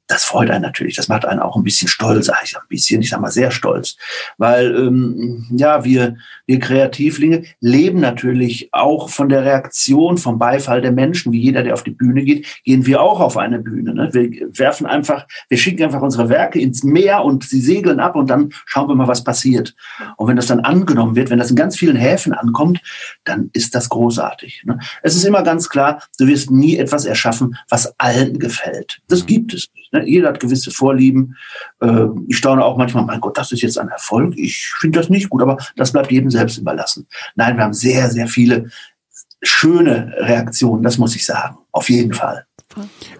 [0.07, 0.97] das freut einen natürlich.
[0.97, 2.29] Das macht einen auch ein bisschen stolz.
[2.29, 3.97] Ach, ich ein bisschen, ich sag mal sehr stolz.
[4.37, 10.93] Weil, ähm, ja, wir, wir Kreativlinge leben natürlich auch von der Reaktion, vom Beifall der
[10.93, 11.33] Menschen.
[11.33, 13.95] Wie jeder, der auf die Bühne geht, gehen wir auch auf eine Bühne.
[13.95, 14.11] Ne?
[14.13, 18.29] Wir werfen einfach, wir schicken einfach unsere Werke ins Meer und sie segeln ab und
[18.29, 19.75] dann schauen wir mal, was passiert.
[20.17, 22.81] Und wenn das dann angenommen wird, wenn das in ganz vielen Häfen ankommt,
[23.25, 24.65] dann ist das großartig.
[24.67, 24.79] Ne?
[25.03, 29.01] Es ist immer ganz klar, du wirst nie etwas erschaffen, was allen gefällt.
[29.09, 29.93] Das gibt es nicht.
[29.95, 30.07] Ne?
[30.07, 31.37] Jeder hat gewisse Vorlieben.
[31.81, 34.35] Äh, ich staune auch manchmal, mein Gott, das ist jetzt ein Erfolg.
[34.37, 37.07] Ich finde das nicht gut, aber das bleibt jedem selbst überlassen.
[37.35, 38.71] Nein, wir haben sehr, sehr viele
[39.43, 41.57] schöne Reaktionen, das muss ich sagen.
[41.73, 42.47] Auf jeden Fall.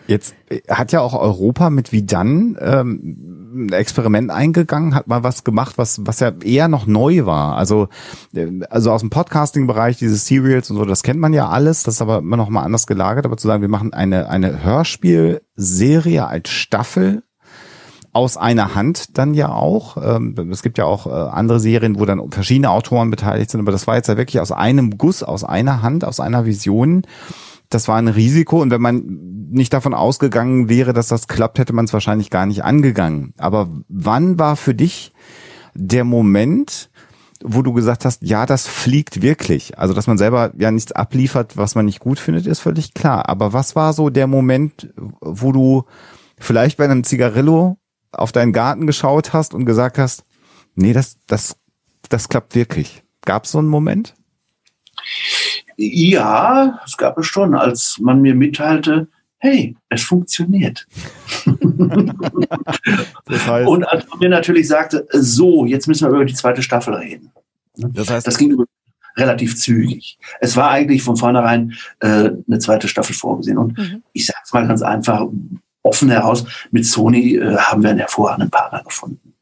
[0.07, 5.23] Jetzt äh, hat ja auch Europa mit wie dann ähm, ein Experiment eingegangen, hat mal
[5.23, 7.57] was gemacht, was was ja eher noch neu war.
[7.57, 7.89] Also
[8.35, 11.85] äh, also aus dem Podcasting-Bereich diese Serials und so, das kennt man ja alles.
[11.85, 13.27] Das ist aber immer noch mal anders gelagert.
[13.27, 17.24] Aber zu sagen, wir machen eine eine Hörspielserie als Staffel
[18.15, 19.97] aus einer Hand dann ja auch.
[20.01, 23.73] Ähm, es gibt ja auch äh, andere Serien, wo dann verschiedene Autoren beteiligt sind, aber
[23.73, 27.03] das war jetzt ja wirklich aus einem Guss, aus einer Hand, aus einer Vision.
[27.71, 29.03] Das war ein Risiko und wenn man
[29.51, 33.35] nicht davon ausgegangen wäre, dass das klappt, hätte man es wahrscheinlich gar nicht angegangen.
[33.37, 35.13] Aber wann war für dich
[35.75, 36.91] der Moment,
[37.43, 39.77] wo du gesagt hast, ja, das fliegt wirklich?
[39.77, 43.29] Also, dass man selber ja nichts abliefert, was man nicht gut findet, ist völlig klar.
[43.29, 45.85] Aber was war so der Moment, wo du
[46.39, 47.77] vielleicht bei einem Zigarillo
[48.19, 50.25] auf deinen Garten geschaut hast und gesagt hast,
[50.75, 51.57] nee, das, das,
[52.09, 53.03] das klappt wirklich.
[53.25, 54.15] Gab es so einen Moment?
[55.77, 59.09] Ja, es gab es schon, als man mir mitteilte,
[59.39, 60.87] hey, es funktioniert.
[63.27, 66.63] Das heißt, Und als man mir natürlich sagte, so, jetzt müssen wir über die zweite
[66.63, 67.31] Staffel reden.
[67.77, 68.57] das heißt, Das ging
[69.17, 70.19] relativ zügig.
[70.41, 73.59] Es war eigentlich von vornherein äh, eine zweite Staffel vorgesehen.
[73.59, 74.03] Und Mhm.
[74.13, 75.27] ich sage es mal ganz einfach,
[75.85, 79.35] offen heraus, mit Sony äh, haben wir einen hervorragenden Partner gefunden.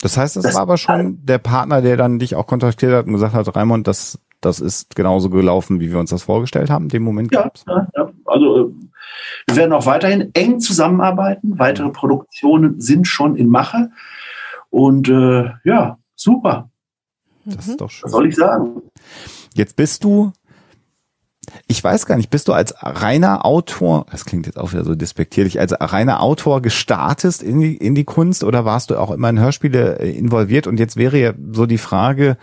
[0.00, 3.06] das heißt, das, das- war aber schon der Partner, der dann dich auch kontaktiert hat
[3.06, 6.88] und gesagt hat, Raimund, das, das ist genauso gelaufen, wie wir uns das vorgestellt haben.
[6.88, 7.64] Den Moment Ja, gab's.
[7.68, 8.10] ja, ja.
[8.24, 8.72] also äh,
[9.48, 11.58] wir werden auch weiterhin eng zusammenarbeiten.
[11.58, 13.90] Weitere Produktionen sind schon in Mache.
[14.70, 16.70] Und äh, ja, super,
[17.44, 18.04] Das ist doch schön.
[18.04, 18.82] was soll ich sagen?
[19.54, 20.32] Jetzt bist du,
[21.66, 24.94] ich weiß gar nicht, bist du als reiner Autor, das klingt jetzt auch wieder so
[24.94, 29.30] despektierlich, als reiner Autor gestartet in die, in die Kunst oder warst du auch immer
[29.30, 30.66] in Hörspiele äh, involviert?
[30.66, 32.36] Und jetzt wäre ja so die Frage,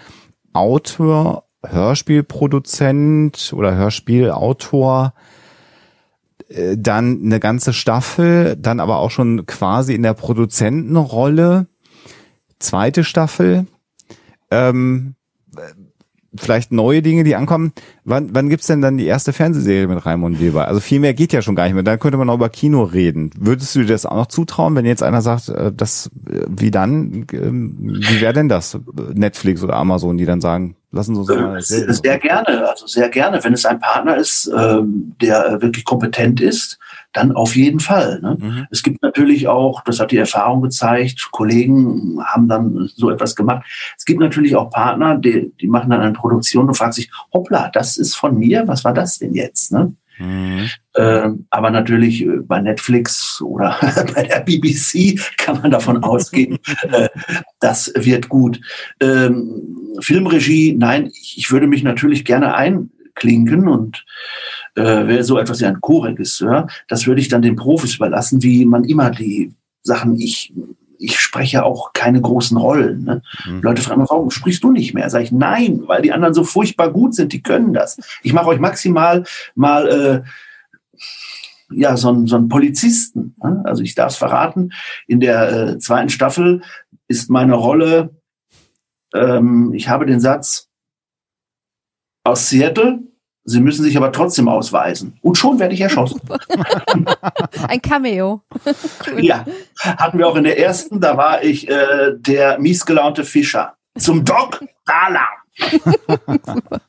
[0.53, 5.13] Autor, Hörspielproduzent oder Hörspielautor,
[6.49, 11.67] äh, dann eine ganze Staffel, dann aber auch schon quasi in der Produzentenrolle,
[12.59, 13.67] zweite Staffel.
[14.49, 15.15] Ähm,
[16.35, 17.73] vielleicht neue Dinge, die ankommen.
[18.03, 20.67] Wann, wann gibt's denn dann die erste Fernsehserie mit Raimund Weber?
[20.67, 21.83] Also viel mehr geht ja schon gar nicht mehr.
[21.83, 23.31] Dann könnte man auch über Kino reden.
[23.37, 26.71] Würdest du dir das auch noch zutrauen, wenn jetzt einer sagt, äh, das, äh, wie
[26.71, 27.25] dann?
[27.31, 28.77] Ähm, Wie wäre denn das?
[29.13, 32.69] Netflix oder Amazon, die dann sagen, lassen Sie uns mal eine Serie Sehr, sehr gerne,
[32.69, 33.43] also sehr gerne.
[33.43, 36.79] Wenn es ein Partner ist, ähm, der wirklich kompetent ist,
[37.13, 38.19] dann auf jeden Fall.
[38.21, 38.37] Ne?
[38.39, 38.67] Mhm.
[38.69, 43.65] Es gibt natürlich auch, das hat die Erfahrung gezeigt, Kollegen haben dann so etwas gemacht.
[43.97, 47.69] Es gibt natürlich auch Partner, die, die machen dann eine Produktion und fragen sich, hoppla,
[47.73, 49.71] das ist von mir, was war das denn jetzt?
[49.71, 49.95] Ne?
[50.19, 50.69] Mhm.
[50.95, 53.77] Ähm, aber natürlich äh, bei Netflix oder
[54.15, 56.57] bei der BBC kann man davon ausgehen,
[56.91, 57.09] äh,
[57.59, 58.59] das wird gut.
[58.99, 64.05] Ähm, Filmregie, nein, ich, ich würde mich natürlich gerne einklinken und
[64.77, 66.67] äh, wäre so etwas wie ein Co-Regisseur.
[66.87, 70.53] Das würde ich dann den Profis überlassen, wie man immer die Sachen, ich
[70.99, 73.03] ich spreche auch keine großen Rollen.
[73.03, 73.21] Ne?
[73.45, 73.61] Mhm.
[73.61, 75.09] Leute fragen mich, warum sprichst du nicht mehr?
[75.11, 77.99] Sag ich, nein, weil die anderen so furchtbar gut sind, die können das.
[78.23, 79.23] Ich mache euch maximal
[79.53, 80.23] mal äh,
[81.69, 83.35] ja, so einen, so einen Polizisten.
[83.43, 83.61] Ne?
[83.65, 84.71] Also ich darf es verraten,
[85.05, 86.61] in der äh, zweiten Staffel
[87.07, 88.15] ist meine Rolle,
[89.13, 90.69] ähm, ich habe den Satz
[92.23, 92.99] aus Seattle,
[93.49, 95.17] Sie müssen sich aber trotzdem ausweisen.
[95.21, 96.19] Und schon werde ich erschossen.
[97.67, 98.41] Ein Cameo.
[98.65, 99.23] cool.
[99.23, 99.45] Ja,
[99.79, 103.75] hatten wir auch in der ersten, da war ich äh, der miesgelaunte Fischer.
[103.97, 105.27] Zum Doc, Dala.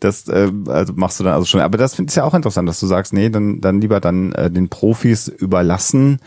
[0.00, 1.60] Das äh, also machst du dann also schon.
[1.60, 4.32] Aber das finde ich ja auch interessant, dass du sagst, nee, dann, dann lieber dann
[4.32, 6.20] äh, den Profis überlassen.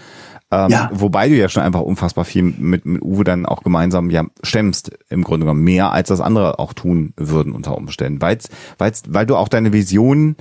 [0.52, 0.90] Ähm, Ja.
[0.94, 4.92] Wobei du ja schon einfach unfassbar viel mit, mit Uwe dann auch gemeinsam ja stemmst,
[5.10, 5.64] im Grunde genommen.
[5.64, 8.22] Mehr als das andere auch tun würden unter Umständen.
[8.22, 10.36] Weil's, weil's, weil du auch deine Vision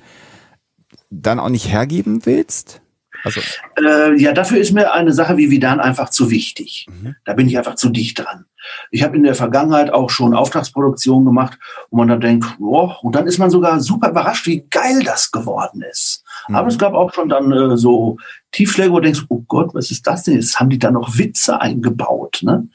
[1.11, 2.81] dann auch nicht hergeben willst?
[3.24, 3.41] Also,
[3.83, 6.87] Äh, ja, dafür ist mir eine Sache wie Vidan einfach zu wichtig.
[6.89, 7.16] Mhm.
[7.24, 8.45] Da bin ich einfach zu dicht dran.
[8.90, 11.59] Ich habe in der Vergangenheit auch schon Auftragsproduktionen gemacht,
[11.90, 15.30] wo man dann denkt, oh, und dann ist man sogar super überrascht, wie geil das
[15.30, 16.24] geworden ist.
[16.48, 16.56] Mhm.
[16.56, 18.18] Aber es gab auch schon dann äh, so
[18.52, 20.34] Tiefschläge, wo du denkst, oh Gott, was ist das denn?
[20.34, 22.40] Jetzt haben die da noch Witze eingebaut.
[22.43, 22.68] Ne?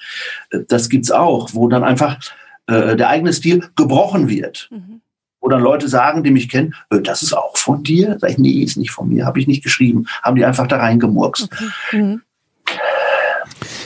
[0.52, 2.20] Äh, Das gibt's auch, wo dann einfach
[2.68, 4.70] äh, der eigene Stil gebrochen wird.
[4.72, 5.02] Mhm.
[5.40, 8.18] Wo dann Leute sagen, die mich kennen, äh, das ist auch von dir?
[8.20, 10.06] Sag ich, nee, ist nicht von mir, habe ich nicht geschrieben.
[10.22, 11.50] Haben die einfach da reingemurkst.
[11.92, 12.22] Mhm.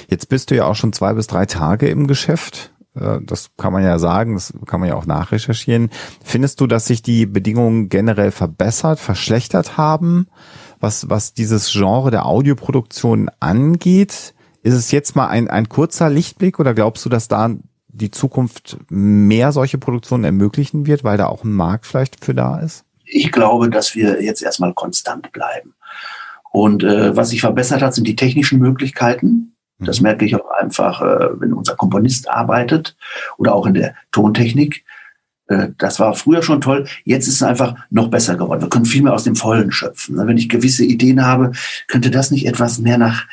[0.09, 2.73] Jetzt bist du ja auch schon zwei bis drei Tage im Geschäft.
[2.95, 5.89] Äh, Das kann man ja sagen, das kann man ja auch nachrecherchieren.
[6.23, 10.27] Findest du, dass sich die Bedingungen generell verbessert, verschlechtert haben,
[10.79, 14.33] was, was dieses Genre der Audioproduktion angeht?
[14.61, 17.51] Ist es jetzt mal ein, ein kurzer Lichtblick oder glaubst du, dass da
[17.87, 22.59] die Zukunft mehr solche Produktionen ermöglichen wird, weil da auch ein Markt vielleicht für da
[22.59, 22.85] ist?
[23.05, 25.75] ich glaube, dass wir jetzt erstmal konstant bleiben.
[26.51, 29.54] Und äh, was sich verbessert hat, sind die technischen Möglichkeiten.
[29.79, 30.03] Das Mhm.
[30.03, 32.95] merke ich auch einfach, äh, wenn unser Komponist arbeitet
[33.37, 34.85] oder auch in der Tontechnik.
[35.47, 36.87] Äh, das war früher schon toll.
[37.03, 38.61] Jetzt ist es einfach noch besser geworden.
[38.61, 40.15] Wir können viel mehr aus dem Vollen schöpfen.
[40.15, 40.25] Ne?
[40.27, 41.51] Wenn ich gewisse Ideen habe,
[41.87, 43.25] könnte das nicht etwas mehr nach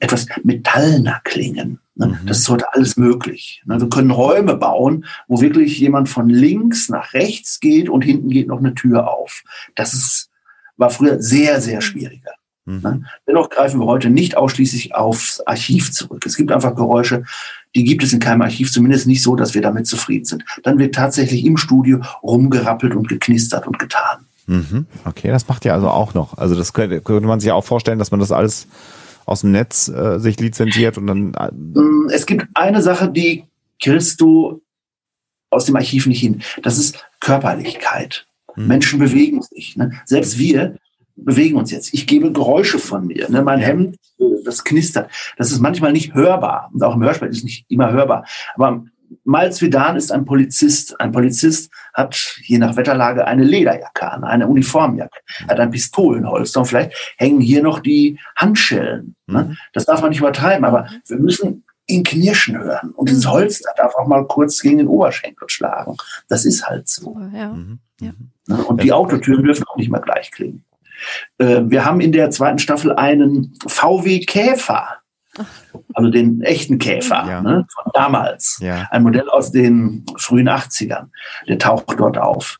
[0.00, 1.80] etwas metallener klingen.
[1.94, 2.06] Ne?
[2.08, 2.26] Mhm.
[2.26, 3.62] Das ist heute alles möglich.
[3.66, 3.80] Ne?
[3.80, 8.46] Wir können Räume bauen, wo wirklich jemand von links nach rechts geht und hinten geht
[8.48, 9.42] noch eine Tür auf.
[9.74, 10.30] Das ist,
[10.76, 12.32] war früher sehr, sehr schwieriger.
[12.64, 12.80] Mhm.
[12.82, 13.04] Ne?
[13.26, 16.24] Dennoch greifen wir heute nicht ausschließlich aufs Archiv zurück.
[16.26, 17.24] Es gibt einfach Geräusche,
[17.74, 20.44] die gibt es in keinem Archiv, zumindest nicht so, dass wir damit zufrieden sind.
[20.62, 24.26] Dann wird tatsächlich im Studio rumgerappelt und geknistert und getan.
[24.46, 24.86] Mhm.
[25.04, 26.36] Okay, das macht ihr also auch noch.
[26.38, 28.66] Also das könnte, könnte man sich auch vorstellen, dass man das alles
[29.24, 33.44] aus dem Netz äh, sich lizenziert und dann äh, Mm, Es gibt eine Sache, die
[33.80, 34.62] kriegst du
[35.50, 36.42] aus dem Archiv nicht hin.
[36.62, 38.26] Das ist Körperlichkeit.
[38.56, 38.66] Mhm.
[38.66, 39.76] Menschen bewegen sich.
[39.76, 39.92] Ne?
[40.04, 40.76] Selbst wir
[41.24, 41.92] bewegen uns jetzt.
[41.94, 43.28] Ich gebe Geräusche von mir.
[43.30, 43.42] Ne?
[43.42, 43.66] Mein Ja.
[43.66, 45.10] Hemd, äh, das knistert.
[45.36, 46.70] Das ist manchmal nicht hörbar.
[46.72, 48.24] Und auch im Hörspiel ist es nicht immer hörbar.
[48.54, 48.84] Aber
[49.24, 50.98] Miles Vidan ist ein Polizist.
[51.00, 56.66] Ein Polizist hat je nach Wetterlage eine Lederjacke an, eine Uniformjacke, hat ein Pistolenholster und
[56.66, 59.14] vielleicht hängen hier noch die Handschellen.
[59.26, 59.44] Ne?
[59.44, 59.56] Mhm.
[59.72, 62.90] Das darf man nicht übertreiben, aber wir müssen ihn knirschen hören.
[62.92, 65.96] Und dieses Holster darf auch mal kurz gegen den Oberschenkel schlagen.
[66.28, 67.16] Das ist halt so.
[67.34, 67.52] Ja.
[67.52, 67.80] Mhm.
[68.00, 68.12] Ja.
[68.48, 68.64] Ne?
[68.64, 70.64] Und die Autotüren dürfen auch nicht mehr gleich klingen.
[71.38, 74.98] Äh, Wir haben in der zweiten Staffel einen VW Käfer.
[75.94, 77.40] Also den echten Käfer Ja.
[77.40, 77.66] ne?
[77.72, 78.58] von damals.
[78.60, 78.86] ja.
[78.90, 81.06] Ein Modell aus den frühen 80ern.
[81.48, 82.58] Der taucht dort auf.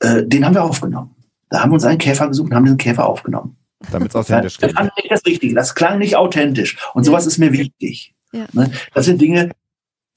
[0.00, 1.14] Äh, Den haben wir aufgenommen.
[1.50, 3.56] Da haben wir uns einen Käfer gesucht und haben diesen Käfer aufgenommen.
[3.90, 4.78] Damit es authentisch das klingt.
[4.78, 5.54] fand ich das Richtige.
[5.54, 6.76] Das klang nicht authentisch.
[6.94, 7.10] Und Ja.
[7.10, 8.14] sowas ist mir wichtig.
[8.32, 8.46] Ja.
[8.52, 8.70] Ne?
[8.94, 9.50] Das sind Dinge,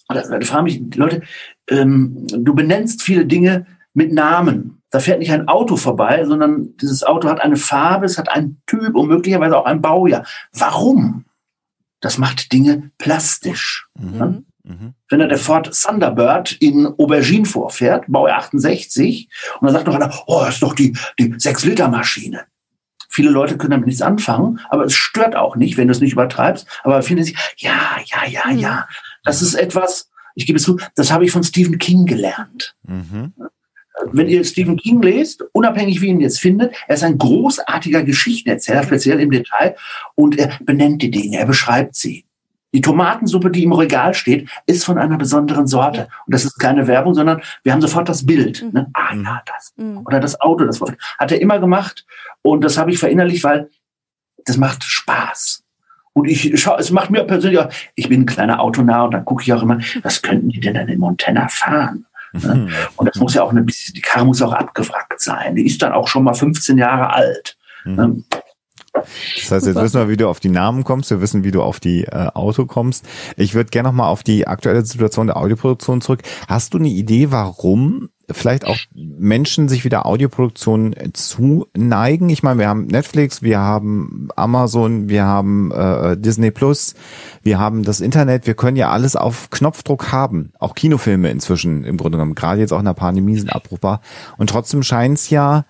[0.08, 1.22] da, da fragen mich die Leute,
[1.70, 4.77] ähm, du benennst viele Dinge mit Namen.
[4.90, 8.62] Da fährt nicht ein Auto vorbei, sondern dieses Auto hat eine Farbe, es hat einen
[8.68, 10.26] Typ und möglicherweise auch ein Baujahr.
[10.54, 11.26] Warum?
[12.00, 13.88] Das macht Dinge plastisch.
[14.00, 14.46] Mhm.
[14.64, 14.94] Mhm.
[15.10, 20.14] Wenn da der Ford Thunderbird in Aubergine vorfährt, Baujahr 68, und dann sagt noch einer,
[20.28, 22.46] oh, das ist doch die, die 6-Liter-Maschine.
[23.10, 26.12] Viele Leute können damit nichts anfangen, aber es stört auch nicht, wenn du es nicht
[26.12, 26.68] übertreibst.
[26.84, 28.60] Aber viele sich, ja, ja, ja, Mhm.
[28.60, 28.88] ja.
[29.24, 32.76] Das ist etwas, ich gebe es zu, das habe ich von Stephen King gelernt.
[32.84, 33.34] Mhm.
[34.12, 38.04] Wenn ihr Stephen King lest, unabhängig wie ihr ihn jetzt findet, er ist ein großartiger
[38.04, 39.76] Geschichtenerzähler, speziell im Detail,
[40.16, 42.26] und er benennt die Dinge, er beschreibt sie.
[42.74, 46.10] Die Tomatensuppe, die im Regal steht, ist von einer besonderen Sorte.
[46.26, 48.62] Und das ist keine Werbung, sondern wir haben sofort das Bild.
[48.62, 48.72] Mhm.
[48.72, 48.88] Ne?
[48.94, 49.74] Ah ja, das.
[49.78, 50.06] Mhm.
[50.06, 50.96] Oder das Auto, das Wort.
[51.18, 52.06] Hat er immer gemacht.
[52.42, 53.70] Und das habe ich verinnerlicht, weil
[54.46, 55.64] das macht Spaß.
[56.14, 59.24] Und ich schaue, es macht mir persönlich auch, ich bin ein kleiner Autonah und dann
[59.24, 62.06] gucke ich auch immer, was könnten die denn dann in Montana fahren?
[62.44, 62.56] Ne?
[62.56, 62.70] Mhm.
[62.96, 65.56] Und das muss ja auch eine bisschen, die Karre muss auch abgewrackt sein.
[65.56, 67.58] Die ist dann auch schon mal 15 Jahre alt.
[67.86, 68.00] Mhm.
[68.00, 68.26] Ähm,
[68.94, 71.62] Das heißt, jetzt wissen wir, wie du auf die Namen kommst, wir wissen, wie du
[71.62, 73.06] auf die äh, Auto kommst.
[73.36, 76.22] Ich würde gerne nochmal auf die aktuelle Situation der Audioproduktion zurück.
[76.48, 82.30] Hast du eine Idee, warum vielleicht auch Menschen sich wieder Audioproduktion zuneigen?
[82.30, 86.96] Ich meine, wir haben Netflix, wir haben Amazon, wir haben äh, Disney Plus,
[87.42, 90.52] wir haben das Internet, wir können ja alles auf Knopfdruck haben.
[90.60, 94.02] Auch Kinofilme inzwischen im Grunde genommen, gerade jetzt auch in der Pandemie sind abrufbar.
[94.38, 95.66] Und trotzdem scheint es ja,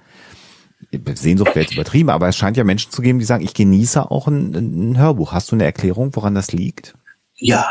[1.15, 4.09] Sehnsucht wäre jetzt übertrieben, aber es scheint ja Menschen zu geben, die sagen, ich genieße
[4.09, 5.31] auch ein, ein Hörbuch.
[5.31, 6.95] Hast du eine Erklärung, woran das liegt?
[7.35, 7.67] Ja,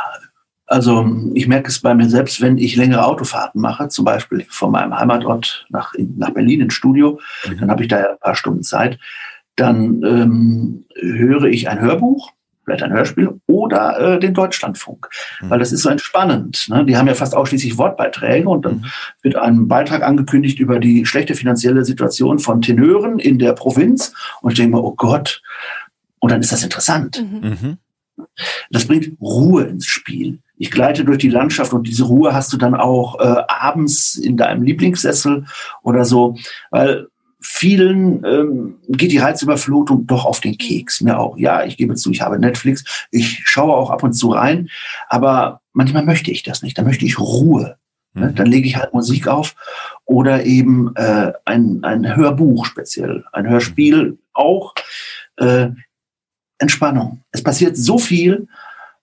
[0.67, 4.73] also ich merke es bei mir selbst, wenn ich längere Autofahrten mache, zum Beispiel von
[4.73, 7.59] meinem Heimatort nach, nach Berlin ins Studio, mhm.
[7.59, 8.99] dann habe ich da ja ein paar Stunden Zeit,
[9.55, 12.33] dann ähm, höre ich ein Hörbuch,
[12.65, 15.09] vielleicht ein Hörspiel oder äh, den Deutschlandfunk,
[15.41, 15.51] mhm.
[15.51, 16.67] weil das ist so entspannend.
[16.69, 16.85] Ne?
[16.85, 18.85] Die haben ja fast ausschließlich Wortbeiträge und dann mhm.
[19.23, 24.13] wird ein Beitrag angekündigt über die schlechte finanzielle Situation von Tenören in der Provinz
[24.43, 25.43] und ich denke mir, oh Gott,
[26.19, 27.23] und dann ist das interessant.
[27.23, 27.49] Mhm.
[27.49, 27.79] mhm.
[28.71, 30.41] Das bringt Ruhe ins Spiel.
[30.57, 34.37] Ich gleite durch die Landschaft und diese Ruhe hast du dann auch äh, abends in
[34.37, 35.45] deinem Lieblingssessel
[35.83, 36.37] oder so,
[36.71, 37.09] weil
[37.41, 41.01] vielen ähm, geht die Reizüberflutung doch auf den Keks.
[41.01, 41.37] Mir auch.
[41.37, 44.69] Ja, ich gebe zu, ich habe Netflix, ich schaue auch ab und zu rein,
[45.09, 46.77] aber manchmal möchte ich das nicht.
[46.77, 47.77] Da möchte ich Ruhe.
[48.15, 48.31] Ne?
[48.31, 48.35] Mhm.
[48.35, 49.55] Dann lege ich halt Musik auf
[50.05, 54.75] oder eben äh, ein, ein Hörbuch speziell, ein Hörspiel auch.
[55.37, 55.69] Äh,
[56.59, 57.23] Entspannung.
[57.33, 58.49] Es passiert so viel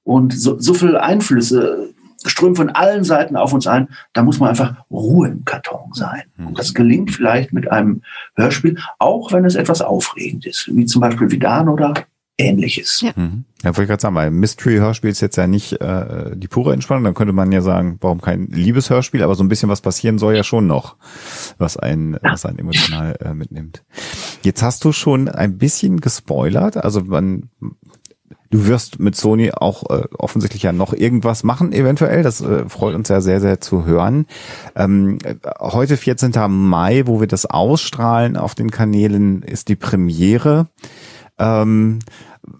[0.03, 1.93] und so, so viele Einflüsse
[2.25, 3.89] strömen von allen Seiten auf uns ein.
[4.13, 6.23] Da muss man einfach Ruhe im Karton sein.
[6.37, 6.47] Mhm.
[6.47, 8.01] Und das gelingt vielleicht mit einem
[8.35, 11.93] Hörspiel, auch wenn es etwas aufregend ist, wie zum Beispiel Vidan oder
[12.37, 13.01] ähnliches.
[13.01, 13.45] Ja, mhm.
[13.61, 17.03] ja wollte ich gerade sagen, weil Mystery-Hörspiel ist jetzt ja nicht äh, die pure Entspannung.
[17.03, 20.35] Dann könnte man ja sagen, warum kein Liebeshörspiel, aber so ein bisschen was passieren soll
[20.35, 20.95] ja schon noch,
[21.57, 22.19] was einen, ja.
[22.23, 23.83] was einen emotional äh, mitnimmt.
[24.41, 27.49] Jetzt hast du schon ein bisschen gespoilert, also man
[28.53, 32.21] Du wirst mit Sony auch äh, offensichtlich ja noch irgendwas machen, eventuell.
[32.21, 34.27] Das äh, freut uns ja sehr, sehr zu hören.
[34.75, 35.17] Ähm,
[35.59, 36.33] heute, 14.
[36.49, 40.67] Mai, wo wir das ausstrahlen auf den Kanälen, ist die Premiere.
[41.43, 41.99] Ähm,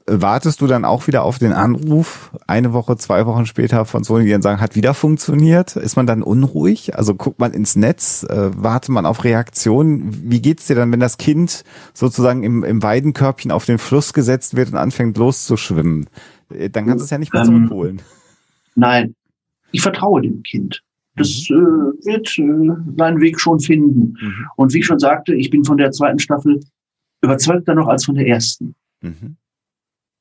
[0.06, 4.26] wartest du dann auch wieder auf den Anruf eine Woche, zwei Wochen später von Sony,
[4.26, 5.76] die dann sagen, hat wieder funktioniert?
[5.76, 6.96] Ist man dann unruhig?
[6.96, 10.32] Also guckt man ins Netz, äh, wartet man auf Reaktionen?
[10.32, 14.56] Wie geht's dir dann, wenn das Kind sozusagen im, im Weidenkörbchen auf den Fluss gesetzt
[14.56, 16.08] wird und anfängt loszuschwimmen?
[16.50, 18.02] Äh, dann kannst du es ja nicht mehr ähm, zurückholen.
[18.76, 19.16] Nein,
[19.72, 20.82] ich vertraue dem Kind.
[21.16, 21.94] Das mhm.
[22.02, 24.18] äh, wird äh, seinen Weg schon finden.
[24.20, 24.48] Mhm.
[24.56, 26.62] Und wie ich schon sagte, ich bin von der zweiten Staffel
[27.24, 28.76] überzeugter noch als von der ersten.
[29.02, 29.38] Mhm.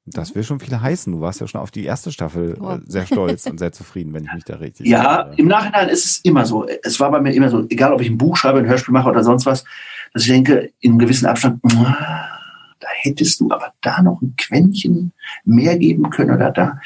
[0.04, 1.12] Das will schon viel heißen.
[1.12, 2.78] Du warst ja schon auf die erste Staffel oh.
[2.86, 5.34] sehr stolz und sehr zufrieden, wenn ich mich da richtig Ja, erinnere.
[5.36, 6.66] im Nachhinein ist es immer so.
[6.82, 9.08] Es war bei mir immer so, egal ob ich ein Buch schreibe, ein Hörspiel mache
[9.08, 9.64] oder sonst was,
[10.12, 15.12] dass ich denke, in einem gewissen Abstand, da hättest du aber da noch ein Quäntchen
[15.44, 16.80] mehr geben können oder da.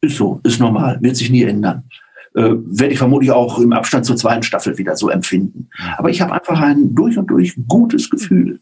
[0.00, 1.84] Ist so, ist normal, wird sich nie ändern.
[2.34, 5.68] Äh, werde ich vermutlich auch im Abstand zur zweiten Staffel wieder so empfinden.
[5.98, 8.58] Aber ich habe einfach ein durch und durch gutes Gefühl.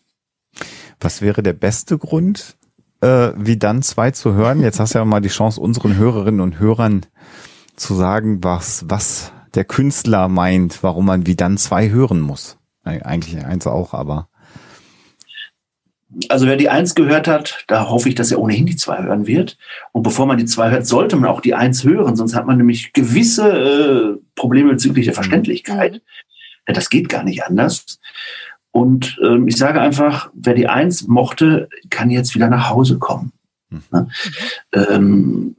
[1.00, 2.58] Was wäre der beste Grund,
[3.00, 4.60] äh, wie dann zwei zu hören.
[4.60, 7.06] Jetzt hast du ja mal die Chance, unseren Hörerinnen und Hörern
[7.76, 12.58] zu sagen, was, was der Künstler meint, warum man wie dann zwei hören muss.
[12.84, 14.28] Eigentlich eins auch, aber.
[16.28, 19.26] Also wer die eins gehört hat, da hoffe ich, dass er ohnehin die zwei hören
[19.26, 19.58] wird.
[19.92, 22.56] Und bevor man die zwei hört, sollte man auch die eins hören, sonst hat man
[22.56, 25.94] nämlich gewisse äh, Probleme bezüglich der Verständlichkeit.
[25.94, 26.00] Mhm.
[26.68, 28.00] Ja, das geht gar nicht anders.
[28.72, 33.32] Und ähm, ich sage einfach, wer die Eins mochte, kann jetzt wieder nach Hause kommen.
[33.68, 33.82] Mhm.
[33.90, 34.08] Ne?
[34.72, 35.56] Ähm,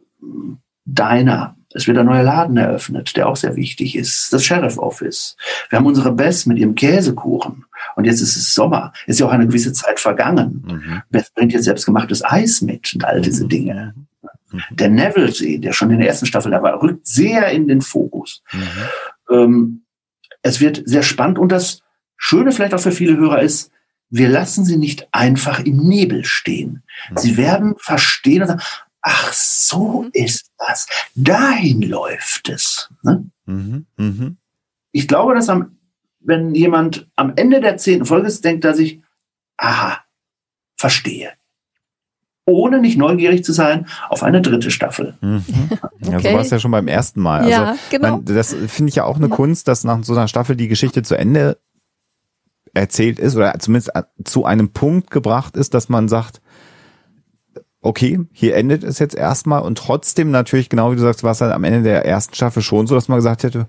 [0.86, 1.56] Deiner.
[1.74, 4.34] Es wird ein neuer Laden eröffnet, der auch sehr wichtig ist.
[4.34, 5.38] Das Sheriff Office.
[5.70, 7.66] Wir haben unsere Bess mit ihrem Käsekuchen.
[7.96, 8.92] Und jetzt ist es Sommer.
[9.06, 10.66] Ist ja auch eine gewisse Zeit vergangen.
[10.68, 11.02] Mhm.
[11.10, 13.50] Bess bringt jetzt selbstgemachtes Eis mit und all diese mhm.
[13.50, 13.96] Dinge.
[14.52, 14.62] Mhm.
[14.72, 18.44] Der Neville-See, der schon in der ersten Staffel da war, rückt sehr in den Fokus.
[18.52, 18.68] Mhm.
[19.30, 19.82] Ähm,
[20.42, 21.82] es wird sehr spannend und das
[22.24, 23.72] Schöne vielleicht auch für viele Hörer ist,
[24.12, 26.84] wir lassen sie nicht einfach im Nebel stehen.
[27.16, 28.62] Sie werden verstehen und sagen,
[29.02, 30.10] ach, so mhm.
[30.14, 30.86] ist das.
[31.16, 32.92] Dahin läuft es.
[33.02, 33.26] Ne?
[33.48, 34.32] Mhm, mh.
[34.92, 35.78] Ich glaube, dass am,
[36.20, 39.02] wenn jemand am Ende der zehnten Folge ist, denkt er sich,
[39.58, 39.98] aha,
[40.78, 41.32] verstehe.
[42.46, 45.18] Ohne nicht neugierig zu sein auf eine dritte Staffel.
[45.22, 45.44] Mhm.
[46.02, 46.12] Okay.
[46.12, 47.50] Ja, so war es ja schon beim ersten Mal.
[47.50, 48.18] Ja, also, genau.
[48.18, 51.02] Man, das finde ich ja auch eine Kunst, dass nach so einer Staffel die Geschichte
[51.02, 51.58] zu Ende
[52.74, 53.92] erzählt ist oder zumindest
[54.24, 56.42] zu einem Punkt gebracht ist, dass man sagt,
[57.82, 61.42] okay, hier endet es jetzt erstmal und trotzdem natürlich, genau wie du sagst, war es
[61.42, 63.68] halt am Ende der ersten Staffel schon so, dass man gesagt hätte,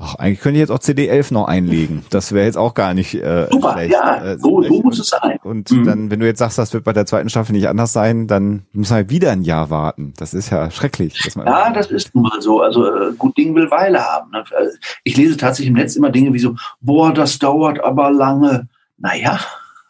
[0.00, 2.04] Ach, eigentlich könnte ich jetzt auch CD11 noch einlegen.
[2.10, 3.92] Das wäre jetzt auch gar nicht äh, Super, schlecht.
[3.92, 5.38] ja, Äh, so, so muss es sein.
[5.42, 5.84] Und Mhm.
[5.84, 8.62] dann, wenn du jetzt sagst, das wird bei der zweiten Staffel nicht anders sein, dann
[8.72, 10.12] muss man halt wieder ein Jahr warten.
[10.16, 11.20] Das ist ja schrecklich.
[11.24, 12.60] dass man Ja, das ist nun mal so.
[12.62, 14.30] Also äh, gut Ding will Weile haben.
[14.30, 14.44] ne?
[14.56, 14.68] Äh,
[15.02, 18.68] Ich lese tatsächlich im Netz immer Dinge wie so, boah, das dauert aber lange.
[18.98, 19.40] Naja,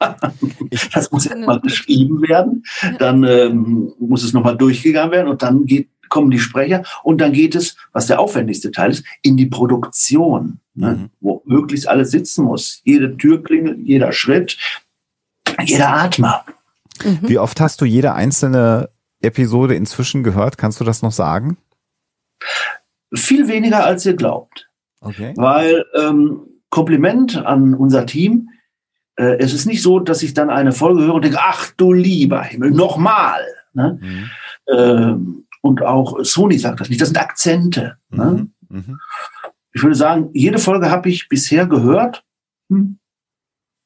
[0.94, 2.62] das muss erst mal geschrieben werden,
[2.98, 7.32] dann ähm, muss es nochmal durchgegangen werden und dann geht, kommen die Sprecher und dann
[7.32, 10.94] geht es, was der aufwendigste Teil ist, in die Produktion, ne?
[10.94, 11.10] Mhm.
[11.20, 12.80] wo möglichst alles sitzen muss.
[12.85, 14.59] Jede Türklingel, jeder Schritt,
[15.64, 16.44] jeder Atmer.
[17.22, 18.90] Wie oft hast du jede einzelne
[19.20, 20.59] Episode inzwischen gehört?
[20.59, 21.56] Kannst du das noch sagen?
[23.12, 24.68] Viel weniger, als ihr glaubt.
[25.01, 25.32] Okay.
[25.36, 26.40] Weil ähm,
[26.70, 28.51] Kompliment an unser Team.
[29.16, 31.93] Äh, es ist nicht so, dass ich dann eine Folge höre und denke, ach du
[31.93, 33.40] lieber Himmel, nochmal.
[33.72, 33.98] Ne?
[34.01, 34.30] Mhm.
[34.70, 37.01] Ähm, und auch Sony sagt das nicht.
[37.01, 37.97] Das sind Akzente.
[38.10, 38.48] Ne?
[38.68, 38.76] Mhm.
[38.86, 39.01] Mhm.
[39.72, 42.24] Ich würde sagen, jede Folge habe ich bisher gehört.
[42.70, 42.98] Hm,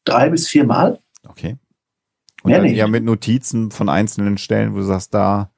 [0.05, 1.01] drei bis vier Mal.
[1.29, 1.57] Okay.
[2.43, 2.77] Und Mehr dann nicht.
[2.79, 5.51] eher mit Notizen von einzelnen Stellen, wo du sagst, da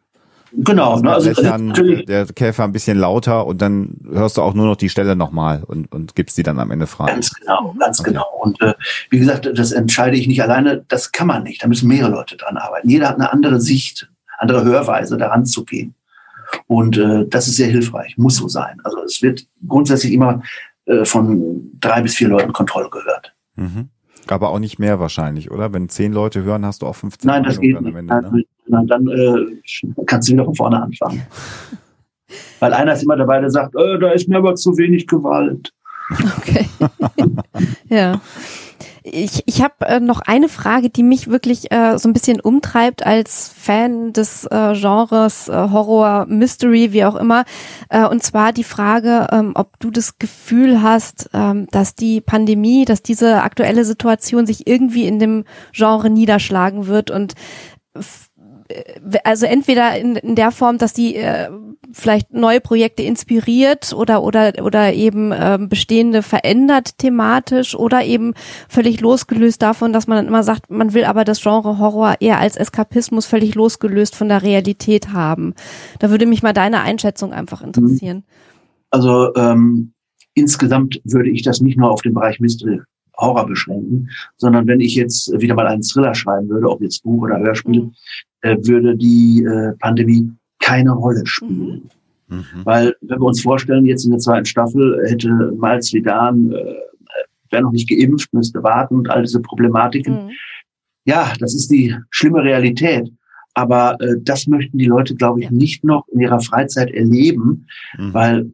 [0.57, 0.95] Genau.
[0.97, 1.13] ist Ne?
[1.13, 4.77] Also, also, natürlich, der Käfer ein bisschen lauter und dann hörst du auch nur noch
[4.77, 7.07] die Stelle nochmal und, und gibst die dann am Ende frei.
[7.07, 8.11] Ganz genau, ganz Okay.
[8.11, 8.27] genau.
[8.41, 8.75] Und äh,
[9.11, 10.85] wie gesagt, das entscheide ich nicht alleine.
[10.89, 11.63] Das kann man nicht.
[11.63, 12.89] Da müssen mehrere Leute dran arbeiten.
[12.89, 14.09] Jeder hat eine andere Sicht,
[14.39, 15.95] andere Hörweise, daran zu gehen.
[16.67, 18.81] Und äh, das ist sehr hilfreich, muss so sein.
[18.85, 20.43] Also es wird grundsätzlich immer
[20.87, 23.35] äh, von drei bis vier Leuten Kontrolle gehört.
[23.57, 23.89] Mhm.
[24.27, 25.73] Aber auch nicht mehr wahrscheinlich, oder?
[25.73, 28.49] Wenn zehn Leute hören, hast du auch 15 Nein, das Meinungen geht dann nicht.
[28.67, 28.87] Ende, ne?
[28.87, 31.23] Nein, dann äh, kannst du wieder von vorne anfangen.
[32.61, 35.73] Weil einer ist immer dabei, der sagt, äh, da ist mir aber zu wenig Gewalt.
[36.39, 36.67] Okay.
[37.89, 38.21] ja.
[39.07, 43.05] Ich, ich habe äh, noch eine Frage, die mich wirklich äh, so ein bisschen umtreibt
[43.05, 47.45] als Fan des äh, Genres äh, Horror, Mystery, wie auch immer.
[47.91, 52.87] Äh, und zwar die Frage, ähm, ob du das Gefühl hast, ähm, dass die Pandemie,
[52.87, 57.35] dass diese aktuelle Situation sich irgendwie in dem Genre niederschlagen wird und
[59.25, 61.51] also entweder in, in der Form, dass die äh,
[61.93, 68.35] vielleicht neue Projekte inspiriert oder oder oder eben ähm, bestehende verändert thematisch oder eben
[68.69, 72.39] völlig losgelöst davon, dass man dann immer sagt, man will aber das Genre Horror eher
[72.39, 75.55] als Eskapismus völlig losgelöst von der Realität haben.
[75.99, 78.25] Da würde mich mal deine Einschätzung einfach interessieren.
[78.91, 79.93] Also ähm,
[80.35, 82.81] insgesamt würde ich das nicht nur auf den Bereich Mystery
[83.17, 87.23] Horror beschränken, sondern wenn ich jetzt wieder mal einen Thriller schreiben würde, ob jetzt Buch
[87.23, 87.93] oder Hörspiel, Mhm.
[88.43, 90.31] äh, würde die äh, Pandemie
[90.61, 91.89] keine Rolle spielen.
[92.29, 92.45] Mhm.
[92.65, 95.29] Weil, wenn wir uns vorstellen, jetzt in der zweiten Staffel hätte
[95.59, 96.75] Miles Vidan, äh,
[97.51, 100.27] wäre noch nicht geimpft, müsste warten und all diese Problematiken.
[100.27, 100.31] Mhm.
[101.05, 103.11] Ja, das ist die schlimme Realität.
[103.57, 107.67] Aber äh, das möchten die Leute, glaube ich, nicht noch in ihrer Freizeit erleben,
[107.99, 108.15] Mhm.
[108.15, 108.53] weil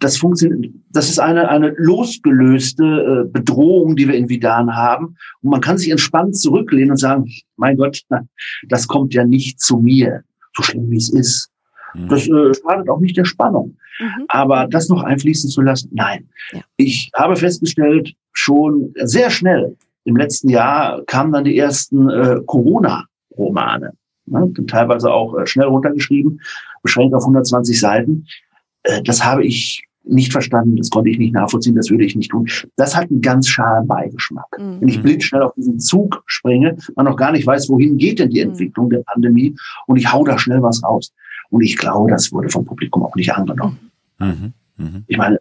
[0.00, 5.16] das funktioniert, das ist eine, eine losgelöste äh, Bedrohung, die wir in Vidan haben.
[5.42, 8.22] Und man kann sich entspannt zurücklehnen und sagen, mein Gott, na,
[8.68, 10.22] das kommt ja nicht zu mir,
[10.56, 11.50] so schlimm wie es ist.
[11.94, 12.08] Mhm.
[12.08, 13.76] Das äh, schadet auch nicht der Spannung.
[14.00, 14.24] Mhm.
[14.28, 16.28] Aber das noch einfließen zu lassen, nein.
[16.52, 16.60] Ja.
[16.76, 23.92] Ich habe festgestellt, schon sehr schnell im letzten Jahr kamen dann die ersten äh, Corona-Romane.
[24.26, 26.40] Ne, teilweise auch äh, schnell runtergeschrieben,
[26.82, 28.26] beschränkt auf 120 Seiten.
[28.82, 32.30] Äh, das habe ich nicht verstanden, das konnte ich nicht nachvollziehen, das würde ich nicht
[32.30, 32.48] tun.
[32.76, 34.46] Das hat einen ganz schalen Beigeschmack.
[34.58, 34.80] Mhm.
[34.80, 38.30] Wenn ich blitzschnell auf diesen Zug springe, man noch gar nicht weiß, wohin geht denn
[38.30, 38.50] die Mhm.
[38.50, 39.54] Entwicklung der Pandemie
[39.86, 41.12] und ich hau da schnell was raus.
[41.50, 43.78] Und ich glaube, das wurde vom Publikum auch nicht angenommen.
[44.18, 44.52] Mhm.
[44.76, 45.04] Mhm.
[45.06, 45.38] Ich meine,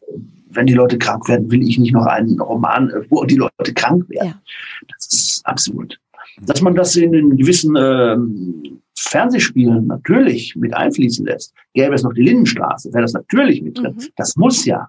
[0.49, 3.73] wenn die Leute krank werden, will ich nicht noch einen Roman, äh, wo die Leute
[3.73, 4.27] krank werden.
[4.30, 4.41] Ja.
[4.88, 5.99] Das ist absurd.
[6.41, 11.53] Dass man das in den gewissen ähm, Fernsehspielen natürlich mit einfließen lässt.
[11.74, 13.95] Gäbe es noch die Lindenstraße, wäre das natürlich mit drin.
[13.95, 14.07] Mhm.
[14.15, 14.88] Das muss ja.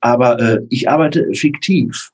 [0.00, 2.10] Aber äh, ich arbeite fiktiv.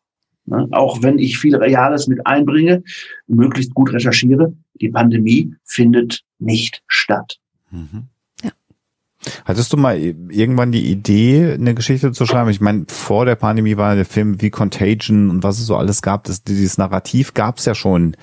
[0.47, 0.69] Ne?
[0.73, 2.83] Auch wenn ich viel Reales mit einbringe,
[3.27, 7.39] möglichst gut recherchiere, die Pandemie findet nicht statt.
[7.71, 8.09] Mhm.
[9.45, 12.51] Hattest du mal irgendwann die Idee, eine Geschichte zu schreiben?
[12.51, 16.03] Ich meine, vor der Pandemie war der Film wie Contagion und was es so alles
[16.03, 16.25] gab.
[16.25, 18.17] Das, dieses Narrativ gab es ja schon,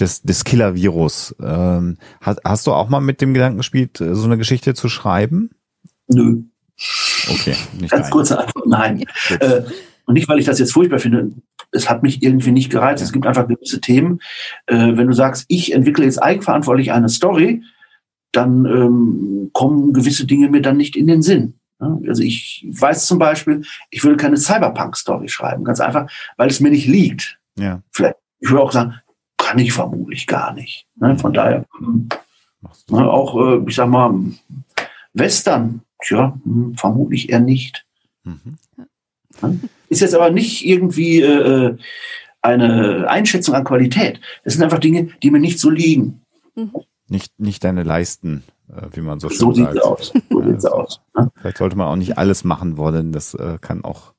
[0.00, 1.34] des, des Killer-Virus.
[1.42, 5.50] Ähm, hast, hast du auch mal mit dem Gedanken gespielt, so eine Geschichte zu schreiben?
[6.08, 6.42] Nö.
[7.28, 9.04] Okay, nicht Ganz kurze Antwort, nein.
[9.40, 9.62] Äh,
[10.06, 11.32] und nicht, weil ich das jetzt furchtbar finde.
[11.72, 13.00] Es hat mich irgendwie nicht gereizt.
[13.00, 13.06] Ja.
[13.06, 14.20] Es gibt einfach gewisse Themen.
[14.66, 17.62] Äh, wenn du sagst, ich entwickle jetzt eigenverantwortlich eine Story,
[18.32, 21.54] dann ähm, kommen gewisse Dinge mir dann nicht in den Sinn.
[21.80, 25.64] Also ich weiß zum Beispiel, ich will keine Cyberpunk-Story schreiben.
[25.64, 27.38] Ganz einfach, weil es mir nicht liegt.
[27.58, 27.82] Ja.
[27.90, 29.00] Vielleicht, ich würde auch sagen,
[29.50, 30.86] kann ich vermutlich gar nicht.
[31.00, 31.18] Ne?
[31.18, 31.66] Von daher,
[32.88, 34.14] ne, auch, äh, ich sag mal,
[35.12, 37.84] Western, tja, hm, vermutlich eher nicht.
[39.88, 41.76] Ist jetzt aber nicht irgendwie äh,
[42.42, 44.20] eine Einschätzung an Qualität.
[44.44, 46.20] Das sind einfach Dinge, die mir nicht so liegen.
[47.08, 49.72] Nicht, nicht deine Leisten, äh, wie man so schön So sagt.
[49.72, 50.12] sieht's aus.
[50.30, 51.00] So sieht's aus.
[51.16, 51.32] ne?
[51.40, 53.10] Vielleicht sollte man auch nicht alles machen wollen.
[53.10, 54.12] Das äh, kann auch.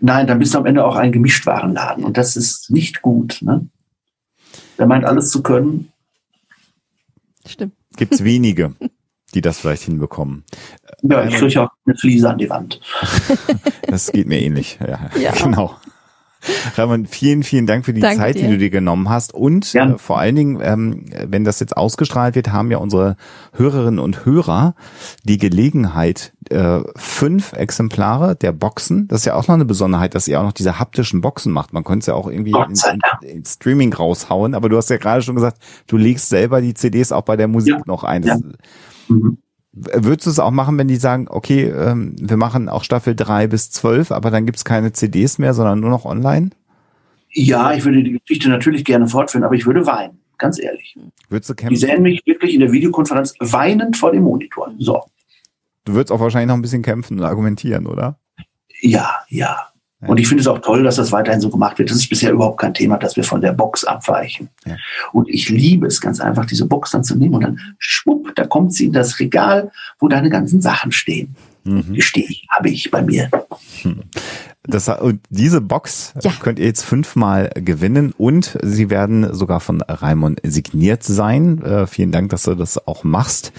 [0.00, 3.38] Nein, dann bist du am Ende auch ein Gemischtwarenladen und das ist nicht gut.
[3.40, 3.68] Ne?
[4.78, 5.92] Der meint alles zu können.
[7.46, 7.74] Stimmt.
[7.96, 8.74] Gibt's wenige,
[9.34, 10.44] die das vielleicht hinbekommen.
[11.02, 12.80] Ja, ich kriege auch eine Fliese an die Wand.
[13.86, 14.78] Das geht mir ähnlich.
[14.80, 15.30] Ja, Ja.
[15.32, 15.76] genau.
[16.76, 18.48] Ramon, vielen, vielen Dank für die Danke Zeit, die dir.
[18.50, 19.34] du dir genommen hast.
[19.34, 23.16] Und äh, vor allen Dingen, ähm, wenn das jetzt ausgestrahlt wird, haben ja unsere
[23.52, 24.74] Hörerinnen und Hörer
[25.24, 30.28] die Gelegenheit, äh, fünf Exemplare der Boxen, das ist ja auch noch eine Besonderheit, dass
[30.28, 31.72] ihr auch noch diese haptischen Boxen macht.
[31.72, 32.74] Man könnte es ja auch irgendwie in,
[33.22, 36.74] in, in Streaming raushauen, aber du hast ja gerade schon gesagt, du legst selber die
[36.74, 37.82] CDs auch bei der Musik Ja.
[37.86, 38.22] noch ein.
[38.22, 38.34] Ja.
[38.34, 38.42] Das,
[39.08, 39.36] Mhm.
[39.76, 43.48] Würdest du es auch machen, wenn die sagen, okay, ähm, wir machen auch Staffel drei
[43.48, 46.50] bis zwölf, aber dann gibt's keine CDs mehr, sondern nur noch online?
[47.32, 50.96] Ja, ich würde die Geschichte natürlich gerne fortführen, aber ich würde weinen, ganz ehrlich.
[51.28, 51.76] Würdest du Die kämpfen?
[51.76, 54.72] sehen mich wirklich in der Videokonferenz weinend vor dem Monitor.
[54.78, 55.02] So,
[55.84, 58.18] Du würdest auch wahrscheinlich noch ein bisschen kämpfen und argumentieren, oder?
[58.80, 59.68] ja, ja.
[60.06, 61.90] Und ich finde es auch toll, dass das weiterhin so gemacht wird.
[61.90, 64.48] Das ist bisher überhaupt kein Thema, dass wir von der Box abweichen.
[64.66, 64.76] Ja.
[65.12, 68.46] Und ich liebe es ganz einfach, diese Box dann zu nehmen und dann schwupp, da
[68.46, 71.34] kommt sie in das Regal, wo deine ganzen Sachen stehen.
[71.64, 71.94] Mhm.
[71.94, 73.30] Die stehe ich, habe ich bei mir.
[74.66, 76.32] Das, und diese Box Ja.
[76.40, 81.62] könnt ihr jetzt fünfmal gewinnen und sie werden sogar von Raimon signiert sein.
[81.62, 83.52] Äh, vielen Dank, dass du das auch machst.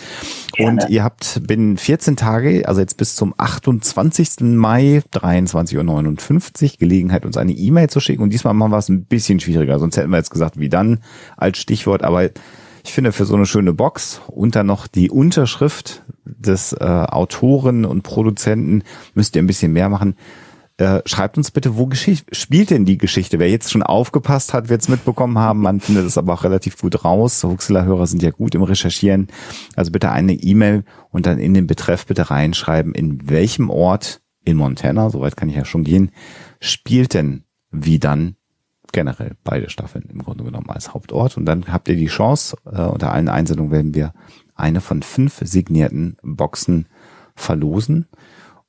[0.54, 0.72] Gerne.
[0.84, 4.56] Und ihr habt binnen 14 Tage, also jetzt bis zum 28.
[4.56, 8.24] Mai, 23.59 Uhr, Gelegenheit, uns eine E-Mail zu schicken.
[8.24, 9.78] Und diesmal machen wir es ein bisschen schwieriger.
[9.78, 11.02] Sonst hätten wir jetzt gesagt, wie dann
[11.38, 12.04] als Stichwort.
[12.04, 12.24] Aber
[12.84, 17.86] ich finde, für so eine schöne Box und dann noch die Unterschrift des äh, Autoren
[17.86, 18.84] und Produzenten
[19.14, 20.16] müsst ihr ein bisschen mehr machen.
[20.78, 23.40] Äh, schreibt uns bitte, wo spielt denn die Geschichte?
[23.40, 25.62] Wer jetzt schon aufgepasst hat, wird es mitbekommen haben.
[25.62, 27.44] Man findet es aber auch relativ gut raus.
[27.44, 29.28] Huxler-Hörer sind ja gut im Recherchieren.
[29.78, 34.58] Also bitte eine E-Mail und dann in den Betreff bitte reinschreiben, in welchem Ort in
[34.58, 36.12] Montana, soweit kann ich ja schon gehen,
[36.60, 38.36] spielt denn wie dann
[38.92, 41.38] generell beide Staffeln im Grunde genommen als Hauptort.
[41.38, 44.14] Und dann habt ihr die Chance, äh, unter allen Einsendungen werden wir
[44.56, 46.88] eine von fünf signierten Boxen
[47.36, 48.08] verlosen.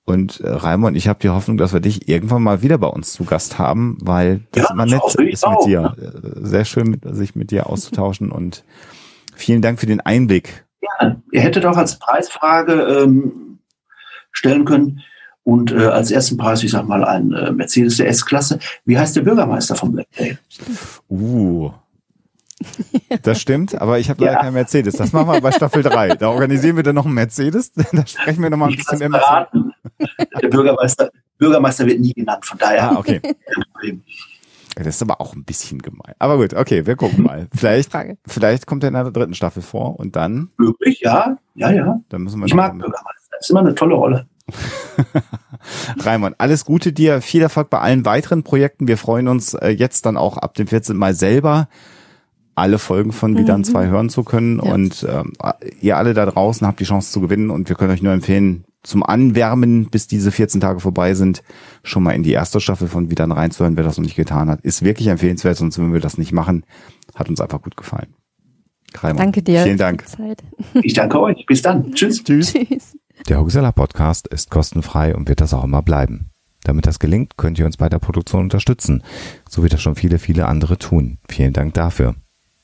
[0.08, 3.12] Und äh, Raimund, ich habe die Hoffnung, dass wir dich irgendwann mal wieder bei uns
[3.12, 5.96] zu Gast haben, weil das Ja, immer nett ist mit dir.
[6.00, 8.62] Äh, Sehr schön, mit- sich mit dir auszutauschen und
[9.34, 10.64] vielen Dank für den Einblick.
[10.80, 12.72] Ja, ihr hättet auch als Preisfrage
[13.02, 13.58] ähm,
[14.30, 15.00] stellen können
[15.42, 18.60] und äh, als ersten Preis, ich sag mal, ein äh, Mercedes der S-Klasse.
[18.84, 20.38] Wie heißt der Bürgermeister von Blackdale?
[21.10, 21.72] Uh.
[23.22, 24.40] Das stimmt, aber ich habe leider Ja.
[24.42, 24.94] kein Mercedes.
[24.96, 26.16] Das machen wir bei Staffel 3.
[26.16, 27.72] Da organisieren wir dann noch einen Mercedes.
[27.92, 29.62] Da sprechen wir noch mal ein Ich bisschen mehr Mercedes.
[30.42, 32.92] Der Bürgermeister, Bürgermeister wird nie genannt, von daher.
[32.92, 33.20] Ah, okay.
[34.74, 36.14] Das ist aber auch ein bisschen gemein.
[36.18, 37.48] Aber gut, okay, wir gucken mal.
[37.54, 37.92] Vielleicht,
[38.26, 42.00] vielleicht kommt er in der dritten Staffel vor und dann, Möglich, ja, ja, ja.
[42.08, 43.10] dann müssen wir Ich mag Bürgermeister.
[43.32, 44.26] Das ist immer eine tolle Rolle.
[45.98, 48.88] Raimund, alles Gute dir, viel Erfolg bei allen weiteren Projekten.
[48.88, 50.96] Wir freuen uns äh, jetzt dann auch ab dem 14.
[50.96, 51.68] Mai selber
[52.56, 54.60] alle Folgen von Wieder an zwei hören zu können.
[54.62, 54.72] Ja.
[54.72, 55.32] Und ähm,
[55.80, 58.64] ihr alle da draußen habt die Chance zu gewinnen und wir können euch nur empfehlen,
[58.82, 61.42] zum Anwärmen, bis diese 14 Tage vorbei sind,
[61.82, 64.60] schon mal in die erste Staffel von Wieder reinzuhören, wer das noch nicht getan hat.
[64.60, 66.64] Ist wirklich empfehlenswert, sonst würden wir das nicht machen.
[67.14, 68.14] Hat uns einfach gut gefallen.
[68.94, 69.62] Raimund, Danke dir.
[69.62, 70.04] Vielen Dank.
[70.82, 71.44] Ich danke euch.
[71.46, 71.92] Bis dann.
[71.92, 72.22] Tschüss.
[72.22, 72.52] Tschüss.
[72.52, 72.96] Tschüss.
[73.28, 76.30] Der Huxella Podcast ist kostenfrei und wird das auch immer bleiben.
[76.62, 79.02] Damit das gelingt, könnt ihr uns bei der Produktion unterstützen,
[79.48, 81.18] so wie das schon viele, viele andere tun.
[81.28, 82.14] Vielen Dank dafür.